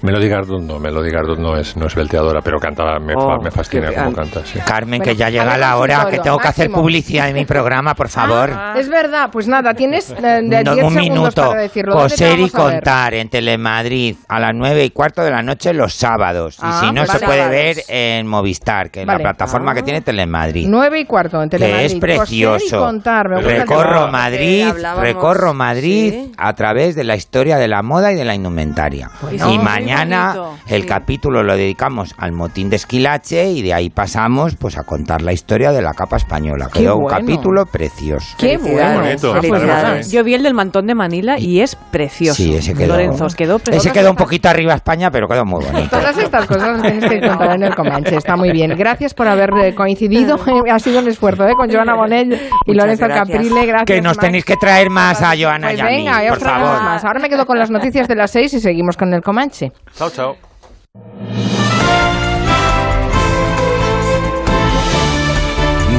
[0.06, 3.50] Melody Gardot no, Melody Gardot no es, no es belteadora, pero canta, me, Oh, me
[3.50, 4.58] fascina cómo canta, sí.
[4.64, 7.94] Carmen, Bueno, que ya llega la hora, que tengo que hacer publicidad de mi programa,
[7.94, 8.50] por favor.
[8.76, 11.48] Es verdad, pues nada, tienes eh, de No, 10 un minuto.
[11.48, 11.94] para decirlo.
[11.94, 15.72] ¿Dónde te Coser y contar en Telemadrid a las nueve y cuarto de la noche
[15.74, 16.58] los sábados.
[16.60, 17.52] Ah, y si no, pues se puede Sábados.
[17.52, 19.18] ver en Movistar, que es Vale.
[19.24, 20.66] la plataforma que tiene Telemadrid.
[20.68, 21.80] 9 y cuarto en Telemadrid.
[21.80, 22.78] que es Coser y precioso.
[22.78, 24.08] contar, me gusta el Recorro.
[24.08, 24.66] Madrid,
[25.00, 26.32] recorro Madrid sí.
[26.38, 29.10] a través de la historia de la moda y de la indumentaria.
[29.20, 30.88] Bueno, y mañana bonito, el sí.
[30.88, 35.32] capítulo lo dedicamos al motín de Esquilache y de ahí pasamos pues a contar la
[35.32, 36.68] historia de la capa española.
[36.72, 37.18] Qué Quedó un bueno.
[37.18, 38.36] capítulo precioso.
[38.38, 39.02] Qué bueno.
[39.18, 40.10] Felicidades.
[40.10, 42.34] Yo vi el del mantón de Manila y es precioso.
[42.42, 42.94] Sí, ese quedó.
[42.94, 43.88] Lorenzo, os quedó precioso.
[43.88, 45.96] Ese quedó un poquito arriba España, pero quedó muy bonito.
[45.96, 48.16] Todas estas cosas tienes que contar en el Comanche.
[48.16, 48.72] Está muy bien.
[48.76, 50.36] Gracias por haber eh, coincidido.
[50.72, 51.54] ha sido un esfuerzo ¿eh?
[51.56, 53.28] con Joana Bonell y Muchas Lorenzo gracias.
[53.28, 53.66] Caprile.
[53.66, 53.86] Gracias.
[53.86, 54.26] Que nos Max.
[54.26, 56.82] tenéis que traer más a Joana Pues y a mí, venga, os por favor.
[56.82, 57.04] más.
[57.04, 59.72] Ahora me quedo con las noticias de las seis y seguimos con el Comanche.
[59.94, 60.36] Chao, chao.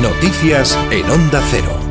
[0.01, 1.87] Noticias en Onda Cero.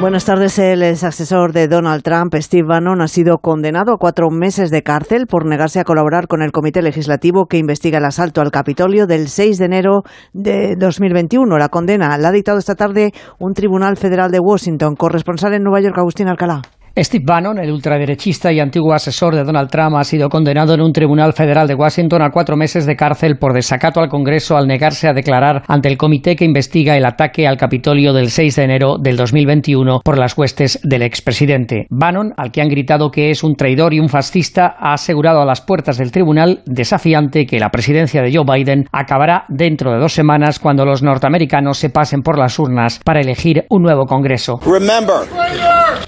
[0.00, 0.58] Buenas tardes.
[0.58, 4.82] El ex asesor de Donald Trump, Steve Bannon, ha sido condenado a cuatro meses de
[4.82, 9.06] cárcel por negarse a colaborar con el comité legislativo que investiga el asalto al Capitolio
[9.06, 11.56] del 6 de enero de 2021.
[11.56, 14.96] La condena la ha dictado esta tarde un tribunal federal de Washington.
[14.96, 16.60] Corresponsal en Nueva York, Agustín Alcalá.
[16.96, 20.92] Steve Bannon, el ultraderechista y antiguo asesor de Donald Trump, ha sido condenado en un
[20.92, 25.08] tribunal federal de Washington a cuatro meses de cárcel por desacato al Congreso al negarse
[25.08, 28.96] a declarar ante el comité que investiga el ataque al Capitolio del 6 de enero
[29.00, 31.88] del 2021 por las huestes del expresidente.
[31.90, 35.46] Bannon, al que han gritado que es un traidor y un fascista, ha asegurado a
[35.46, 40.12] las puertas del tribunal desafiante que la presidencia de Joe Biden acabará dentro de dos
[40.12, 44.60] semanas cuando los norteamericanos se pasen por las urnas para elegir un nuevo Congreso.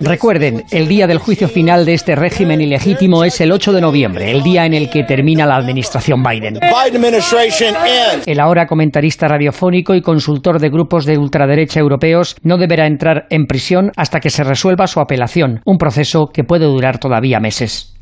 [0.00, 4.30] Recuerden, el día del juicio final de este régimen ilegítimo es el 8 de noviembre,
[4.30, 6.58] el día en el que termina la administración Biden.
[8.26, 13.46] El ahora comentarista radiofónico y consultor de grupos de ultraderecha europeos no deberá entrar en
[13.46, 17.95] prisión hasta que se resuelva su apelación, un proceso que puede durar todavía meses.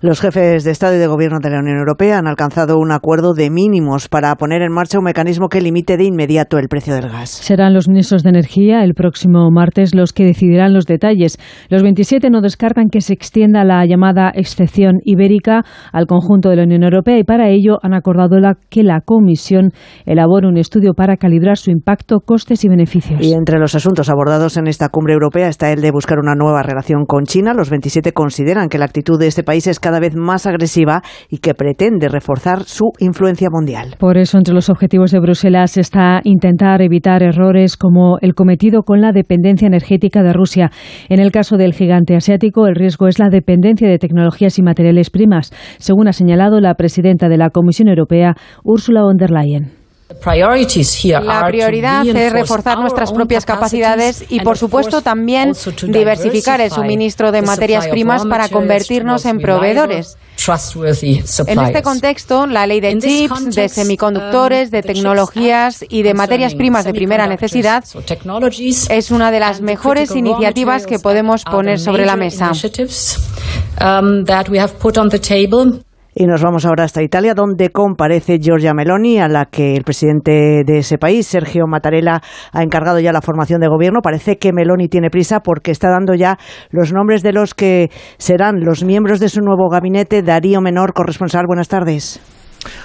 [0.00, 3.34] Los jefes de Estado y de Gobierno de la Unión Europea han alcanzado un acuerdo
[3.34, 7.08] de mínimos para poner en marcha un mecanismo que limite de inmediato el precio del
[7.08, 7.30] gas.
[7.30, 11.38] Serán los ministros de Energía el próximo martes los que decidirán los detalles.
[11.68, 15.62] Los 27 no descartan que se extienda la llamada excepción ibérica
[15.92, 19.70] al conjunto de la Unión Europea y para ello han acordado la, que la Comisión
[20.04, 23.20] elabore un estudio para calibrar su impacto, costes y beneficios.
[23.20, 26.62] Y entre los asuntos abordados en esta cumbre europea está el de buscar una nueva
[26.62, 27.54] relación con China.
[27.54, 31.38] Los 27 consideran que la actitud de este país es cada vez más agresiva y
[31.38, 33.96] que pretende reforzar su influencia mundial.
[33.98, 39.00] Por eso, entre los objetivos de Bruselas está intentar evitar errores como el cometido con
[39.00, 40.70] la dependencia energética de Rusia.
[41.08, 45.10] En el caso del gigante asiático, el riesgo es la dependencia de tecnologías y materiales
[45.10, 48.34] primas, según ha señalado la presidenta de la Comisión Europea,
[48.64, 49.83] Ursula von der Leyen.
[51.20, 55.52] La prioridad es reforzar nuestras propias capacidades y, por supuesto, también
[55.82, 60.18] diversificar el suministro de materias primas para convertirnos en proveedores.
[61.46, 66.84] En este contexto, la ley de chips, de semiconductores, de tecnologías y de materias primas
[66.84, 67.84] de primera necesidad
[68.90, 72.52] es una de las mejores iniciativas que podemos poner sobre la mesa.
[76.16, 80.62] Y nos vamos ahora hasta Italia, donde comparece Giorgia Meloni, a la que el presidente
[80.64, 82.20] de ese país, Sergio Mattarella,
[82.52, 84.00] ha encargado ya la formación de gobierno.
[84.00, 86.38] Parece que Meloni tiene prisa porque está dando ya
[86.70, 90.22] los nombres de los que serán los miembros de su nuevo gabinete.
[90.22, 92.20] Darío Menor, corresponsal, buenas tardes.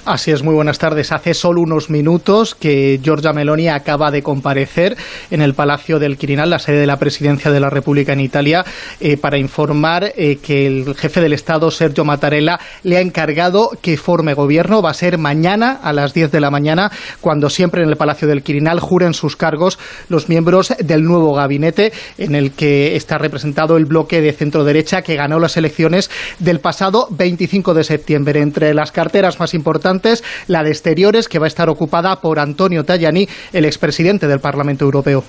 [0.05, 1.11] Así es, muy buenas tardes.
[1.11, 4.97] Hace solo unos minutos que Giorgia Meloni acaba de comparecer
[5.32, 8.65] en el Palacio del Quirinal, la sede de la Presidencia de la República en Italia,
[8.99, 13.97] eh, para informar eh, que el jefe del Estado, Sergio Mattarella, le ha encargado que
[13.97, 14.82] forme gobierno.
[14.82, 18.27] Va a ser mañana a las 10 de la mañana, cuando siempre en el Palacio
[18.27, 23.77] del Quirinal juren sus cargos los miembros del nuevo gabinete, en el que está representado
[23.77, 26.09] el bloque de centro-derecha que ganó las elecciones
[26.39, 28.41] del pasado 25 de septiembre.
[28.41, 32.39] Entre las carteras más importantes, importantes, la de Exteriores, que va a estar ocupada por
[32.39, 35.24] Antonio Tajani, el expresidente del Parlamento Europeo.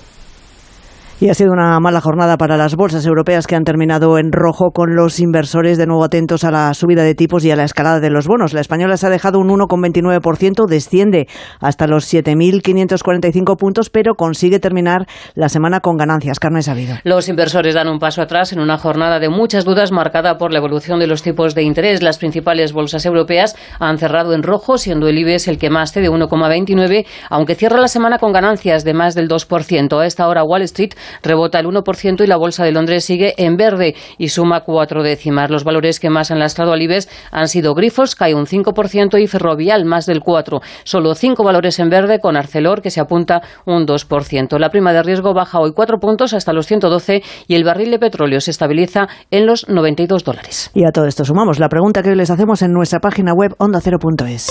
[1.21, 4.71] Y ha sido una mala jornada para las bolsas europeas que han terminado en rojo
[4.71, 7.99] con los inversores de nuevo atentos a la subida de tipos y a la escalada
[7.99, 8.53] de los bonos.
[8.53, 11.27] La española se ha dejado un 1,29%, desciende
[11.59, 15.05] hasta los 7.545 puntos, pero consigue terminar
[15.35, 16.39] la semana con ganancias.
[16.39, 16.95] Carmen Sabido.
[17.03, 20.57] Los inversores dan un paso atrás en una jornada de muchas dudas marcada por la
[20.57, 22.01] evolución de los tipos de interés.
[22.01, 26.09] Las principales bolsas europeas han cerrado en rojo, siendo el IBEX el que más cede
[26.09, 30.01] 1,29, aunque cierra la semana con ganancias de más del 2%.
[30.01, 33.57] A esta hora Wall Street rebota el 1% y la Bolsa de Londres sigue en
[33.57, 35.49] verde y suma cuatro décimas.
[35.49, 39.27] Los valores que más han lastrado al IBEX han sido Grifos, cae un 5% y
[39.27, 40.61] Ferrovial, más del 4%.
[40.83, 44.59] Solo cinco valores en verde con Arcelor, que se apunta un 2%.
[44.59, 47.99] La prima de riesgo baja hoy cuatro puntos hasta los 112 y el barril de
[47.99, 50.71] petróleo se estabiliza en los 92 dólares.
[50.73, 54.49] Y a todo esto sumamos la pregunta que les hacemos en nuestra página web ondacero.es.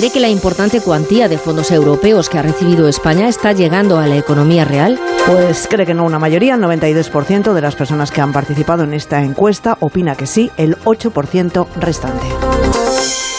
[0.00, 4.06] ¿Cree que la importante cuantía de fondos europeos que ha recibido España está llegando a
[4.06, 4.98] la economía real?
[5.26, 8.94] Pues cree que no una mayoría, el 92% de las personas que han participado en
[8.94, 12.26] esta encuesta opina que sí, el 8% restante.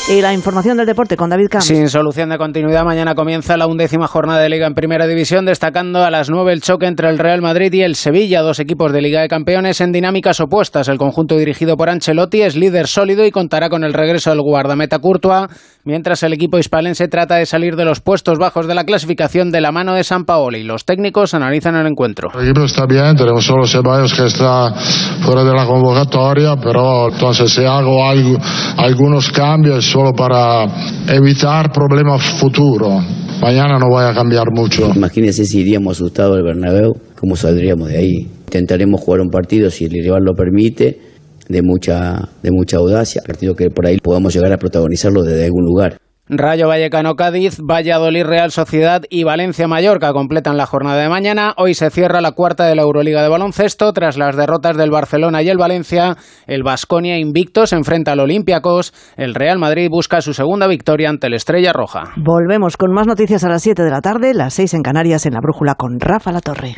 [0.09, 1.67] Y la información del deporte con David Camps.
[1.67, 6.03] Sin solución de continuidad, mañana comienza la undécima jornada de Liga en Primera División, destacando
[6.03, 9.01] a las nueve el choque entre el Real Madrid y el Sevilla, dos equipos de
[9.01, 10.89] Liga de Campeones en dinámicas opuestas.
[10.89, 14.99] El conjunto dirigido por Ancelotti es líder sólido y contará con el regreso del guardameta
[14.99, 15.47] Courtois,
[15.83, 19.61] mientras el equipo hispalense trata de salir de los puestos bajos de la clasificación de
[19.61, 20.63] la mano de San Paoli.
[20.63, 22.29] Los técnicos analizan el encuentro.
[22.35, 24.73] El equipo está bien, tenemos solo Ceballos que está
[25.21, 28.37] fuera de la convocatoria, pero entonces si hago algo,
[28.77, 30.65] algunos cambios solo para
[31.07, 33.03] evitar problemas futuros.
[33.41, 34.91] mañana no vaya a cambiar mucho.
[34.95, 38.27] Imagínense si iríamos asustados al Bernabéu, cómo saldríamos de ahí.
[38.45, 41.10] Intentaremos jugar un partido, si el rival lo permite,
[41.51, 45.65] de mucha, de mucha audacia, partido que por ahí podamos llegar a protagonizarlo desde algún
[45.65, 45.97] lugar.
[46.33, 51.53] Rayo Vallecano Cádiz, Valladolid Real Sociedad y Valencia Mallorca completan la jornada de mañana.
[51.57, 53.91] Hoy se cierra la cuarta de la Euroliga de baloncesto.
[53.91, 56.15] Tras las derrotas del Barcelona y el Valencia,
[56.47, 58.93] el Vasconia invicto se enfrenta al Olympiacos.
[59.17, 62.13] El Real Madrid busca su segunda victoria ante el Estrella Roja.
[62.15, 65.33] Volvemos con más noticias a las 7 de la tarde, las 6 en Canarias en
[65.33, 66.77] la Brújula con Rafa La Torre.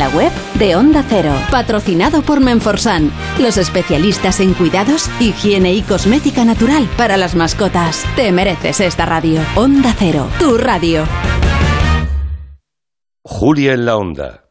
[0.00, 1.30] la web de Onda Cero.
[1.50, 8.06] Patrocinado por Menforsan, los especialistas en cuidados, higiene y cosmética natural para las mascotas.
[8.16, 9.42] Te mereces esta radio.
[9.56, 11.04] Onda Cero, tu radio.
[13.22, 14.44] Julia en la Onda.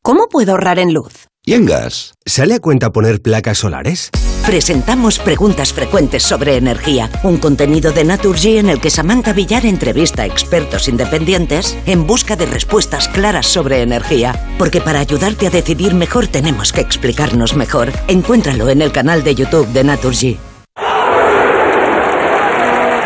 [0.00, 1.26] ¿Cómo puedo ahorrar en luz?
[1.46, 2.14] ¿Y en gas?
[2.24, 4.10] ¿Sale a cuenta poner placas solares?
[4.46, 10.22] Presentamos preguntas frecuentes sobre energía, un contenido de Naturgy en el que Samantha Villar entrevista
[10.22, 14.54] a expertos independientes en busca de respuestas claras sobre energía.
[14.58, 17.92] Porque para ayudarte a decidir mejor tenemos que explicarnos mejor.
[18.08, 20.38] Encuéntralo en el canal de YouTube de Naturgy.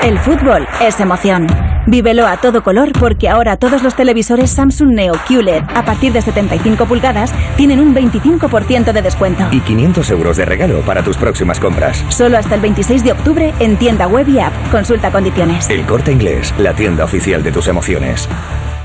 [0.03, 1.68] El fútbol es emoción.
[1.89, 6.21] Vívelo a todo color porque ahora todos los televisores Samsung Neo QLED a partir de
[6.21, 9.49] 75 pulgadas tienen un 25% de descuento.
[9.51, 12.05] Y 500 euros de regalo para tus próximas compras.
[12.11, 14.53] Solo hasta el 26 de octubre en tienda web y app.
[14.71, 15.71] Consulta condiciones.
[15.71, 18.29] El Corte Inglés, la tienda oficial de tus emociones.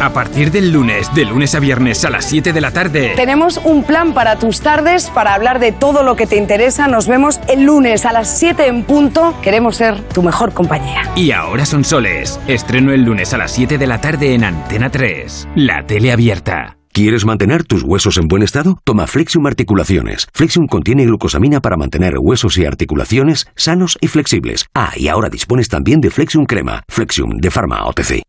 [0.00, 3.12] A partir del lunes, de lunes a viernes a las 7 de la tarde.
[3.16, 6.88] Tenemos un plan para tus tardes, para hablar de todo lo que te interesa.
[6.88, 9.34] Nos vemos el lunes a las 7 en punto.
[9.42, 11.02] Queremos ser tu mejor compañía.
[11.16, 12.40] Y ahora son soles.
[12.48, 15.48] Estreno el lunes a las 7 de la tarde en Antena 3.
[15.56, 16.76] La tele abierta.
[16.92, 18.78] ¿Quieres mantener tus huesos en buen estado?
[18.84, 20.28] Toma Flexium Articulaciones.
[20.32, 24.66] Flexium contiene glucosamina para mantener huesos y articulaciones sanos y flexibles.
[24.74, 26.82] Ah, y ahora dispones también de Flexium Crema.
[26.88, 28.22] Flexium de Pharma OTC.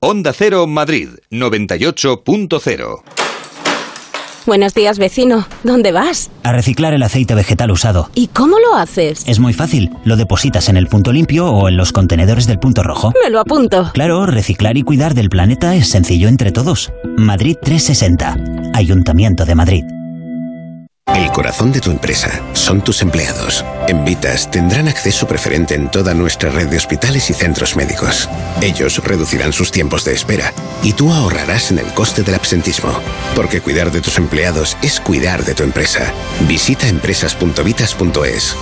[0.00, 3.02] Onda Cero Madrid 98.0
[4.46, 5.44] Buenos días, vecino.
[5.64, 6.30] ¿Dónde vas?
[6.44, 8.08] A reciclar el aceite vegetal usado.
[8.14, 9.24] ¿Y cómo lo haces?
[9.26, 9.90] Es muy fácil.
[10.04, 13.12] Lo depositas en el punto limpio o en los contenedores del punto rojo.
[13.24, 13.90] Me lo apunto.
[13.92, 16.92] Claro, reciclar y cuidar del planeta es sencillo entre todos.
[17.16, 18.36] Madrid 360.
[18.74, 19.84] Ayuntamiento de Madrid.
[21.14, 23.64] El corazón de tu empresa son tus empleados.
[23.88, 28.28] En Vitas tendrán acceso preferente en toda nuestra red de hospitales y centros médicos.
[28.60, 30.52] Ellos reducirán sus tiempos de espera
[30.82, 32.92] y tú ahorrarás en el coste del absentismo.
[33.34, 36.12] Porque cuidar de tus empleados es cuidar de tu empresa.
[36.46, 38.56] Visita empresas.vitas.es.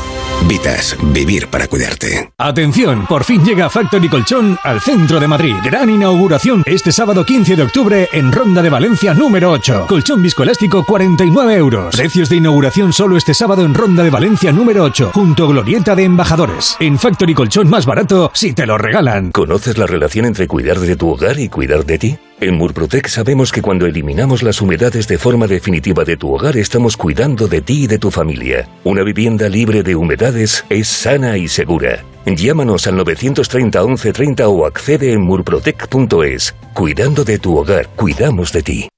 [0.49, 2.31] Vitas, vivir para cuidarte.
[2.39, 5.55] Atención, por fin llega Factory Colchón al centro de Madrid.
[5.65, 9.87] Gran inauguración este sábado 15 de octubre en Ronda de Valencia número 8.
[9.89, 11.97] Colchón viscoelástico 49 euros.
[11.97, 15.97] Precios de inauguración solo este sábado en Ronda de Valencia número 8, junto a Glorieta
[15.97, 16.77] de Embajadores.
[16.79, 19.33] En Factory Colchón más barato si te lo regalan.
[19.33, 22.19] ¿Conoces la relación entre cuidar de tu hogar y cuidar de ti?
[22.39, 26.97] En Murprotec sabemos que cuando eliminamos las humedades de forma definitiva de tu hogar estamos
[26.97, 28.69] cuidando de ti y de tu familia.
[28.85, 32.05] Una vivienda libre de humedades es sana y segura.
[32.27, 36.55] Llámanos al 930 1130 o accede en murprotec.es.
[36.75, 38.89] Cuidando de tu hogar, cuidamos de ti.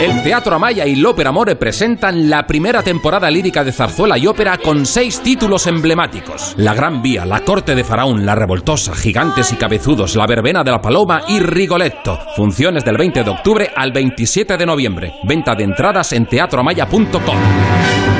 [0.00, 4.56] El Teatro Amaya y l'Ópera Amore presentan la primera temporada lírica de zarzuela y ópera
[4.56, 6.54] con seis títulos emblemáticos.
[6.56, 10.70] La Gran Vía, La Corte de Faraón, La Revoltosa, Gigantes y Cabezudos, La Verbena de
[10.70, 12.18] la Paloma y Rigoletto.
[12.34, 15.12] Funciones del 20 de octubre al 27 de noviembre.
[15.24, 18.19] Venta de entradas en teatroamaya.com.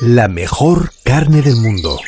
[0.00, 1.98] la mejor carne del mundo.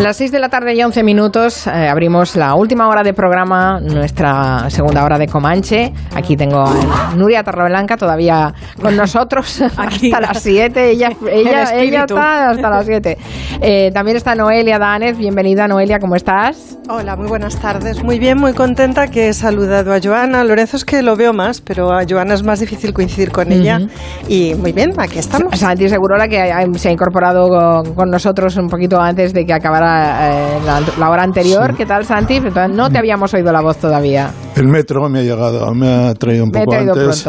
[0.00, 3.80] Las 6 de la tarde y 11 minutos eh, abrimos la última hora de programa,
[3.80, 5.92] nuestra segunda hora de Comanche.
[6.14, 10.90] Aquí tengo a Nuria Torreblanca todavía con nosotros hasta las 7.
[10.90, 13.18] Ella, ella, ella está hasta las 7.
[13.60, 15.18] Eh, también está Noelia Danez.
[15.18, 16.78] Bienvenida, Noelia, ¿cómo estás?
[16.88, 18.02] Hola, muy buenas tardes.
[18.02, 20.44] Muy bien, muy contenta que he saludado a Joana.
[20.44, 23.80] Lorenzo es que lo veo más, pero a Joana es más difícil coincidir con ella.
[24.28, 25.58] Y muy bien, aquí estamos.
[25.58, 29.87] Santi Segurola, que se ha incorporado con, con nosotros un poquito antes de que acabara
[29.88, 30.58] eh,
[30.98, 31.74] la, hora anterior.
[31.74, 32.40] ¿Qué tal, Santi?
[32.70, 34.30] No te habíamos oído la voz todavía.
[34.58, 37.26] El metro me ha llegado, me ha traído un poco antes.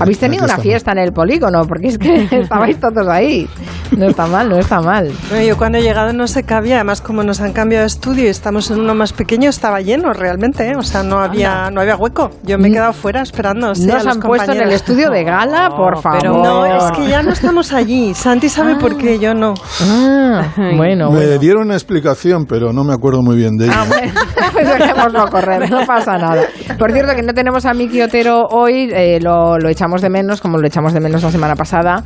[0.00, 3.46] Habéis tenido una fiesta en el polígono, porque es que estabais todos ahí.
[3.94, 5.12] No está mal, no está mal.
[5.46, 8.28] yo cuando he llegado no se cabía, además como nos han cambiado de estudio y
[8.28, 10.76] estamos en uno más pequeño, estaba lleno realmente, ¿eh?
[10.76, 12.30] o sea, no había, no había hueco.
[12.42, 13.74] Yo me he quedado fuera esperando.
[13.74, 16.24] Sí, nos han puesto en el estudio de gala, por favor.
[16.24, 18.14] no, es que ya no estamos allí.
[18.14, 19.52] Santi sabe por qué, yo no.
[19.82, 20.42] Ah,
[20.76, 23.74] bueno, Me dieron una explicación, pero no me acuerdo muy bien de ella.
[23.76, 24.12] Ah, bueno,
[24.52, 26.45] pues dejémoslo correr, no pasa nada.
[26.78, 30.40] Por cierto, que no tenemos a Miki Otero hoy, eh, lo, lo, echamos de menos,
[30.40, 32.04] como lo echamos de menos la semana pasada,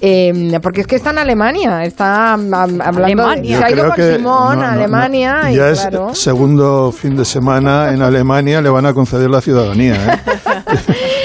[0.00, 3.58] eh, porque es que está en Alemania, está hablando, Alemania.
[3.58, 5.50] se ha ido con Simón a Alemania.
[5.50, 9.94] y ya es segundo fin de semana en Alemania, le van a conceder la ciudadanía.
[9.94, 10.59] ¿eh?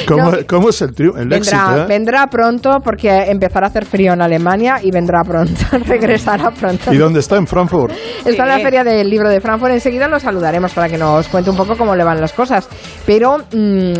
[0.05, 1.87] ¿Cómo, es el, el vendrá, éxito?
[1.87, 5.53] Vendrá pronto porque empezará a hacer frío en Alemania y vendrá pronto,
[5.85, 6.93] regresará pronto.
[6.93, 7.37] ¿Y dónde está?
[7.37, 7.93] ¿En Frankfurt?
[8.25, 9.73] Está en la feria del libro de Frankfurt.
[9.73, 12.67] Enseguida lo saludaremos para que nos cuente un poco cómo le van las cosas.
[13.05, 13.93] Pero mmm,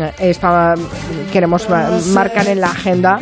[1.32, 1.68] queremos
[2.10, 3.18] marcar en la agenda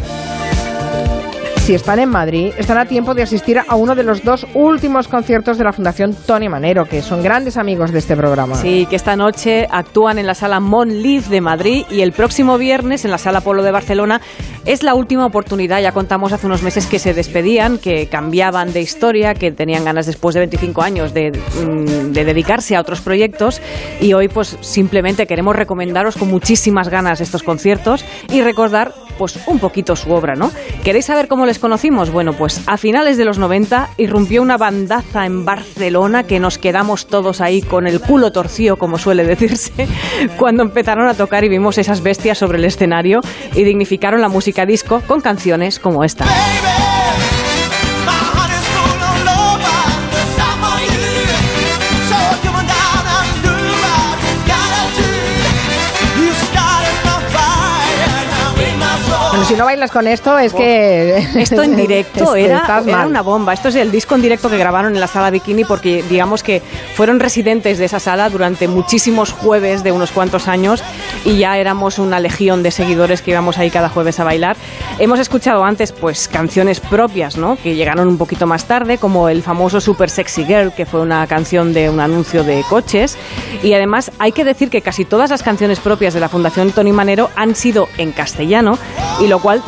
[1.65, 5.09] si están en Madrid, están a tiempo de asistir a uno de los dos últimos
[5.09, 8.57] conciertos de la Fundación Tony Manero, que son grandes amigos de este programa.
[8.57, 13.07] Sí, que esta noche actúan en la sala Monliv de Madrid y el próximo viernes
[13.07, 14.21] en la sala Polo de Barcelona.
[14.67, 18.83] Es la última oportunidad, ya contamos hace unos meses que se despedían, que cambiaban de
[18.83, 23.62] historia, que tenían ganas después de 25 años de, mm, de dedicarse a otros proyectos
[24.03, 29.59] y hoy pues simplemente queremos recomendaros con muchísimas ganas estos conciertos y recordar pues un
[29.59, 30.51] poquito su obra, ¿no?
[30.83, 32.11] ¿Queréis saber cómo les conocimos?
[32.11, 37.07] Bueno, pues a finales de los 90 irrumpió una bandaza en Barcelona que nos quedamos
[37.07, 39.89] todos ahí con el culo torcido, como suele decirse,
[40.39, 43.21] cuando empezaron a tocar y vimos esas bestias sobre el escenario
[43.55, 46.25] y dignificaron la música disco con canciones como esta.
[59.47, 61.18] Si no bailas con esto es que...
[61.34, 63.53] Esto en directo era, una bomba.
[63.53, 66.62] Esto es el disco en directo que grabaron en la sala Bikini porque digamos que
[66.95, 70.82] fueron residentes de esa sala durante muchísimos jueves de unos cuantos años
[71.24, 74.57] y ya éramos una legión de seguidores que íbamos ahí cada jueves a bailar.
[74.99, 77.57] Hemos escuchado antes pues canciones propias, ¿no?
[77.57, 81.26] Que llegaron un poquito más tarde, como el famoso Super Sexy Girl, que fue una
[81.26, 83.18] canción de un anuncio de coches.
[83.62, 86.92] Y además hay que decir que casi todas las canciones propias de la Fundación Tony
[86.92, 88.78] Manero han sido en castellano
[89.20, 89.62] y lo cual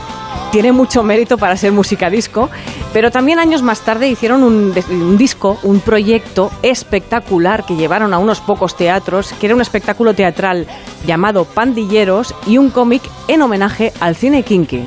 [0.53, 2.49] tiene mucho mérito para ser música disco,
[2.93, 8.19] pero también años más tarde hicieron un, un, disco, un proyecto espectacular que llevaron a
[8.19, 10.67] unos pocos teatros, que era un espectáculo teatral
[11.07, 14.87] llamado Pandilleros y un cómic en homenaje al cine kinky.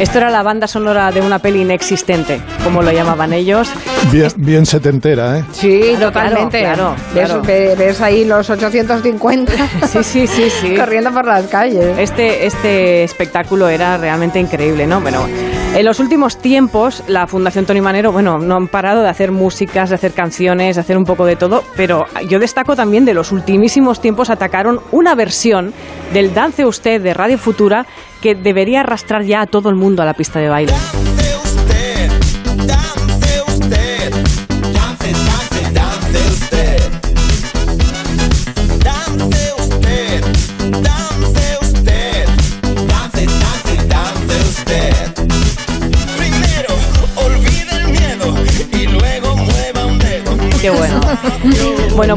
[0.00, 2.42] Esto era la banda sonora de una peli inexistente.
[2.64, 3.68] Como lo llamaban ellos.
[4.10, 5.44] Bien, bien setentera, ¿eh?
[5.52, 6.60] Sí, totalmente.
[6.60, 6.96] Claro,
[7.44, 9.52] Ves, ahí los 850
[9.86, 10.74] sí, sí, sí, sí.
[10.76, 11.96] corriendo por las calles.
[11.98, 15.00] Este, este espectáculo era realmente increíble, ¿no?
[15.00, 15.26] Bueno,
[15.74, 19.90] en los últimos tiempos, la Fundación Tony Manero, bueno, no han parado de hacer músicas,
[19.90, 23.32] de hacer canciones, de hacer un poco de todo, pero yo destaco también de los
[23.32, 25.74] ultimísimos tiempos atacaron una versión
[26.12, 27.86] del Dance Usted de Radio Futura
[28.22, 30.74] que debería arrastrar ya a todo el mundo a la pista de baile.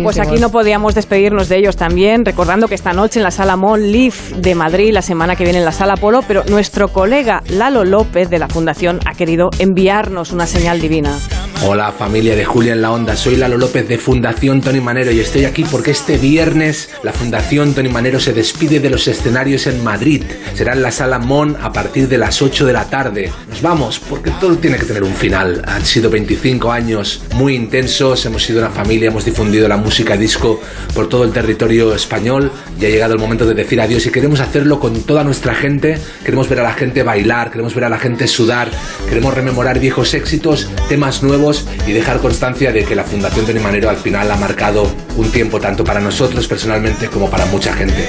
[0.08, 3.58] Pues aquí no podíamos despedirnos de ellos también, recordando que esta noche en la sala
[3.58, 7.44] Mon Leaf de Madrid, la semana que viene en la sala Polo, pero nuestro colega
[7.50, 11.20] Lalo López de la Fundación ha querido enviarnos una señal divina.
[11.64, 15.20] Hola familia de Julia en la Onda, soy Lalo López de Fundación Tony Manero y
[15.20, 19.84] estoy aquí porque este viernes la Fundación Tony Manero se despide de los escenarios en
[19.84, 20.24] Madrid.
[20.54, 23.32] Será en la sala Mon a partir de las 8 de la tarde.
[23.50, 25.64] Nos vamos porque todo tiene que tener un final.
[25.66, 30.62] Han sido 25 años muy intensos, hemos sido una familia, hemos difundido la música disco
[30.94, 34.40] por todo el territorio español y ha llegado el momento de decir adiós y queremos
[34.42, 35.98] hacerlo con toda nuestra gente.
[36.24, 38.70] Queremos ver a la gente bailar, queremos ver a la gente sudar,
[39.10, 41.37] queremos rememorar viejos éxitos, temas nuevos
[41.86, 45.60] y dejar constancia de que la Fundación Tony Manero al final ha marcado un tiempo
[45.60, 48.08] tanto para nosotros personalmente como para mucha gente.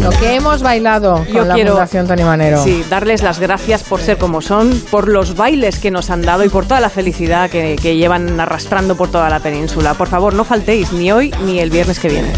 [0.00, 2.64] Lo que hemos bailado con la Fundación Tony Manero.
[2.64, 6.44] Sí, darles las gracias por ser como son, por los bailes que nos han dado
[6.44, 9.94] y por toda la felicidad que, que llevan arrastrando por toda la península.
[9.94, 12.32] Por favor, no faltéis ni hoy ni el viernes que viene.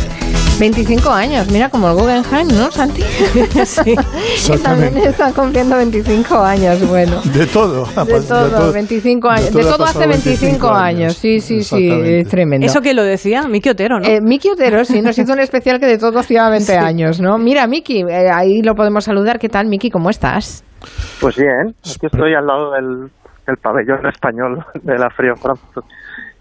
[0.59, 3.03] 25 años, mira como el Guggenheim, ¿no, Santi?
[3.65, 7.21] sí, también está cumpliendo 25 años, bueno.
[7.35, 7.85] De todo.
[8.05, 9.53] De todo, 25 años.
[9.53, 11.17] De todo, hace 25, años.
[11.17, 12.67] sí, sí, sí, es tremendo.
[12.67, 13.49] ¿Eso que lo decía?
[13.49, 14.07] Miki Otero, ¿no?
[14.07, 17.39] Eh, Miki Otero, sí, nos hizo un especial que de todo hacía 20 años, ¿no?
[17.39, 19.39] Mira, Miki, eh, ahí lo podemos saludar.
[19.39, 19.91] ¿Qué tal, Miki?
[19.91, 20.65] ¿Cómo estás?
[21.21, 23.11] Pues bien, aquí estoy al lado del,
[23.47, 25.87] del pabellón español de la Frío Frankfurt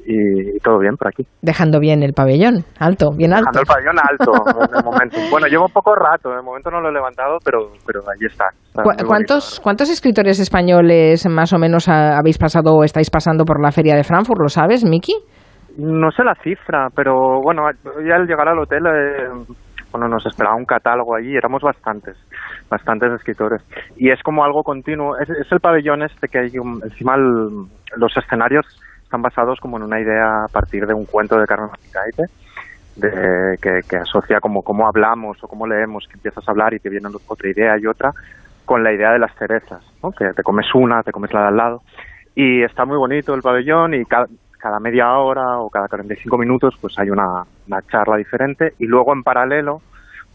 [0.06, 1.24] y todo bien por aquí.
[1.42, 3.52] Dejando bien el pabellón, alto, bien alto.
[3.52, 4.32] Dejando el pabellón alto,
[4.78, 5.18] de momento.
[5.30, 8.46] Bueno, llevo un poco rato, de momento no lo he levantado, pero, pero ahí está.
[9.06, 13.96] ¿Cuántos, ¿Cuántos escritores españoles más o menos habéis pasado o estáis pasando por la feria
[13.96, 14.40] de Frankfurt?
[14.42, 15.14] ¿Lo sabes, Miki?
[15.78, 17.64] No sé la cifra, pero bueno,
[18.06, 19.56] ya al llegar al hotel, eh,
[19.92, 22.18] bueno, nos esperaba un catálogo allí, éramos bastantes,
[22.70, 23.62] bastantes escritores.
[23.98, 26.52] Y es como algo continuo, es, el pabellón este que hay
[26.84, 28.66] encima los escenarios
[29.04, 32.24] están basados como en una idea a partir de un cuento de Carmen Macicaite,
[32.96, 36.90] de, que, asocia como cómo hablamos o cómo leemos, que empiezas a hablar y te
[36.90, 38.12] viene otra idea y otra,
[38.64, 40.12] con la idea de las cerezas, ¿no?
[40.12, 41.82] que te comes una, te comes la de al lado.
[42.34, 44.28] Y está muy bonito el pabellón y cada,
[44.80, 47.46] media hora o cada 45 minutos pues hay una,
[47.90, 49.82] charla diferente y luego en paralelo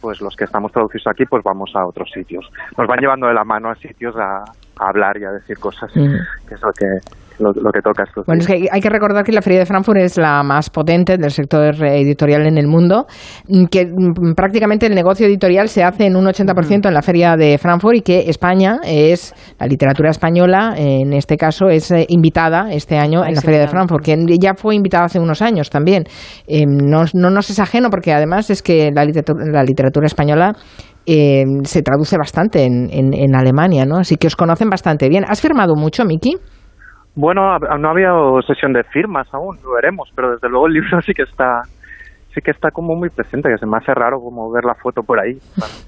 [0.00, 2.50] pues los que estamos traducidos aquí pues vamos a otros sitios.
[2.76, 4.44] Nos van llevando de la mano a sitios a,
[4.78, 6.46] hablar y a decir cosas, mm.
[6.46, 6.86] que es lo que,
[7.38, 8.04] lo, que toca.
[8.26, 11.16] bueno, es que hay que recordar que la Feria de Frankfurt es la más potente
[11.16, 13.06] del sector editorial en el mundo,
[13.48, 17.36] mm, que mm, prácticamente el negocio editorial se hace en un 80% en la Feria
[17.36, 22.72] de Frankfurt y que España es, la literatura española en este caso, es eh, invitada
[22.72, 26.04] este año en la Feria de Frankfurt, que ya fue invitada hace unos años también.
[26.46, 30.54] Eh, no, no nos es ajeno porque además es que la literatura, la literatura española
[31.06, 33.98] eh, se traduce bastante en, en, en, Alemania, ¿no?
[33.98, 35.24] Así que os conocen bastante bien.
[35.26, 36.36] ¿Has firmado mucho, Miki?
[37.16, 38.12] Bueno, no había
[38.46, 41.62] sesión de firmas aún, lo veremos, pero desde luego el libro sí que está
[42.34, 45.02] sí que está como muy presente, que se me hace raro como ver la foto
[45.02, 45.38] por ahí.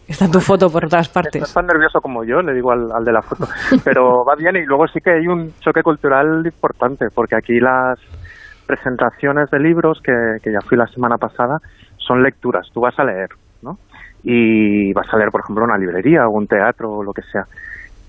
[0.08, 1.38] Está tu foto por todas partes.
[1.38, 3.44] No es tan nervioso como yo, le digo al, de la foto,
[3.84, 7.98] pero va bien y luego sí que hay un choque cultural importante, porque aquí las
[8.66, 11.58] presentaciones de libros, que, que ya fui la semana pasada,
[11.98, 13.28] son lecturas, tú vas a leer,
[13.60, 13.76] ¿no?
[14.22, 17.44] Y vas a leer, por ejemplo, una librería o un teatro o lo que sea.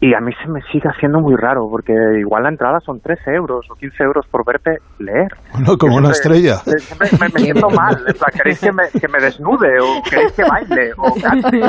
[0.01, 3.31] Y a mí se me sigue haciendo muy raro, porque igual la entrada son 13
[3.31, 5.27] euros o 15 euros por verte leer.
[5.51, 6.55] Bueno, como una estrella.
[6.55, 7.97] Siempre me, me siento mal.
[8.33, 11.59] ¿Queréis que me, que me, desnude o queréis que baile o cante?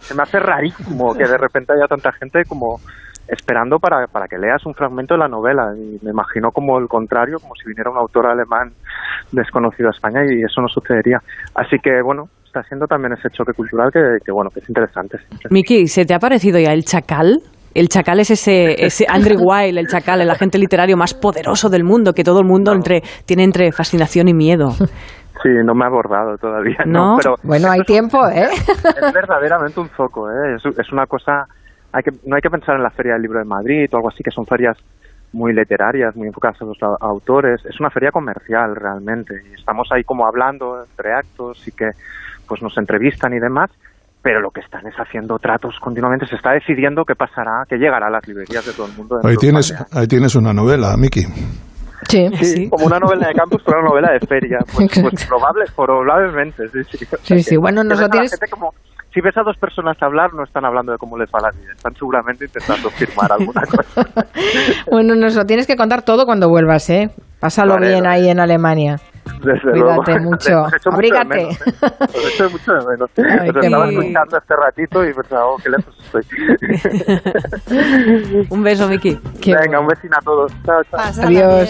[0.00, 2.78] se me hace rarísimo que de repente haya tanta gente como
[3.26, 5.72] esperando para, para que leas un fragmento de la novela.
[5.74, 8.72] Y me imagino como el contrario, como si viniera un autor alemán
[9.32, 11.20] desconocido a España y eso no sucedería.
[11.54, 15.16] Así que, bueno, está siendo también ese choque cultural que, que bueno, que es interesante.
[15.48, 17.40] Miki, ¿se te ha parecido ya el chacal?
[17.74, 21.84] El chacal es ese, ese Andrew Weil, el chacal, el agente literario más poderoso del
[21.84, 24.70] mundo, que todo el mundo entre, tiene entre fascinación y miedo.
[25.42, 26.84] Sí, no me ha abordado todavía.
[26.86, 28.46] No, pero bueno, hay tiempo, ¿eh?
[28.52, 30.56] Es verdaderamente un foco, ¿eh?
[30.56, 31.46] Es, una cosa...
[31.92, 34.08] Hay que, no hay que pensar en la Feria del Libro de Madrid o algo
[34.08, 34.78] así, que son ferias
[35.32, 37.64] muy literarias, muy enfocadas a los autores.
[37.64, 41.90] Es una feria comercial realmente y estamos ahí como hablando entre actos y que
[42.46, 43.70] pues nos entrevistan y demás,
[44.22, 48.06] pero lo que están es haciendo tratos continuamente, se está decidiendo qué pasará, qué llegará
[48.06, 49.18] a las librerías de todo el mundo.
[49.24, 51.22] Ahí tienes, ahí tienes una novela, Miki.
[52.08, 52.28] Sí.
[52.40, 54.58] sí, como una novela de campus, pero una novela de feria.
[54.74, 57.06] Pues, pues probable, probablemente, sí, sí.
[57.22, 57.56] sí, sí.
[57.56, 58.38] bueno, nos lo tienes...
[58.50, 58.72] Como,
[59.12, 61.72] si ves a dos personas hablar, no están hablando de cómo les va la vida,
[61.76, 64.26] están seguramente intentando firmar alguna cosa.
[64.90, 67.10] bueno, nos lo tienes que contar todo cuando vuelvas, ¿eh?
[67.38, 68.96] Pásalo bien ahí en Alemania.
[69.42, 70.20] Desde Cuídate luego.
[70.30, 70.66] mucho.
[70.90, 71.48] Abrígate.
[71.48, 73.10] Os hecho mucho de menos.
[73.16, 76.24] Ay, Os estaba escuchando este ratito y pensaba, oh, qué lejos estoy.
[78.50, 79.18] un beso, Miki.
[79.46, 80.52] Venga, un besito a todos.
[80.64, 81.00] Chao, chao.
[81.24, 81.68] Adiós.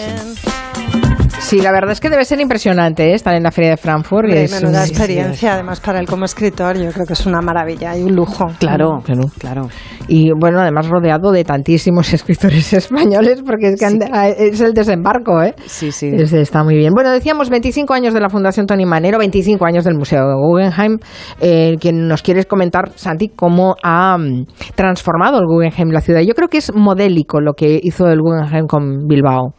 [1.39, 3.13] Sí, la verdad es que debe ser impresionante ¿eh?
[3.13, 4.25] estar en la Feria de Frankfurt.
[4.25, 7.97] Hombre, es menuda experiencia, además para él como escritor, yo creo que es una maravilla
[7.97, 8.47] y un lujo.
[8.59, 9.67] Claro, claro, claro.
[10.07, 13.99] Y bueno, además rodeado de tantísimos escritores españoles, porque es que sí.
[14.37, 15.53] es el desembarco, ¿eh?
[15.65, 16.11] Sí, sí.
[16.13, 16.93] Es, está muy bien.
[16.93, 20.97] Bueno, decíamos 25 años de la Fundación Tony Manero, 25 años del Museo Guggenheim.
[21.41, 24.45] Eh, quien nos quieres comentar, Santi, cómo ha um,
[24.75, 26.21] transformado el Guggenheim la ciudad.
[26.21, 29.53] Yo creo que es modélico lo que hizo el Guggenheim con Bilbao.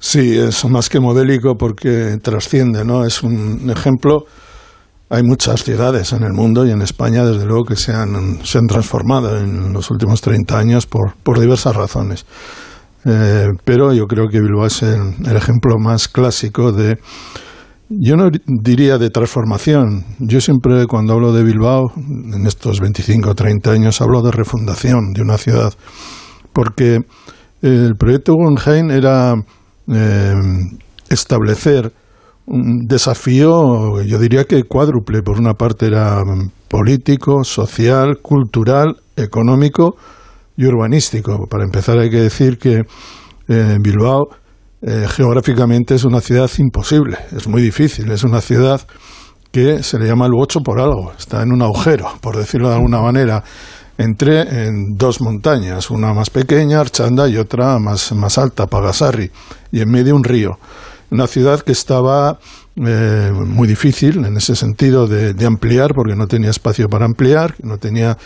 [0.00, 3.04] Sí, es más que modélico porque trasciende, ¿no?
[3.04, 4.24] Es un ejemplo.
[5.10, 8.58] Hay muchas ciudades en el mundo y en España, desde luego, que se han, se
[8.58, 12.26] han transformado en los últimos 30 años por, por diversas razones.
[13.04, 16.98] Eh, pero yo creo que Bilbao es el, ejemplo más clásico de,
[17.88, 20.04] yo no diría de transformación.
[20.18, 25.12] Yo siempre, cuando hablo de Bilbao, en estos 25 o 30 años, hablo de refundación
[25.14, 25.72] de una ciudad.
[26.52, 27.00] Porque
[27.62, 29.34] el proyecto Guggenheim era
[29.92, 30.34] eh,
[31.08, 31.92] establecer
[32.46, 35.22] un desafío, yo diría que cuádruple.
[35.22, 36.22] Por una parte era
[36.68, 39.96] político, social, cultural, económico
[40.56, 41.46] y urbanístico.
[41.48, 42.82] Para empezar hay que decir que
[43.48, 44.28] eh, Bilbao
[44.82, 48.80] eh, geográficamente es una ciudad imposible, es muy difícil, es una ciudad
[49.50, 52.76] que se le llama el ocho por algo, está en un agujero, por decirlo de
[52.76, 53.42] alguna manera
[53.98, 59.30] entré en dos montañas, una más pequeña, Archanda, y otra más, más alta, Pagasarri,
[59.72, 60.58] y en medio un río.
[61.10, 62.38] Una ciudad que estaba
[62.76, 67.54] eh, muy difícil en ese sentido de, de, ampliar, porque no tenía espacio para ampliar,
[67.62, 68.16] no tenía,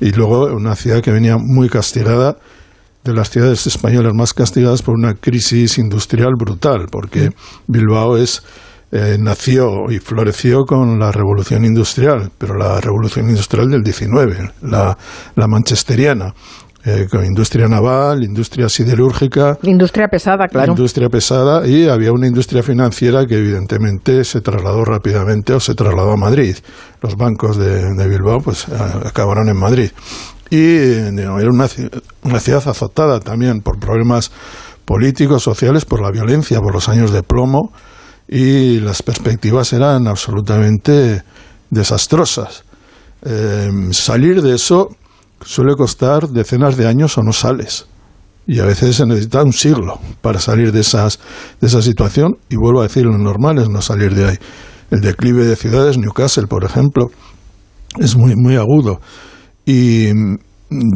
[0.00, 2.36] y luego una ciudad que venía muy castigada,
[3.06, 7.30] de las ciudades españolas más castigadas por una crisis industrial brutal, porque
[7.68, 8.42] Bilbao es
[8.92, 14.96] eh, nació y floreció con la revolución industrial, pero la revolución industrial del 19, la,
[15.34, 16.32] la manchesteriana.
[16.88, 19.58] Eh, con industria naval, industria siderúrgica.
[19.64, 20.70] Industria pesada, claro.
[20.70, 26.12] Industria pesada y había una industria financiera que evidentemente se trasladó rápidamente o se trasladó
[26.12, 26.54] a Madrid.
[27.02, 29.90] Los bancos de, de Bilbao pues acabaron en Madrid.
[30.48, 31.66] Y no, era una,
[32.22, 34.30] una ciudad azotada también por problemas
[34.84, 37.72] políticos, sociales, por la violencia, por los años de plomo
[38.28, 41.22] y las perspectivas eran absolutamente
[41.70, 42.64] desastrosas.
[43.22, 44.88] Eh, salir de eso
[45.40, 47.86] suele costar decenas de años o no sales.
[48.46, 51.18] Y a veces se necesita un siglo para salir de, esas,
[51.60, 52.36] de esa situación.
[52.48, 54.36] Y vuelvo a decir, lo normal es no salir de ahí.
[54.90, 57.10] El declive de ciudades, Newcastle, por ejemplo,
[57.98, 59.00] es muy, muy agudo.
[59.64, 60.10] Y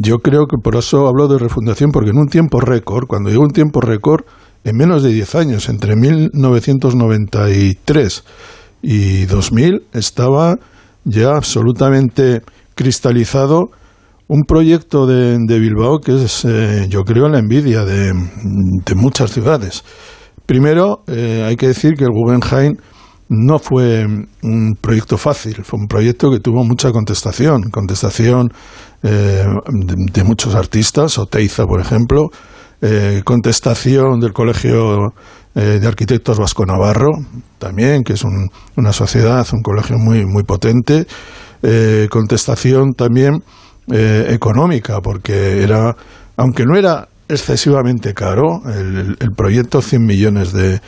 [0.01, 3.43] yo creo que por eso hablo de refundación, porque en un tiempo récord, cuando digo
[3.43, 4.25] un tiempo récord,
[4.65, 8.25] en menos de 10 años, entre 1993
[8.83, 10.57] y 2000, estaba
[11.05, 12.41] ya absolutamente
[12.75, 13.71] cristalizado
[14.29, 19.33] un proyecto de, de Bilbao que es, eh, yo creo, la envidia de, de muchas
[19.33, 19.83] ciudades.
[20.47, 22.77] Primero, eh, hay que decir que el Guggenheim
[23.29, 24.07] no fue
[24.43, 28.53] un proyecto fácil, fue un proyecto que tuvo mucha contestación, contestación
[29.03, 32.31] eh, de, de, muchos artistas, Oteiza, por ejemplo,
[32.83, 35.13] eh, contestación del Colegio
[35.55, 37.11] eh, de Arquitectos Vasco Navarro,
[37.59, 41.07] también, que es un, una sociedad, un colegio muy, muy potente,
[41.63, 43.43] eh, contestación también
[43.93, 45.97] económica, porque era,
[46.37, 50.81] aunque no era excesivamente caro, el, el proyecto 100 millones de,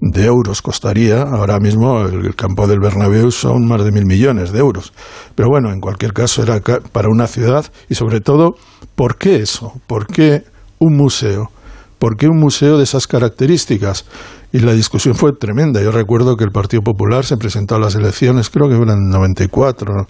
[0.00, 4.50] de, euros costaría, ahora mismo el, el, campo del Bernabéu son más de mil millones
[4.50, 4.92] de euros.
[5.36, 8.56] Pero bueno, en cualquier caso era para una ciudad y sobre todo,
[8.96, 9.74] ¿por qué eso?
[9.86, 10.42] ¿Por qué
[10.78, 11.50] un museo.
[11.98, 14.04] ¿Por qué un museo de esas características?
[14.52, 15.82] Y la discusión fue tremenda.
[15.82, 18.90] Yo recuerdo que el Partido Popular se presentó a las elecciones, creo que fue en
[18.90, 20.06] el 94,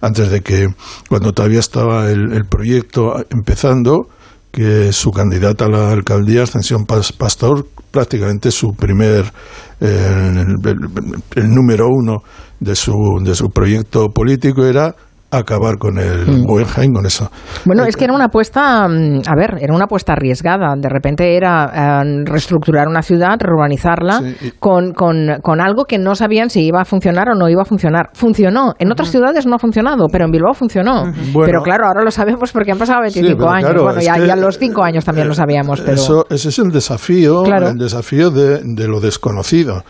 [0.00, 0.68] antes de que,
[1.08, 4.08] cuando todavía estaba el, proyecto empezando,
[4.52, 9.32] que su candidata a la alcaldía, Ascensión Pastor, prácticamente su primer,
[9.80, 12.22] eh, el, el, el, número uno
[12.60, 12.92] de su,
[13.22, 14.94] de su proyecto político era
[15.32, 16.44] acabar con el mm.
[16.44, 17.30] Guggenheim, con eso.
[17.64, 20.74] Bueno, es que era una apuesta, mm, a ver, era una apuesta arriesgada.
[20.76, 24.20] De repente era eh, reestructurar una ciudad, reurbanizarla,
[24.58, 27.64] con, con, con, algo que no sabían si iba a funcionar o no iba a
[27.64, 28.10] funcionar.
[28.12, 28.74] Funcionó.
[28.78, 31.04] En otras ciudades no ha funcionado, pero en Bilbao funcionó.
[31.44, 33.82] pero claro, ahora lo sabemos porque han pasado 25 años.
[33.82, 35.80] bueno, ya, ya, los 5 años también lo sabíamos.
[35.80, 35.94] Pero...
[35.94, 39.82] Eso, ese es el desafío, el desafío de, de lo desconocido.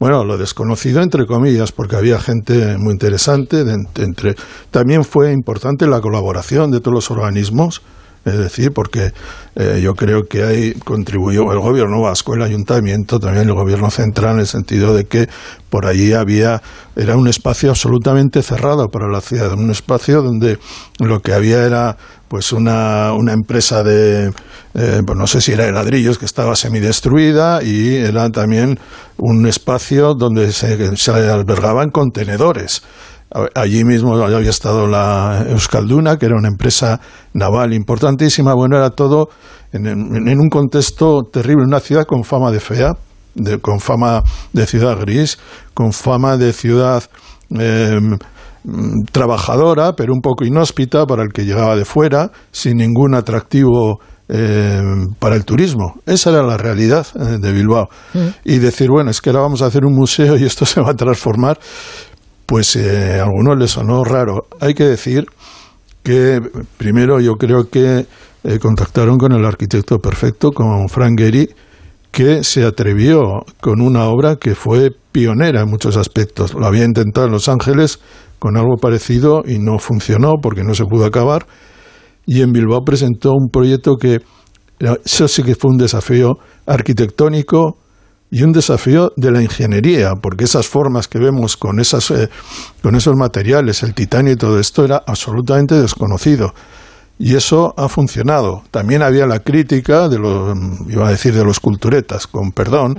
[0.00, 3.60] Bueno, lo desconocido entre comillas, porque había gente muy interesante.
[3.60, 4.34] entre,
[4.70, 7.82] también fue importante la colaboración de todos los organismos,
[8.24, 9.12] es decir, porque
[9.56, 14.34] eh, yo creo que ahí contribuyó el gobierno vasco, el ayuntamiento, también el gobierno central,
[14.34, 15.28] en el sentido de que
[15.70, 16.62] por allí había,
[16.96, 20.58] era un espacio absolutamente cerrado para la ciudad, un espacio donde
[20.98, 21.96] lo que había era
[22.28, 24.32] pues una, una empresa de,
[24.74, 28.78] eh, pues no sé si era de ladrillos, que estaba semidestruida y era también
[29.16, 32.82] un espacio donde se, se albergaban contenedores.
[33.54, 37.00] Allí mismo había estado la Euskalduna, que era una empresa
[37.32, 38.54] naval importantísima.
[38.54, 39.28] Bueno, era todo
[39.72, 42.92] en, un contexto terrible, una ciudad con fama de fea,
[43.62, 45.38] con fama de ciudad gris,
[45.74, 47.04] con fama de ciudad
[47.50, 48.18] em,
[49.12, 55.14] trabajadora, pero un poco inhóspita para el que llegaba de fuera, sin ningún atractivo em,
[55.20, 56.00] para el turismo.
[56.04, 57.88] Esa era la realidad eh, de Bilbao.
[58.12, 58.28] Mm.
[58.44, 60.90] Y decir, bueno, es que ahora vamos a hacer un museo y esto se va
[60.90, 61.60] a transformar
[62.50, 64.48] pues eh, a algunos les sonó raro.
[64.58, 65.24] Hay que decir
[66.02, 66.40] que
[66.76, 68.06] primero yo creo que
[68.42, 71.48] eh, contactaron con el arquitecto perfecto, con Frank Gehry,
[72.10, 76.52] que se atrevió con una obra que fue pionera en muchos aspectos.
[76.54, 78.00] Lo había intentado en Los Ángeles
[78.40, 81.46] con algo parecido y no funcionó porque no se pudo acabar.
[82.26, 84.22] Y en Bilbao presentó un proyecto que,
[85.04, 86.32] eso sí que fue un desafío
[86.66, 87.78] arquitectónico,
[88.30, 92.28] y un desafío de la ingeniería, porque esas formas que vemos con, esas, eh,
[92.82, 96.54] con esos materiales, el titanio y todo esto, era absolutamente desconocido.
[97.18, 98.62] Y eso ha funcionado.
[98.70, 100.56] También había la crítica de los,
[100.88, 102.98] iba a decir, de los culturetas, con perdón,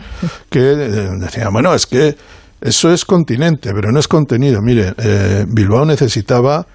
[0.49, 2.15] que eh, decían, bueno, es que
[2.59, 4.61] eso es continente, pero no es contenido.
[4.61, 6.67] Mire, eh, Bilbao necesitaba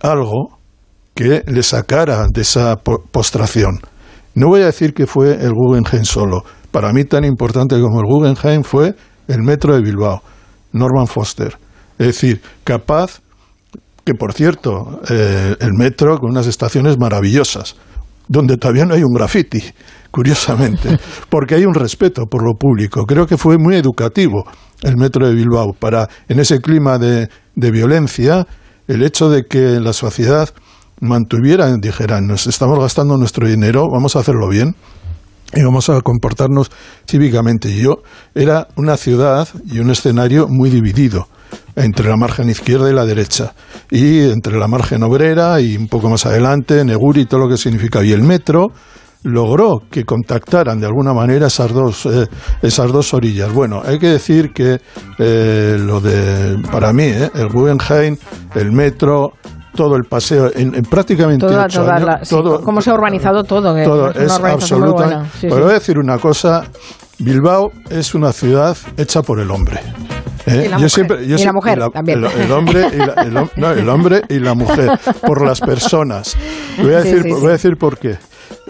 [0.00, 0.58] algo
[1.14, 3.80] que le sacara de esa postración.
[4.34, 8.06] No voy a decir que fue el Guggenheim solo, para mí tan importante como el
[8.06, 8.94] Guggenheim fue
[9.28, 10.22] el metro de Bilbao,
[10.72, 11.56] Norman Foster.
[11.98, 13.20] Es decir, capaz,
[14.04, 17.76] que por cierto, eh, el metro con unas estaciones maravillosas,
[18.26, 19.62] donde todavía no hay un graffiti,
[20.10, 23.04] curiosamente, porque hay un respeto por lo público.
[23.04, 24.44] Creo que fue muy educativo
[24.82, 28.46] el metro de Bilbao para, en ese clima de, de violencia,
[28.88, 30.48] el hecho de que la sociedad
[31.00, 34.74] mantuviera, dijeran, nos estamos gastando nuestro dinero, vamos a hacerlo bien
[35.54, 36.70] y vamos a comportarnos
[37.06, 37.74] cívicamente.
[37.74, 38.02] Yo
[38.34, 41.28] era una ciudad y un escenario muy dividido
[41.76, 43.54] entre la margen izquierda y la derecha,
[43.90, 48.02] y entre la margen obrera y un poco más adelante, Neguri todo lo que significa.
[48.02, 48.72] Y el metro
[49.24, 52.26] logró que contactaran de alguna manera esas dos, eh,
[52.60, 53.52] esas dos orillas.
[53.52, 54.80] Bueno, hay que decir que
[55.18, 58.16] eh, lo de, para mí, eh, el Guggenheim,
[58.54, 59.34] el metro,
[59.74, 61.46] todo el paseo en, prácticamente
[62.28, 66.64] todo, cómo se ha urbanizado todo, todo es, absolutamente voy a decir una cosa
[67.18, 69.80] Bilbao es una ciudad hecha por el hombre
[70.46, 70.64] ¿eh?
[70.66, 72.24] y, la siempre, y la mujer también.
[72.24, 76.36] El, hombre y la, el, el, hombre y la mujer por las personas
[76.78, 78.16] voy a decir voy a decir por qué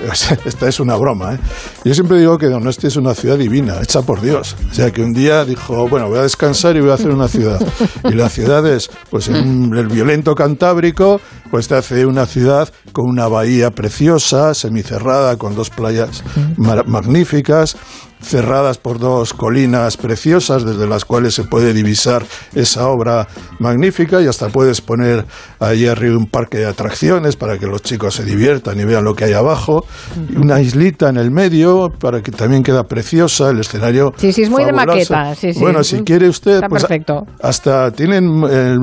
[0.45, 1.39] esta es una broma, ¿eh?
[1.85, 4.57] Yo siempre digo que Donosti es una ciudad divina, hecha por Dios.
[4.71, 7.29] O sea, que un día dijo, bueno, voy a descansar y voy a hacer una
[7.29, 7.61] ciudad.
[8.05, 11.21] Y la ciudad es, pues en el violento Cantábrico,
[11.51, 16.25] pues te hace una ciudad con una bahía preciosa, semicerrada, con dos playas
[16.57, 17.77] magníficas,
[18.23, 22.25] cerradas por dos colinas preciosas desde las cuales se puede divisar
[22.55, 23.29] esa obra
[23.59, 25.25] magnífica y hasta puedes poner
[25.59, 29.15] allí arriba un parque de atracciones para que los chicos se diviertan y vean lo
[29.15, 29.85] que hay abajo,
[30.37, 34.13] una islita en el medio para que también queda preciosa el escenario.
[34.17, 35.35] Sí, sí, es muy de maqueta.
[35.59, 36.87] Bueno, si quiere usted, pues
[37.41, 38.77] hasta tienen eh,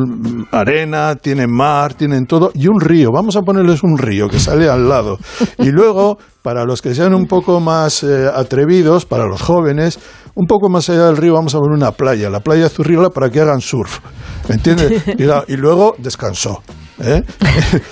[0.52, 3.12] arena, tienen mar, tienen todo y un río.
[3.12, 5.18] Vamos a ponerles un río que sale al lado.
[5.60, 6.18] Y luego
[6.50, 10.00] para los que sean un poco más eh, atrevidos, para los jóvenes,
[10.34, 13.30] un poco más allá del río vamos a ver una playa, la playa Zurriola, para
[13.30, 14.00] que hagan surf.
[14.50, 15.04] ¿Entiendes?
[15.48, 16.64] Y, luego descansó.
[17.04, 17.22] ¿eh?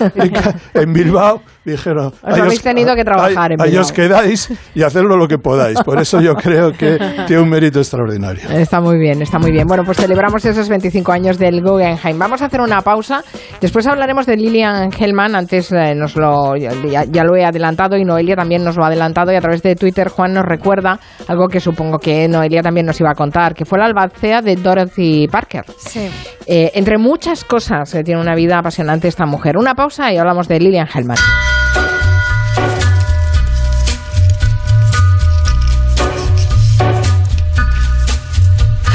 [0.73, 1.39] en Bilbao
[1.71, 2.13] dijeron...
[2.21, 5.81] Os habéis tenido que trabajar en Ahí os quedáis y hacerlo lo que podáis.
[5.81, 8.49] Por eso yo creo que tiene un mérito extraordinario.
[8.49, 9.67] Está muy bien, está muy bien.
[9.67, 12.17] Bueno, pues celebramos esos 25 años del Guggenheim.
[12.17, 13.23] Vamos a hacer una pausa.
[13.61, 15.35] Después hablaremos de Lilian Hellman.
[15.35, 16.71] Antes eh, nos lo, ya,
[17.05, 19.31] ya, lo he adelantado y Noelia también nos lo ha adelantado.
[19.31, 22.99] Y a través de Twitter, Juan nos recuerda algo que supongo que Noelia también nos
[22.99, 25.65] iba a contar, que fue la albacea de Dorothy Parker.
[25.77, 26.09] Sí.
[26.45, 29.57] Eh, entre muchas cosas, eh, tiene una vida apasionante esta mujer.
[29.57, 31.17] Una pausa y hablamos de Lilian Hellman.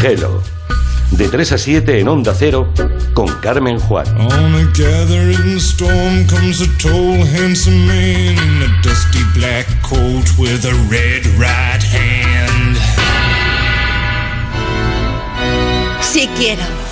[0.04, 0.42] Hello.
[1.12, 2.72] De 3 a 7 en Onda Cero
[3.14, 4.04] con Carmen Juan.
[4.18, 10.64] On a gathering storm comes a tall, handsome man in a dusty black coat with
[10.64, 12.76] a red right hand.
[16.00, 16.91] Si quiero.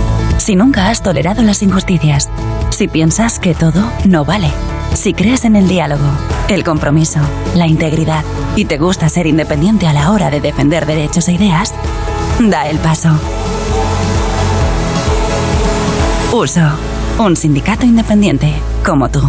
[0.41, 2.27] si nunca has tolerado las injusticias,
[2.71, 4.49] si piensas que todo no vale,
[4.95, 6.03] si crees en el diálogo,
[6.49, 7.19] el compromiso,
[7.55, 11.75] la integridad y te gusta ser independiente a la hora de defender derechos e ideas,
[12.39, 13.09] da el paso.
[16.33, 16.71] Uso,
[17.19, 18.51] un sindicato independiente
[18.83, 19.21] como tú.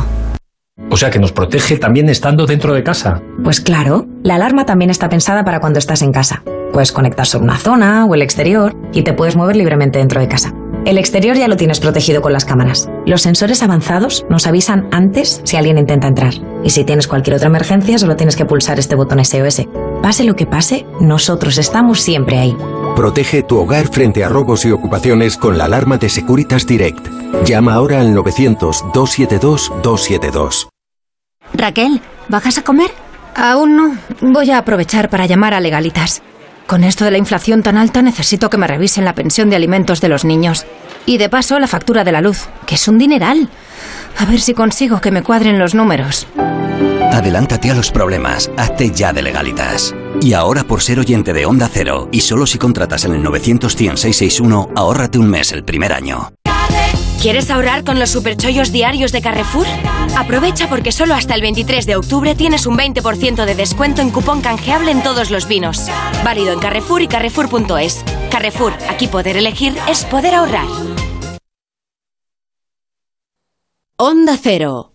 [0.90, 3.20] O sea que nos protege también estando dentro de casa.
[3.44, 6.42] Pues claro, la alarma también está pensada para cuando estás en casa.
[6.72, 10.28] Puedes conectar sobre una zona o el exterior y te puedes mover libremente dentro de
[10.28, 10.54] casa.
[10.84, 12.90] El exterior ya lo tienes protegido con las cámaras.
[13.06, 16.34] Los sensores avanzados nos avisan antes si alguien intenta entrar.
[16.64, 19.62] Y si tienes cualquier otra emergencia, solo tienes que pulsar este botón SOS.
[20.02, 22.56] Pase lo que pase, nosotros estamos siempre ahí.
[22.96, 27.06] Protege tu hogar frente a robos y ocupaciones con la alarma de Securitas Direct.
[27.44, 30.66] Llama ahora al 900-272-272.
[31.54, 32.90] Raquel, ¿bajas a comer?
[33.36, 33.96] Aún no.
[34.20, 36.22] Voy a aprovechar para llamar a Legalitas.
[36.72, 40.00] Con esto de la inflación tan alta necesito que me revisen la pensión de alimentos
[40.00, 40.64] de los niños.
[41.04, 43.50] Y de paso la factura de la luz, que es un dineral.
[44.16, 46.26] A ver si consigo que me cuadren los números.
[47.12, 49.94] Adelántate a los problemas, hazte ya de legalitas.
[50.22, 53.70] Y ahora por ser oyente de Onda Cero, y solo si contratas en el 900
[53.70, 56.32] 661 ahórrate un mes el primer año.
[57.22, 59.64] ¿Quieres ahorrar con los superchollos diarios de Carrefour?
[60.18, 64.40] Aprovecha porque solo hasta el 23 de octubre tienes un 20% de descuento en cupón
[64.40, 65.86] canjeable en todos los vinos.
[66.24, 68.04] Válido en Carrefour y Carrefour.es.
[68.28, 70.66] Carrefour, aquí poder elegir es poder ahorrar.
[73.98, 74.92] Onda Cero.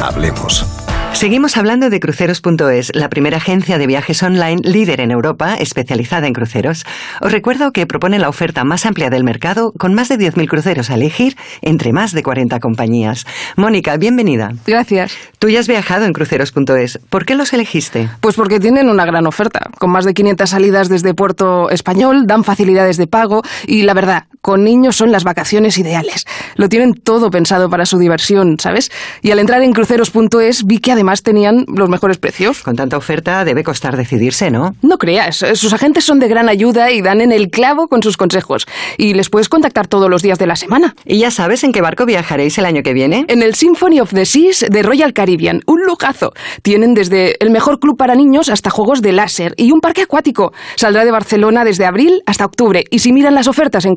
[0.00, 0.81] Hablemos.
[1.14, 6.32] Seguimos hablando de cruceros.es, la primera agencia de viajes online líder en Europa especializada en
[6.32, 6.84] cruceros.
[7.20, 10.90] Os recuerdo que propone la oferta más amplia del mercado con más de 10.000 cruceros
[10.90, 13.24] a elegir entre más de 40 compañías.
[13.56, 14.52] Mónica, bienvenida.
[14.66, 15.16] Gracias.
[15.38, 16.98] Tú ya has viajado en cruceros.es.
[17.08, 18.08] ¿Por qué los elegiste?
[18.20, 19.70] Pues porque tienen una gran oferta.
[19.78, 24.24] Con más de 500 salidas desde Puerto Español, dan facilidades de pago y la verdad,
[24.42, 26.26] con niños son las vacaciones ideales.
[26.56, 28.90] Lo tienen todo pensado para su diversión, ¿sabes?
[29.22, 32.62] Y al entrar en cruceros.es vi que además tenían los mejores precios.
[32.62, 34.74] Con tanta oferta debe costar decidirse, ¿no?
[34.82, 38.16] No creas, sus agentes son de gran ayuda y dan en el clavo con sus
[38.16, 38.66] consejos.
[38.98, 40.94] Y les puedes contactar todos los días de la semana.
[41.04, 43.24] ¿Y ya sabes en qué barco viajaréis el año que viene?
[43.28, 45.60] En el Symphony of the Seas de Royal Caribbean.
[45.66, 46.32] Un lujazo.
[46.62, 50.52] Tienen desde el mejor club para niños hasta juegos de láser y un parque acuático.
[50.74, 52.84] Saldrá de Barcelona desde abril hasta octubre.
[52.90, 53.94] Y si miran las ofertas en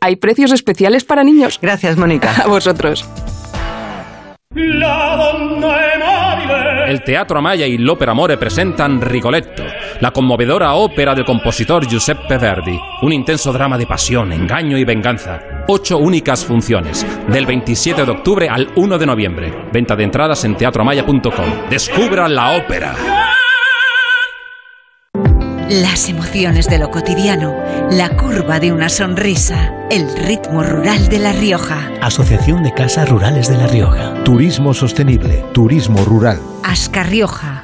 [0.00, 1.58] hay precios especiales para niños.
[1.60, 2.34] Gracias, Mónica.
[2.44, 3.04] A vosotros.
[6.86, 9.64] El Teatro Amaya y l'Opera Amore presentan Rigoletto,
[10.00, 12.78] la conmovedora ópera del compositor Giuseppe Verdi.
[13.02, 15.40] Un intenso drama de pasión, engaño y venganza.
[15.66, 19.52] Ocho únicas funciones, del 27 de octubre al 1 de noviembre.
[19.72, 21.68] Venta de entradas en teatroamaya.com.
[21.68, 22.94] Descubra la ópera.
[25.70, 27.56] Las emociones de lo cotidiano,
[27.90, 31.90] la curva de una sonrisa, el ritmo rural de La Rioja.
[32.02, 34.12] Asociación de Casas Rurales de La Rioja.
[34.24, 36.38] Turismo sostenible, turismo rural.
[36.62, 37.63] Asca Rioja.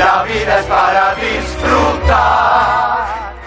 [0.00, 2.70] La vida es para disfrutar.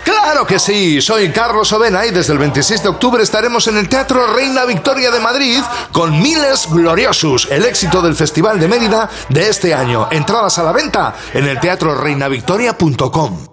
[0.03, 3.89] Claro que sí, soy Carlos Ovena y desde el 26 de octubre estaremos en el
[3.89, 9.49] Teatro Reina Victoria de Madrid con Miles Gloriosus, el éxito del Festival de Mérida de
[9.49, 10.09] este año.
[10.11, 13.52] Entradas a la venta en el teatroreinavictoria.com.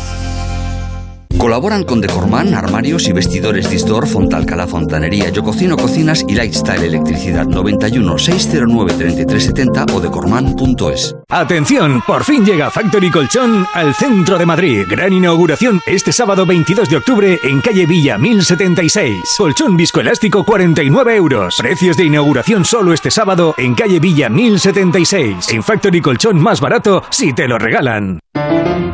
[1.37, 7.45] Colaboran con Decorman, armarios y vestidores Distor, Fontalcala Fontanería, Yo Cocino Cocinas y Lifestyle Electricidad
[7.45, 11.15] 91 609 3370 o decorman.es.
[11.29, 14.85] Atención, por fin llega Factory Colchón al centro de Madrid.
[14.89, 19.35] Gran inauguración este sábado 22 de octubre en calle Villa 1076.
[19.37, 21.55] Colchón viscoelástico 49 euros.
[21.57, 25.49] Precios de inauguración solo este sábado en calle Villa 1076.
[25.49, 28.19] En Factory Colchón más barato si te lo regalan.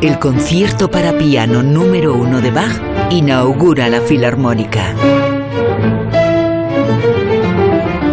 [0.01, 4.93] El concierto para piano número de Bach inaugura la Filarmónica.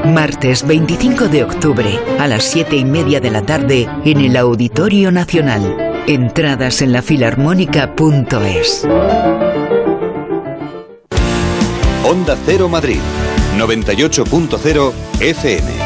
[0.07, 5.11] Martes 25 de octubre a las 7 y media de la tarde en el Auditorio
[5.11, 6.03] Nacional.
[6.07, 8.87] Entradas en la filarmónica.es.
[12.05, 13.01] Onda Cero Madrid,
[13.59, 15.84] 98.0 FM.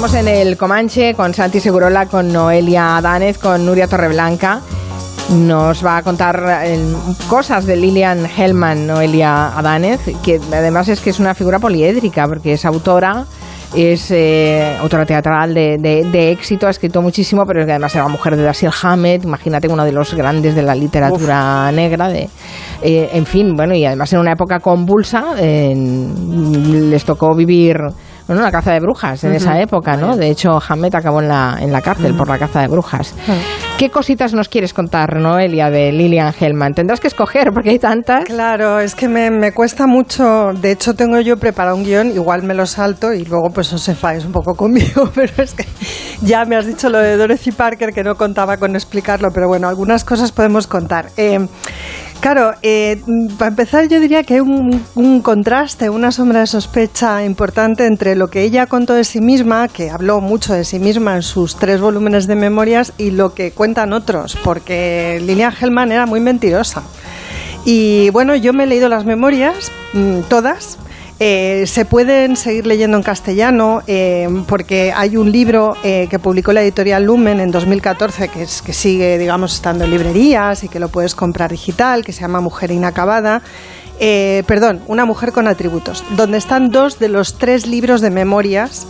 [0.00, 4.62] Estamos en el Comanche con Santi Segurola, con Noelia Danez, con Nuria Torreblanca.
[5.30, 6.78] Nos va a contar eh,
[7.28, 12.54] cosas de Lilian Hellman, Noelia Adánez, que además es que es una figura poliédrica, porque
[12.54, 13.26] es autora,
[13.76, 18.36] es eh, autora teatral de, éxito, ha escrito muchísimo, pero es que además era mujer
[18.36, 22.08] de Dashiell Hammett, imagínate uno de los grandes de la literatura negra.
[22.08, 22.30] De,
[22.80, 27.76] eh, en fin, bueno, y además en una época convulsa les tocó vivir
[28.30, 30.16] bueno, la caza de brujas en esa época, ¿no?
[30.16, 33.12] De hecho, Hammett acabó en la, en la cárcel por la caza de brujas.
[33.76, 36.74] ¿Qué cositas nos quieres contar, Noelia, de Lilian Hellman?
[36.74, 38.26] Tendrás que escoger porque hay tantas.
[38.26, 40.52] Claro, es que me, me cuesta mucho.
[40.52, 43.88] De hecho, tengo yo preparado un guion, igual me lo salto y luego pues os
[43.88, 45.64] enfáis un poco conmigo, pero es que
[46.22, 49.68] ya me has dicho lo de Dorothy Parker que no contaba con explicarlo, pero bueno,
[49.68, 51.08] algunas cosas podemos contar.
[51.16, 51.40] Eh,
[52.20, 53.00] Claro, eh,
[53.38, 58.28] para empezar yo diría que hay un, contraste, una sombra de sospecha importante entre lo
[58.28, 61.80] que ella contó de sí misma, que habló mucho de sí misma en sus tres
[61.80, 66.82] volúmenes de memorias, y lo que cuentan otros, porque Lilian Hellman era muy mentirosa.
[67.64, 70.78] Y bueno, yo me he leído las memorias, mm, todas,
[71.22, 76.54] eh, se pueden seguir leyendo en castellano eh, porque hay un libro eh, que publicó
[76.54, 80.80] la editorial Lumen en 2014 que, es, que sigue, digamos, estando en librerías y que
[80.80, 83.42] lo puedes comprar digital, que se llama Mujer Inacabada.
[83.98, 88.86] perdón, Una mujer con atributos, donde están dos de los tres libros de memorias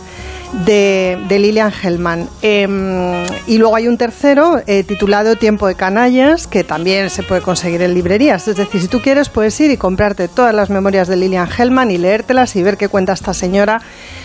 [0.65, 2.27] de, Lilian Hellman.
[2.41, 7.41] Em, y luego hay un tercero eh, titulado Tiempo de Canallas, que también se puede
[7.41, 8.47] conseguir en librerías.
[8.47, 11.91] Es decir, si tú quieres, puedes ir y comprarte todas las memorias de Lilian Hellman
[11.91, 13.81] y leértelas y ver qué cuenta esta señora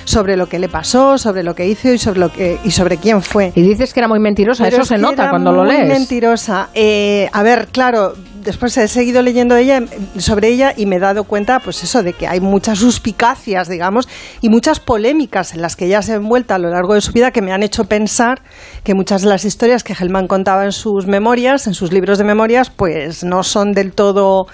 [0.07, 2.97] sobre lo que le pasó, sobre lo que hizo y sobre, lo que, y sobre
[2.97, 3.53] quién fue.
[3.55, 5.81] Y dices que era muy mentirosa, eso se nota cuando lo lees.
[5.81, 6.71] Muy mentirosa.
[6.75, 8.15] Eh, a ver, claro,
[8.47, 9.83] después he seguido leyendo ella,
[10.19, 14.09] sobre ella y me he dado cuenta, pues eso, de que hay muchas suspicacias, digamos,
[14.41, 17.13] y muchas polémicas en las que ella se ha envuelta a lo largo de su
[17.13, 18.41] vida que me han hecho pensar
[18.85, 22.25] que muchas de las historias que Hellman contaba en sus memorias, en sus libros de
[22.25, 24.47] memorias, pues no son del todo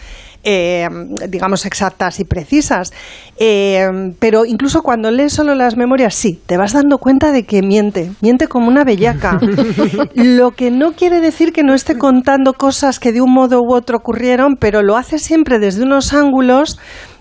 [0.44, 0.89] eh,
[1.28, 2.93] digamos, exactas y precisas.
[3.39, 3.86] Eh,
[4.19, 8.12] pero incluso cuando lees solo las memorias, sí, te vas dando cuenta de que miente,
[8.20, 9.39] miente como una bellaca.
[10.14, 13.74] lo que no quiere decir que no esté contando cosas que de un modo u
[13.74, 16.78] otro ocurrieron, pero lo hace siempre desde unos ángulos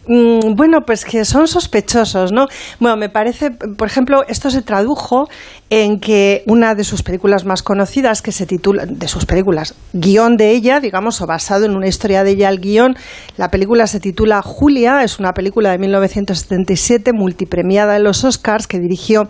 [0.08, 2.48] Mm, bueno, pues que son sospechosos, ¿no?
[2.80, 5.30] Bueno, me parece, por ejemplo, esto se tradujo
[5.70, 10.38] en que una de sus películas más conocidas, que se titula, de sus películas, guion
[10.38, 12.96] de ella, digamos, o basado en una historia de ella el guion,
[13.38, 18.80] la película se titula Julia, es una película de 1977, multipremiada en los Oscars, que
[18.80, 19.30] dirigió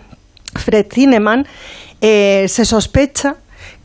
[0.56, 1.45] Fred Zinnemann.
[1.99, 3.35] Eh, se sospecha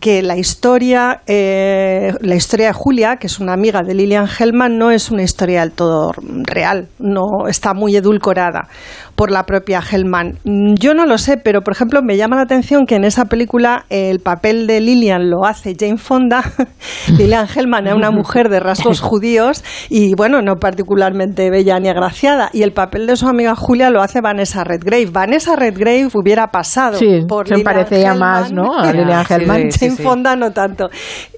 [0.01, 4.79] que la historia, eh, la historia de Julia, que es una amiga de Lilian Hellman,
[4.79, 6.13] no es una historia del todo
[6.45, 8.69] real, no está muy edulcorada
[9.17, 10.39] por la propia Hellman.
[10.79, 13.87] Yo no lo sé, pero por ejemplo me llama la atención que en esa película
[13.89, 16.45] el papel de Lilian lo hace Jane Fonda.
[17.19, 22.51] Lilian Hellman es una mujer de rasgos judíos y bueno, no particularmente bella ni agraciada.
[22.53, 25.07] Y el papel de su amiga Julia lo hace Vanessa Redgrave.
[25.07, 28.79] Vanessa Redgrave hubiera pasado sí, por se parecía más, ¿no?
[28.79, 29.73] A Lilian Hellman.
[29.89, 30.89] Jane Fonda no tanto.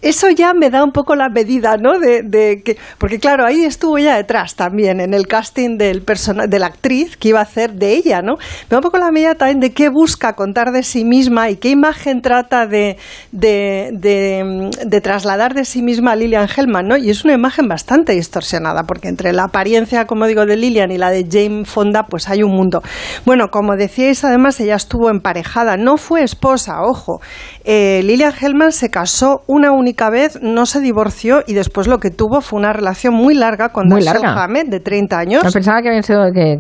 [0.03, 1.99] Eso ya me da un poco la medida, ¿no?
[1.99, 6.05] De, que, porque claro, ahí estuvo ella detrás también en el casting del
[6.49, 8.37] de la actriz que iba a hacer de ella, ¿no?
[8.37, 11.57] Me da un poco la medida también de qué busca contar de sí misma y
[11.57, 12.97] qué imagen trata de,
[13.33, 16.97] de, trasladar de sí misma a Lilian Hellman, ¿no?
[16.97, 20.99] Y es una imagen bastante distorsionada, porque entre la apariencia, como digo, de Lilian y
[20.99, 22.83] la de Jane Fonda, pues hay un mundo.
[23.25, 27.21] Bueno, como decíais, además, ella estuvo emparejada, no fue esposa, ojo.
[27.65, 32.11] Eh, Lilian Hellman se casó una única vez, no se divorció y después lo que
[32.11, 35.45] tuvo fue una relación muy larga con muy Dashiell Hammett, de 30 años.
[35.45, 36.59] No pensaba que habían sido que,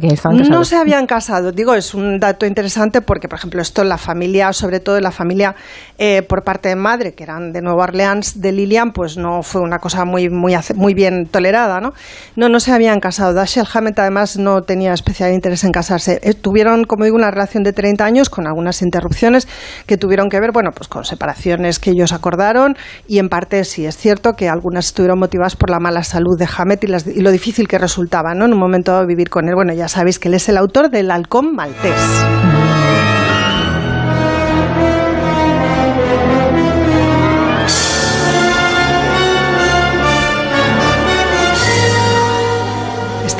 [0.48, 1.52] No se habían casado.
[1.52, 5.04] Digo, es un dato interesante porque, por ejemplo, esto en la familia, sobre todo en
[5.04, 5.54] la familia
[5.98, 9.60] eh, por parte de madre, que eran de Nueva Orleans, de Lilian, pues no fue
[9.60, 11.92] una cosa muy, muy, muy bien tolerada, ¿no?
[12.36, 13.34] No, no se habían casado.
[13.34, 16.18] Dashiell Hammett, además, no tenía especial interés en casarse.
[16.22, 19.46] Eh, tuvieron, como digo, una relación de 30 años con algunas interrupciones
[19.86, 22.74] que tuvieron que ver, bueno, pues con separaciones que ellos acordaron
[23.06, 26.48] y en parte sí es cierto que algunas estuvieron motivadas por la mala salud de
[26.56, 28.46] Hammett y, lo difícil que resultaba, ¿no?
[28.46, 29.54] En un momento vivir con él.
[29.54, 32.24] Bueno, ya sabéis que él es el autor del halcón maltés.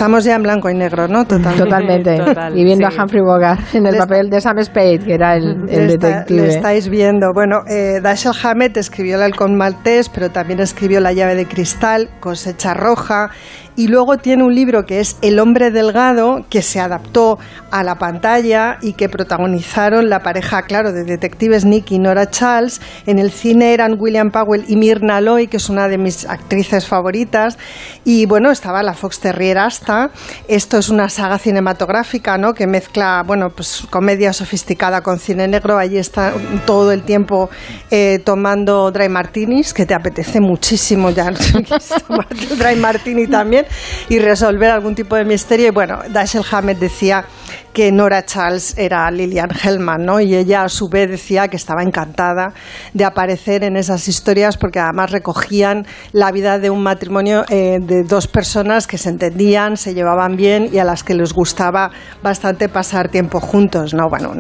[0.09, 1.27] Estamos ya en blanco y negro, ¿no?
[1.27, 2.19] Totalmente.
[2.55, 6.47] y viendo a Humphrey Bogart en el papel de Sam Spade, que era el, detective.
[6.47, 7.35] Le estáis viendo.
[7.35, 12.09] Bueno, eh, Dashiell Hammett escribió el halcón maltés, pero también escribió La llave de cristal,
[12.21, 13.29] Cosecha roja
[13.79, 17.39] y luego tiene un libro que es El hombre delgado, que se adaptó
[17.71, 22.81] a la pantalla y que protagonizaron la pareja, claro, de detectives Nick y Nora Charles.
[23.07, 26.89] En el cine eran William Powell y Mirna Loy, que es una de mis actrices
[26.89, 27.57] favoritas.
[28.05, 30.11] Y bueno, estaba la Fox Terrier hasta.
[30.49, 32.55] Esto es una saga cinematográfica, ¿no?
[32.55, 35.79] Que mezcla, bueno, pues comedia sofisticada con cine negro.
[35.79, 36.33] Allí está
[36.67, 37.49] todo el tiempo
[37.93, 41.31] eh, tomando dry martinis, que te apetece muchísimo ya
[42.59, 43.68] dry martini también
[44.09, 45.69] y resolver algún tipo de misterio.
[45.69, 47.25] Y bueno, Dashiell Hammett decía
[47.73, 50.21] que Nora Charles era Lillian Hellman, ¿no?
[50.21, 52.53] Y ella a su vez decía que estaba encantada
[52.93, 58.03] de aparecer en esas historias porque además recogían la vida de un matrimonio eh, de
[58.03, 61.91] dos personas que se entendían, se llevaban bien y a las que les gustaba
[62.23, 64.09] bastante pasar tiempo juntos, ¿no?
[64.09, 64.33] Bueno,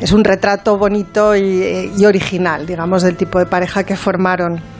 [0.00, 4.79] es un retrato bonito y, y original, digamos, del tipo de pareja que formaron.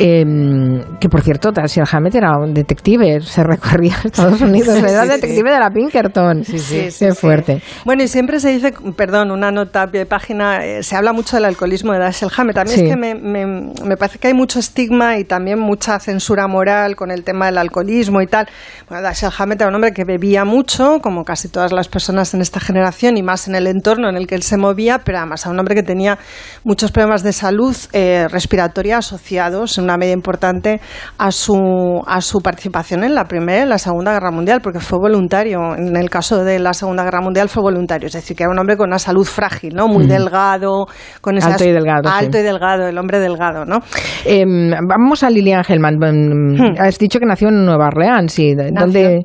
[0.00, 5.04] Em, que por cierto, Dashiell Hammett era un detective, se recorría a Estados Unidos, era
[5.04, 6.44] detective de la Pinkerton.
[6.44, 7.62] Sí, sí, Qué fuerte.
[7.84, 11.46] Bueno, y siempre se dice, perdón, una nota de página, eh, se habla mucho del
[11.46, 12.54] alcoholismo de Dashiell Hammett.
[12.54, 16.94] También es que me, me, parece que hay mucho estigma y también mucha censura moral
[16.94, 18.46] con el tema del alcoholismo y tal.
[18.88, 22.40] Bueno, Dashiell Hammett era un hombre que bebía mucho, como casi todas las personas en
[22.40, 25.44] esta generación y más en el entorno en el que él se movía, pero además
[25.44, 26.18] era un hombre que tenía
[26.62, 30.80] muchos problemas de salud eh, respiratoria asociados en una medida importante
[31.16, 34.98] a su, a su participación en la Primera y la Segunda Guerra Mundial, porque fue
[34.98, 35.74] voluntario.
[35.76, 38.58] En el caso de la Segunda Guerra Mundial fue voluntario, es decir, que era un
[38.58, 39.88] hombre con una salud frágil, ¿no?
[39.88, 40.86] Muy delgado,
[41.20, 42.08] con ese alto y delgado.
[42.08, 43.78] Alto y delgado, el hombre delgado, ¿no?
[44.24, 45.98] Em, vamos a Lilian Hellman.
[45.98, 46.74] Hmm.
[46.78, 49.24] Has dicho que nació en Nueva Orleans, y donde,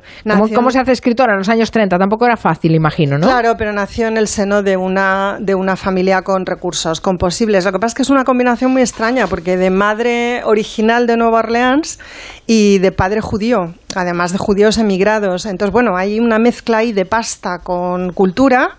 [0.54, 1.98] ¿cómo, se hace escritora en los años 30?
[1.98, 3.26] Tampoco era fácil, imagino, ¿no?
[3.26, 7.64] Claro, pero nació en el seno de una, de una familia con recursos, con posibles.
[7.64, 11.16] Lo que pasa es que es una combinación muy extraña, porque de madre original de
[11.16, 11.98] Nueva Orleans
[12.46, 15.44] y de padre judío, además de judíos emigrados.
[15.44, 18.78] Entonces, bueno, hay una mezcla ahí de pasta con cultura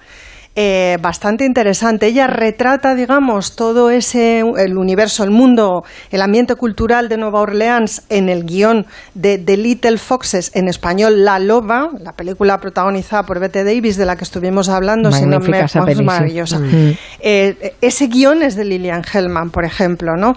[0.56, 2.08] eh, bastante interesante.
[2.08, 8.04] Ella retrata, digamos, todo ese, el universo, el mundo, el ambiente cultural de Nueva Orleans
[8.10, 13.40] en el guion de The Little Foxes, en español La Loba, la película protagonizada por
[13.40, 16.60] Bette Davis, de la que estuvimos hablando, si no Magnífica me es maravillosa.
[16.60, 16.94] Mm.
[17.20, 20.36] Eh, ese guion es de Lillian Hellman, por ejemplo, ¿no?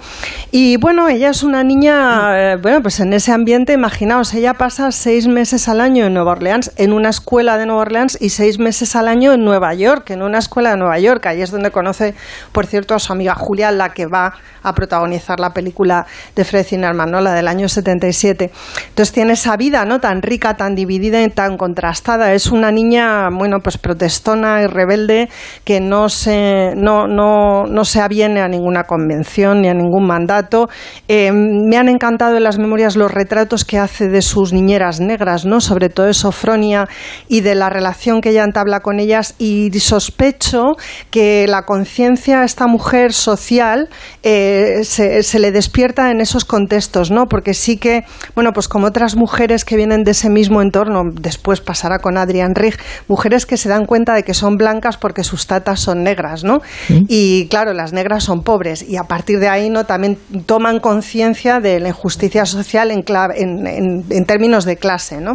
[0.50, 4.90] Y bueno, ella es una niña, eh, bueno, pues en ese ambiente, imaginaos, ella pasa
[4.90, 8.58] seis meses al año en Nueva Orleans, en una escuela de Nueva Orleans, y seis
[8.58, 11.26] meses al año en Nueva York, en una escuela de Nueva York.
[11.26, 12.14] Ahí es donde conoce,
[12.52, 16.06] por cierto, a su amiga Julia, la que va a protagonizar la película
[16.36, 17.08] de Fred Zinnerman.
[17.08, 18.50] La del año 77.
[18.88, 19.98] Entonces tiene esa vida, ¿no?
[19.98, 22.32] Tan rica, tan dividida y tan contrastada.
[22.32, 25.28] Es una niña, bueno, pues protestona y rebelde
[25.64, 30.68] que no se, no, no, no se aviene a ninguna convención ni a ningún mandato.
[31.08, 35.44] Eh, me han encantado en las memorias los retratos que hace de sus niñeras negras,
[35.44, 35.60] ¿no?
[35.60, 36.88] Sobre todo de Sofronia
[37.28, 39.70] y de la relación que ella entabla con ellas y
[40.02, 40.76] sospecho
[41.10, 43.88] que la conciencia a esta mujer social
[44.22, 47.26] eh, se, se le despierta en esos contextos, ¿no?
[47.26, 48.04] Porque sí que,
[48.34, 52.54] bueno, pues como otras mujeres que vienen de ese mismo entorno, después pasará con Adrian
[52.54, 52.76] Rig,
[53.08, 56.60] mujeres que se dan cuenta de que son blancas porque sus tatas son negras, ¿no?
[57.08, 59.84] Y claro, las negras son pobres y a partir de ahí, ¿no?
[59.84, 60.16] También
[60.46, 65.34] toman conciencia de la injusticia social en, clave- en, en- en términos de clase, ¿no?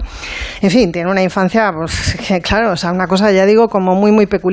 [0.61, 3.95] En fin, tiene una infancia, pues, que, claro, o sea, una cosa, ya digo, como
[3.95, 4.52] muy, muy peculiar.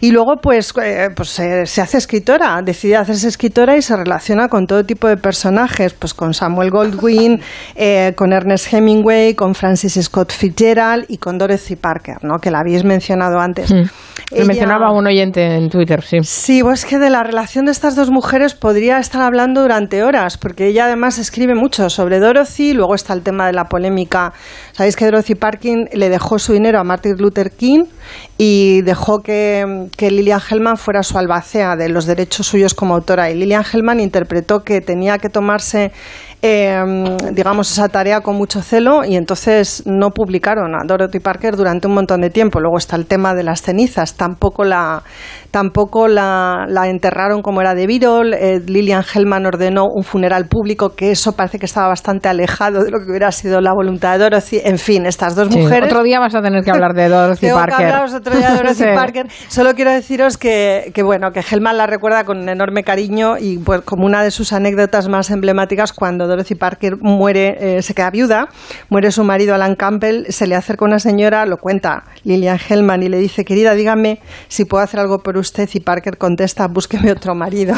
[0.00, 4.48] Y luego, pues, eh, pues eh, se hace escritora, decide hacerse escritora y se relaciona
[4.48, 7.40] con todo tipo de personajes, pues con Samuel Goldwyn,
[7.74, 12.38] eh, con Ernest Hemingway, con Francis Scott Fitzgerald y con Dorothy Parker, ¿no?
[12.38, 13.70] Que la habéis mencionado antes.
[13.70, 13.84] Lo
[14.32, 16.18] Ella- mencionaba un oyente en Twitter, sí.
[16.22, 20.38] Sí, pues que de la relación de estas dos mujeres podría estar hablando durante horas,
[20.38, 24.32] porque ella además escribe mucho sobre Dorothy, luego está el tema de la polémica.
[24.72, 27.84] Sabéis que Dorothy Parkin le dejó su dinero a Martin Luther King
[28.38, 33.30] y dejó que, que Lillian Hellman fuera su albacea de los derechos suyos como autora.
[33.30, 35.92] Y Lillian Hellman interpretó que tenía que tomarse
[36.42, 36.82] eh,
[37.32, 41.94] digamos, esa tarea con mucho celo y entonces no publicaron a Dorothy Parker durante un
[41.94, 42.60] montón de tiempo.
[42.60, 45.02] Luego está el tema de las cenizas, tampoco la,
[45.50, 48.22] tampoco la, la enterraron como era debido.
[48.22, 52.90] Eh, Lillian Hellman ordenó un funeral público, que eso parece que estaba bastante alejado de
[52.90, 54.60] lo que hubiera sido la voluntad de Dorothy.
[54.64, 55.58] En fin, estas dos Sí.
[55.58, 55.90] mujeres.
[55.90, 57.76] Otro día vas a tener que hablar de Dorothy Tengo Parker.
[57.78, 58.84] que hablaros otro día de Dorothy Sí.
[58.94, 59.26] Parker.
[59.48, 63.80] Solo quiero deciros que, que, bueno, que Hellman la recuerda con enorme cariño y pues,
[63.82, 68.48] como una de sus anécdotas más emblemáticas cuando Dorothy Parker muere, eh, se queda viuda,
[68.88, 73.08] muere su marido Alan Campbell, se le acerca una señora, lo cuenta Lillian Hellman y
[73.08, 77.34] le dice, querida, dígame si puedo hacer algo por usted y Parker contesta, búsqueme otro
[77.34, 77.74] marido.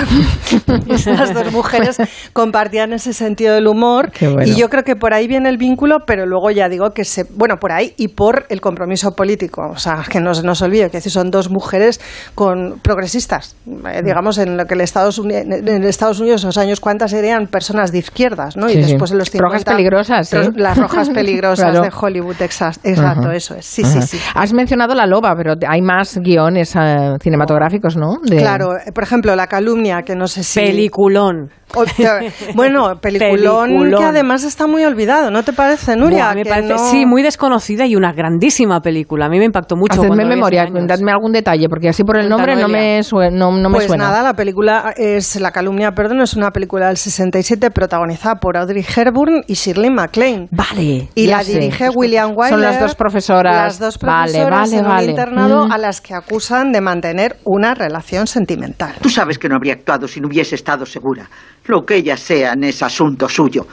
[0.87, 1.97] Y Estas dos mujeres
[2.33, 4.11] compartían ese sentido del humor.
[4.20, 4.43] Bueno.
[4.45, 7.25] y yo creo que por ahí viene el vínculo, pero luego ya digo que se,
[7.25, 10.91] bueno, por ahí y por el compromiso político, o sea, que no se nos olvide
[10.91, 12.01] que son dos mujeres
[12.35, 16.59] con progresistas, eh, digamos en lo que el Estados Unidos, en Estados Unidos en los
[16.59, 17.99] años cuántas serían personas de
[18.39, 18.69] izquierdas, ¿no?
[18.69, 18.90] Sí, y sí.
[18.93, 20.51] después en los 50 Rojas peligrosas, ro- ¿sí?
[20.56, 21.82] las rojas peligrosas Claro.
[21.82, 23.35] de Hollywood, exacto, exacto, Ajá.
[23.36, 23.65] eso es.
[23.66, 24.02] Sí, Ajá.
[24.02, 24.24] sí, sí.
[24.35, 28.16] Has mencionado La Loba, pero hay más guiones eh, cinematográficos, ¿no?
[28.23, 30.60] De- Claro, eh, por ejemplo, La calumnia, que no sé si...
[30.60, 31.51] Peliculón.
[31.74, 31.85] O-
[32.55, 34.01] bueno, peliculón, Peliculón.
[34.01, 36.27] que además está muy olvidado, ¿no te parece, Nuria?
[36.27, 39.27] Buah, me Que parece- no- Sí, muy desconocida y una grandísima película.
[39.27, 40.01] A mí me impactó mucho.
[40.01, 43.69] Hacedme memoria, dadme algún detalle, porque así por el nombre no me, sue- no, no
[43.69, 44.05] me pues suena.
[44.05, 48.85] nada, la película es La calumnia, perdón, es una película del 67 protagonizada por Audrey
[48.97, 50.49] Hepburn y Shirley MacLaine.
[50.51, 51.09] Vale.
[51.15, 51.53] Y la sé.
[51.59, 52.51] dirige William Wyler.
[52.51, 53.55] Son las dos profesoras.
[53.55, 55.05] Las dos Vale, profesoras vale, en vale.
[55.05, 55.73] un internado Mm.
[55.73, 58.95] a las que acusan de mantener una relación sentimental.
[59.01, 61.28] Tú sabes que no habría actuado si no hubiese estado segura.
[61.66, 63.66] Lo que ellas sean es asunto suyo.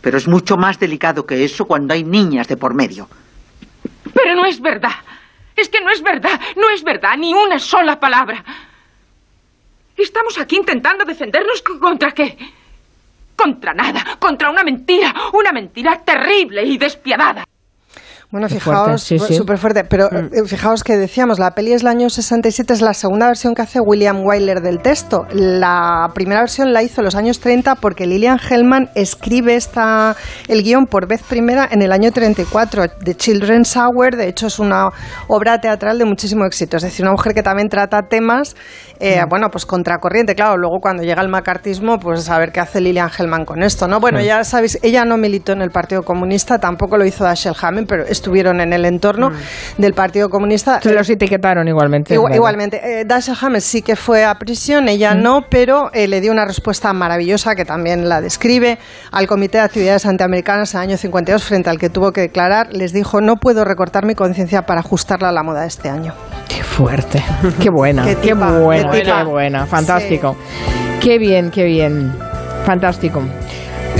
[0.00, 3.08] Pero es mucho más delicado que eso cuando hay niñas de por medio.
[4.14, 4.92] Pero no es verdad.
[5.56, 6.40] Es que no es verdad.
[6.56, 7.16] No es verdad.
[7.16, 8.44] Ni una sola palabra.
[9.96, 12.36] Estamos aquí intentando defendernos contra qué.
[13.36, 14.16] Contra nada.
[14.18, 15.14] Contra una mentira.
[15.32, 17.44] Una mentira terrible y despiadada.
[18.32, 19.34] Bueno, Qué fijaos, fuerte, sí, sí.
[19.34, 22.94] súper fuerte, pero eh, fijaos que decíamos, la peli es el año 67, es la
[22.94, 25.26] segunda versión que hace William Wyler del texto.
[25.34, 30.16] La primera versión la hizo en los años 30 porque Lillian Hellman escribe esta,
[30.48, 32.84] el guion por vez primera en el año 34.
[33.04, 34.88] The Children's Hour, de hecho, es una
[35.28, 36.78] obra teatral de muchísimo éxito.
[36.78, 38.56] Es decir, una mujer que también trata temas,
[38.98, 40.34] eh, bueno, pues contracorriente.
[40.34, 43.86] Claro, luego cuando llega el macartismo, pues a ver qué hace Lillian Hellman con esto,
[43.88, 44.00] ¿no?
[44.00, 44.24] Bueno, Sí.
[44.24, 48.06] ya sabéis, ella no militó en el Partido Comunista, tampoco lo hizo Dashiell Hammett, pero
[48.22, 49.30] estuvieron en el entorno
[49.78, 50.80] del Partido Comunista.
[50.80, 52.14] Se los etiquetaron igualmente.
[52.14, 52.34] Igu- claro.
[52.36, 56.30] Igualmente, eh, Dashiell Hammett sí que fue a prisión, ella no, pero eh, le dio
[56.30, 58.78] una respuesta maravillosa que también la describe
[59.10, 62.68] al Comité de Actividades Antiamericanas en el año 52, frente al que tuvo que declarar,
[62.72, 66.14] les dijo, no puedo recortar mi conciencia para ajustarla a la moda de este año.
[66.62, 67.22] fuerte.
[67.60, 68.04] Qué buena.
[68.04, 68.90] Qué Qué, tipa, buena.
[68.92, 69.66] qué Qué, buena.
[69.66, 70.36] Fantástico.
[71.00, 72.12] Qué bien, qué bien.
[72.64, 73.20] Fantástico.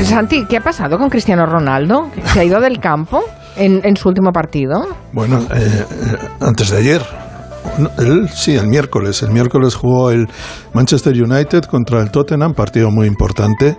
[0.04, 2.10] Santi, ¿qué ha pasado con Cristiano Ronaldo?
[2.32, 3.22] ¿Se ha ido del campo
[3.56, 4.86] en, en su último partido?
[5.12, 7.02] Bueno, eh, eh, antes de ayer.
[7.98, 9.22] El- sí, el miércoles.
[9.22, 10.26] El miércoles jugó el
[10.74, 13.76] Manchester United contra el Tottenham, partido muy importante.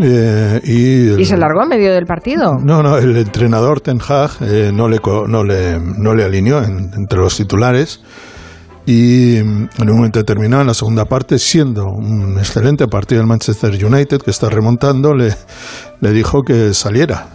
[0.00, 2.56] Eh, y, el- ¿Y se largó en medio del partido?
[2.62, 6.90] No, no, el entrenador Ten Hag eh, no, le, no, le, no le alineó en-
[6.96, 8.00] entre los titulares
[8.86, 13.26] y mm, en un momento determinado, en la segunda parte, siendo un excelente partido del
[13.26, 15.34] Manchester United que está remontando, le,
[16.00, 17.26] le dijo que saliera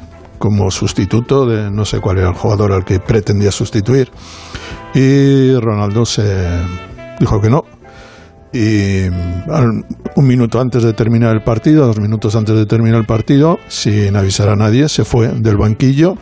[0.43, 4.11] como sustituto de no sé cuál era el jugador al que pretendía sustituir.
[4.93, 6.23] Y Ronaldo se
[7.17, 7.63] dijo que no,
[8.51, 13.57] y un minuto antes de terminar el partido, dos minutos antes de terminar el partido,
[13.69, 16.15] sin avisar a nadie, se fue del banquillo,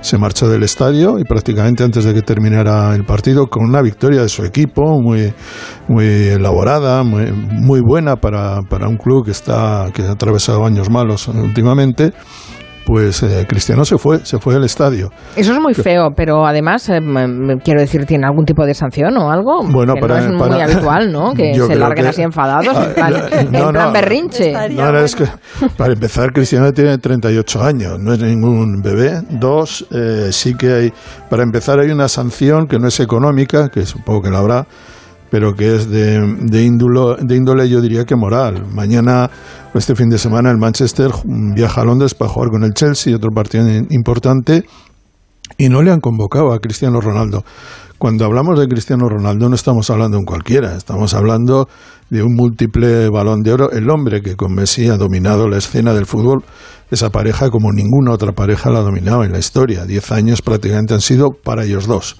[0.00, 4.22] se marchó del estadio y prácticamente antes de que terminara el partido, con una victoria
[4.22, 5.34] de su equipo muy,
[5.88, 10.88] muy elaborada, muy, muy buena para, para un club que, está, que ha atravesado años
[10.88, 12.12] malos últimamente,
[12.86, 15.10] pues eh, Cristiano se fue, se fue del estadio.
[15.34, 17.00] Eso es muy feo, pero además, eh,
[17.64, 19.64] quiero decir, ¿tiene algún tipo de sanción o algo?
[19.64, 21.34] Bueno, Que para- no es muy para- habitual, ¿no?
[21.36, 23.92] Que se larguen que- así enfadados, en plan, Ah, en no, plan no.
[23.92, 24.52] berrinche.
[24.70, 25.24] No, no, es que
[25.76, 29.20] para empezar, Cristiano tiene 38 años, no es ningún bebé.
[29.30, 30.92] Dos, eh, sí que hay,
[31.28, 34.66] para empezar, hay una sanción que no es económica, que supongo que la habrá,
[35.30, 38.64] pero que es de, de, índulo- de índole, yo diría que moral.
[38.72, 39.30] Mañana,
[39.74, 43.30] este fin de semana, el Manchester viaja a Londres para jugar con el Chelsea, otro
[43.30, 44.64] partido importante,
[45.58, 47.44] y no le han convocado a Cristiano Ronaldo.
[47.98, 51.66] Cuando hablamos de Cristiano Ronaldo no estamos hablando de un cualquiera, estamos hablando
[52.10, 55.94] de un múltiple balón de oro, el hombre que con Messi ha dominado la escena
[55.94, 56.44] del fútbol,
[56.90, 59.86] esa pareja como ninguna otra pareja la ha dominado en la historia.
[59.86, 62.16] Diez años prácticamente han sido para ellos dos.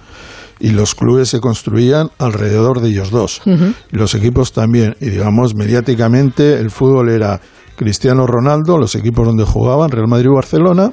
[0.59, 3.41] Y los clubes se construían alrededor de ellos dos.
[3.45, 4.95] Y los equipos también.
[4.99, 7.39] Y digamos, mediáticamente el fútbol era
[7.75, 10.91] Cristiano Ronaldo, los equipos donde jugaban, Real Madrid y Barcelona,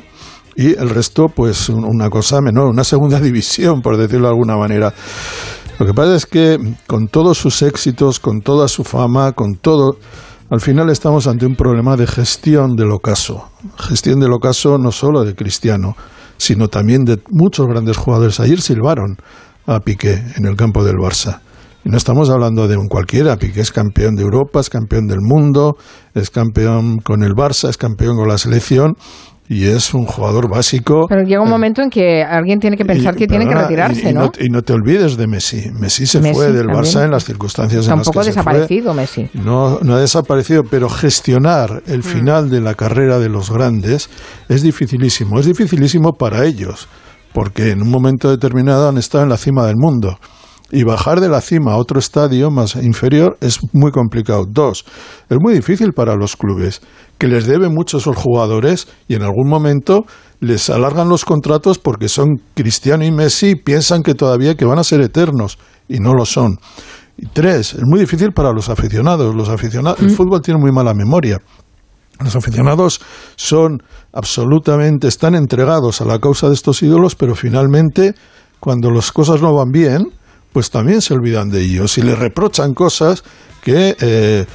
[0.56, 4.56] y el resto, pues un- una cosa menor, una segunda división, por decirlo de alguna
[4.56, 4.92] manera.
[5.78, 9.96] Lo que pasa es que con todos sus éxitos, con toda su fama, con todo,
[10.50, 13.48] al final estamos ante un problema de gestión del ocaso.
[13.78, 15.96] Gestión del ocaso no solo de Cristiano,
[16.36, 18.38] sino también de muchos grandes jugadores.
[18.40, 19.16] Ayer silbaron
[19.66, 21.40] a Piqué en el campo del Barça.
[21.84, 25.18] Y no estamos hablando de un cualquiera, Piqué es campeón de Europa, es campeón del
[25.20, 25.76] mundo,
[26.14, 28.94] es campeón con el Barça, es campeón con la selección
[29.46, 31.04] y es un jugador básico.
[31.06, 34.06] Pero llega un momento en que alguien tiene que pensar Y, que tiene que retirarse,
[34.06, 34.30] y- y ¿no?
[34.40, 35.70] Y no te olvides de Messi.
[35.78, 36.82] Messi se Messi fue del también.
[36.84, 38.24] Barça en las circunstancias en las que se fue.
[38.24, 39.28] desaparecido Messi.
[39.34, 44.08] No, no ha desaparecido, pero gestionar el final de la carrera de los grandes
[44.48, 45.38] es dificilísimo.
[45.38, 46.88] Es dificilísimo para ellos,
[47.34, 50.18] porque en un momento determinado han estado en la cima del mundo.
[50.70, 54.44] Y bajar de la cima a otro estadio más inferior es muy complicado.
[54.48, 54.84] Dos,
[55.28, 56.80] es muy difícil para los clubes,
[57.18, 60.06] que les deben mucho a esos jugadores y en algún momento
[60.40, 64.78] les alargan los contratos porque son Cristiano y Messi y piensan que todavía que van
[64.78, 65.58] a ser eternos
[65.88, 66.58] y no lo son.
[67.16, 69.34] Y tres, es muy difícil para los aficionados.
[69.34, 71.40] Los aficionados, el fútbol tiene muy mala memoria.
[72.22, 73.00] Los aficionados
[73.36, 73.82] son
[74.12, 78.14] absolutamente, están entregados a la causa de estos ídolos, pero finalmente,
[78.60, 80.12] cuando las cosas no van bien,
[80.52, 83.24] pues también se olvidan de ellos y le reprochan cosas
[83.62, 84.46] que, eh,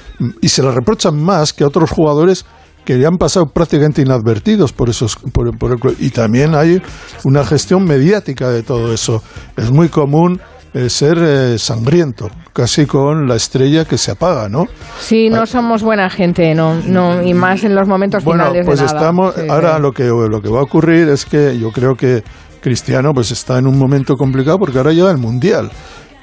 [0.42, 2.46] y se le reprochan más que a otros jugadores
[2.86, 6.82] que le han pasado prácticamente inadvertidos por esos por, por el y también hay
[7.24, 9.22] una gestión mediática de todo eso.
[9.58, 10.40] Es muy común
[10.74, 14.66] eh, ser eh, sangriento casi con la estrella que se apaga no
[15.00, 18.80] Sí, no somos buena gente, no, no, y más en los momentos bueno, finales pues
[18.80, 18.98] de nada.
[18.98, 19.36] estamos.
[19.36, 19.82] Sí, ahora sí.
[19.82, 22.24] lo que lo que va a ocurrir es que yo creo que
[22.62, 25.72] Cristiano pues está en un momento complicado porque ahora llega el mundial.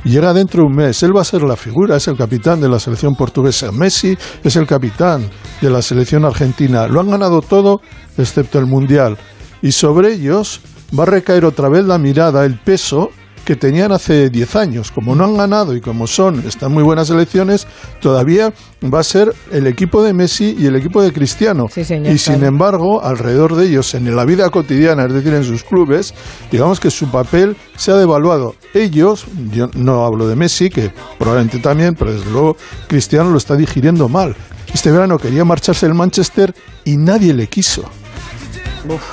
[0.04, 2.60] Y Llega dentro de un mes, él va a ser la figura, es el capitán
[2.60, 3.72] de la selección portuguesa.
[3.72, 5.28] Messi es el capitán
[5.60, 6.86] de la selección argentina.
[6.86, 7.80] Lo han ganado todo
[8.16, 9.16] excepto el mundial.
[9.62, 10.60] Y sobre ellos
[10.96, 13.10] va a recaer otra vez la mirada, el peso
[13.46, 14.90] que tenían hace 10 años.
[14.90, 17.66] Como no han ganado y como son, están muy buenas elecciones,
[18.00, 18.52] todavía
[18.92, 21.68] va a ser el equipo de Messi y el equipo de Cristiano.
[21.68, 25.62] señor, y sin embargo, alrededor de ellos, en la vida cotidiana, es decir, en sus
[25.62, 26.12] clubes,
[26.50, 28.56] digamos que su papel se ha devaluado.
[28.74, 32.56] Ellos, yo no hablo de Messi, que probablemente también, pero desde luego
[32.88, 34.34] Cristiano lo está digiriendo mal.
[34.74, 36.52] Este verano quería marcharse del Manchester
[36.84, 37.84] y nadie le quiso.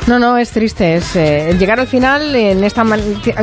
[0.07, 0.95] No, no, es triste.
[0.95, 2.83] Es eh, llegar al final en esta.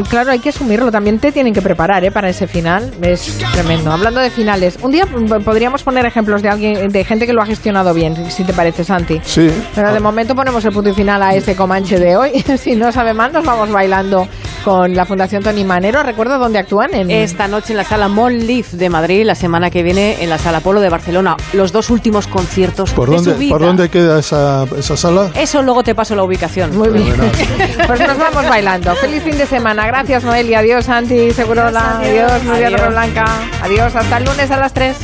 [0.09, 0.91] Claro, hay que asumirlo.
[0.91, 2.11] También te tienen que preparar ¿eh?
[2.11, 2.91] para ese final.
[3.03, 3.91] Es tremendo.
[3.93, 7.43] Hablando de finales, un día p- podríamos poner ejemplos de alguien, de gente que lo
[7.43, 9.21] ha gestionado bien, si te parece, Santi.
[9.25, 9.51] Sí.
[9.75, 12.45] Pero de momento ponemos el punto y final a este Comanche de hoy.
[12.59, 14.27] si no sabe más, nos vamos bailando
[14.65, 16.03] con la Fundación Tony Manero.
[16.03, 16.95] Recuerdo dónde actúan.
[16.95, 17.11] En...
[17.11, 20.61] Esta noche en la sala Leaf de Madrid, la semana que viene en la sala
[20.61, 21.37] Polo de Barcelona.
[21.53, 23.51] Los dos últimos conciertos ¿Por de dónde, su vida.
[23.53, 25.31] ¿Por dónde queda esa, esa sala?
[25.35, 26.77] Eso luego te paso la ubicación.
[26.77, 27.15] Muy bien.
[27.87, 28.95] Pues nos vamos bailando.
[28.97, 29.87] Feliz fin de semana.
[29.87, 30.61] Gracias, Noelia.
[30.61, 31.99] Adiós, Santi Segurola.
[31.99, 32.81] Adiós, Nuria Adiós.
[32.81, 33.25] Torreblanca.
[33.63, 34.97] Adiós, hasta el lunes a las 3.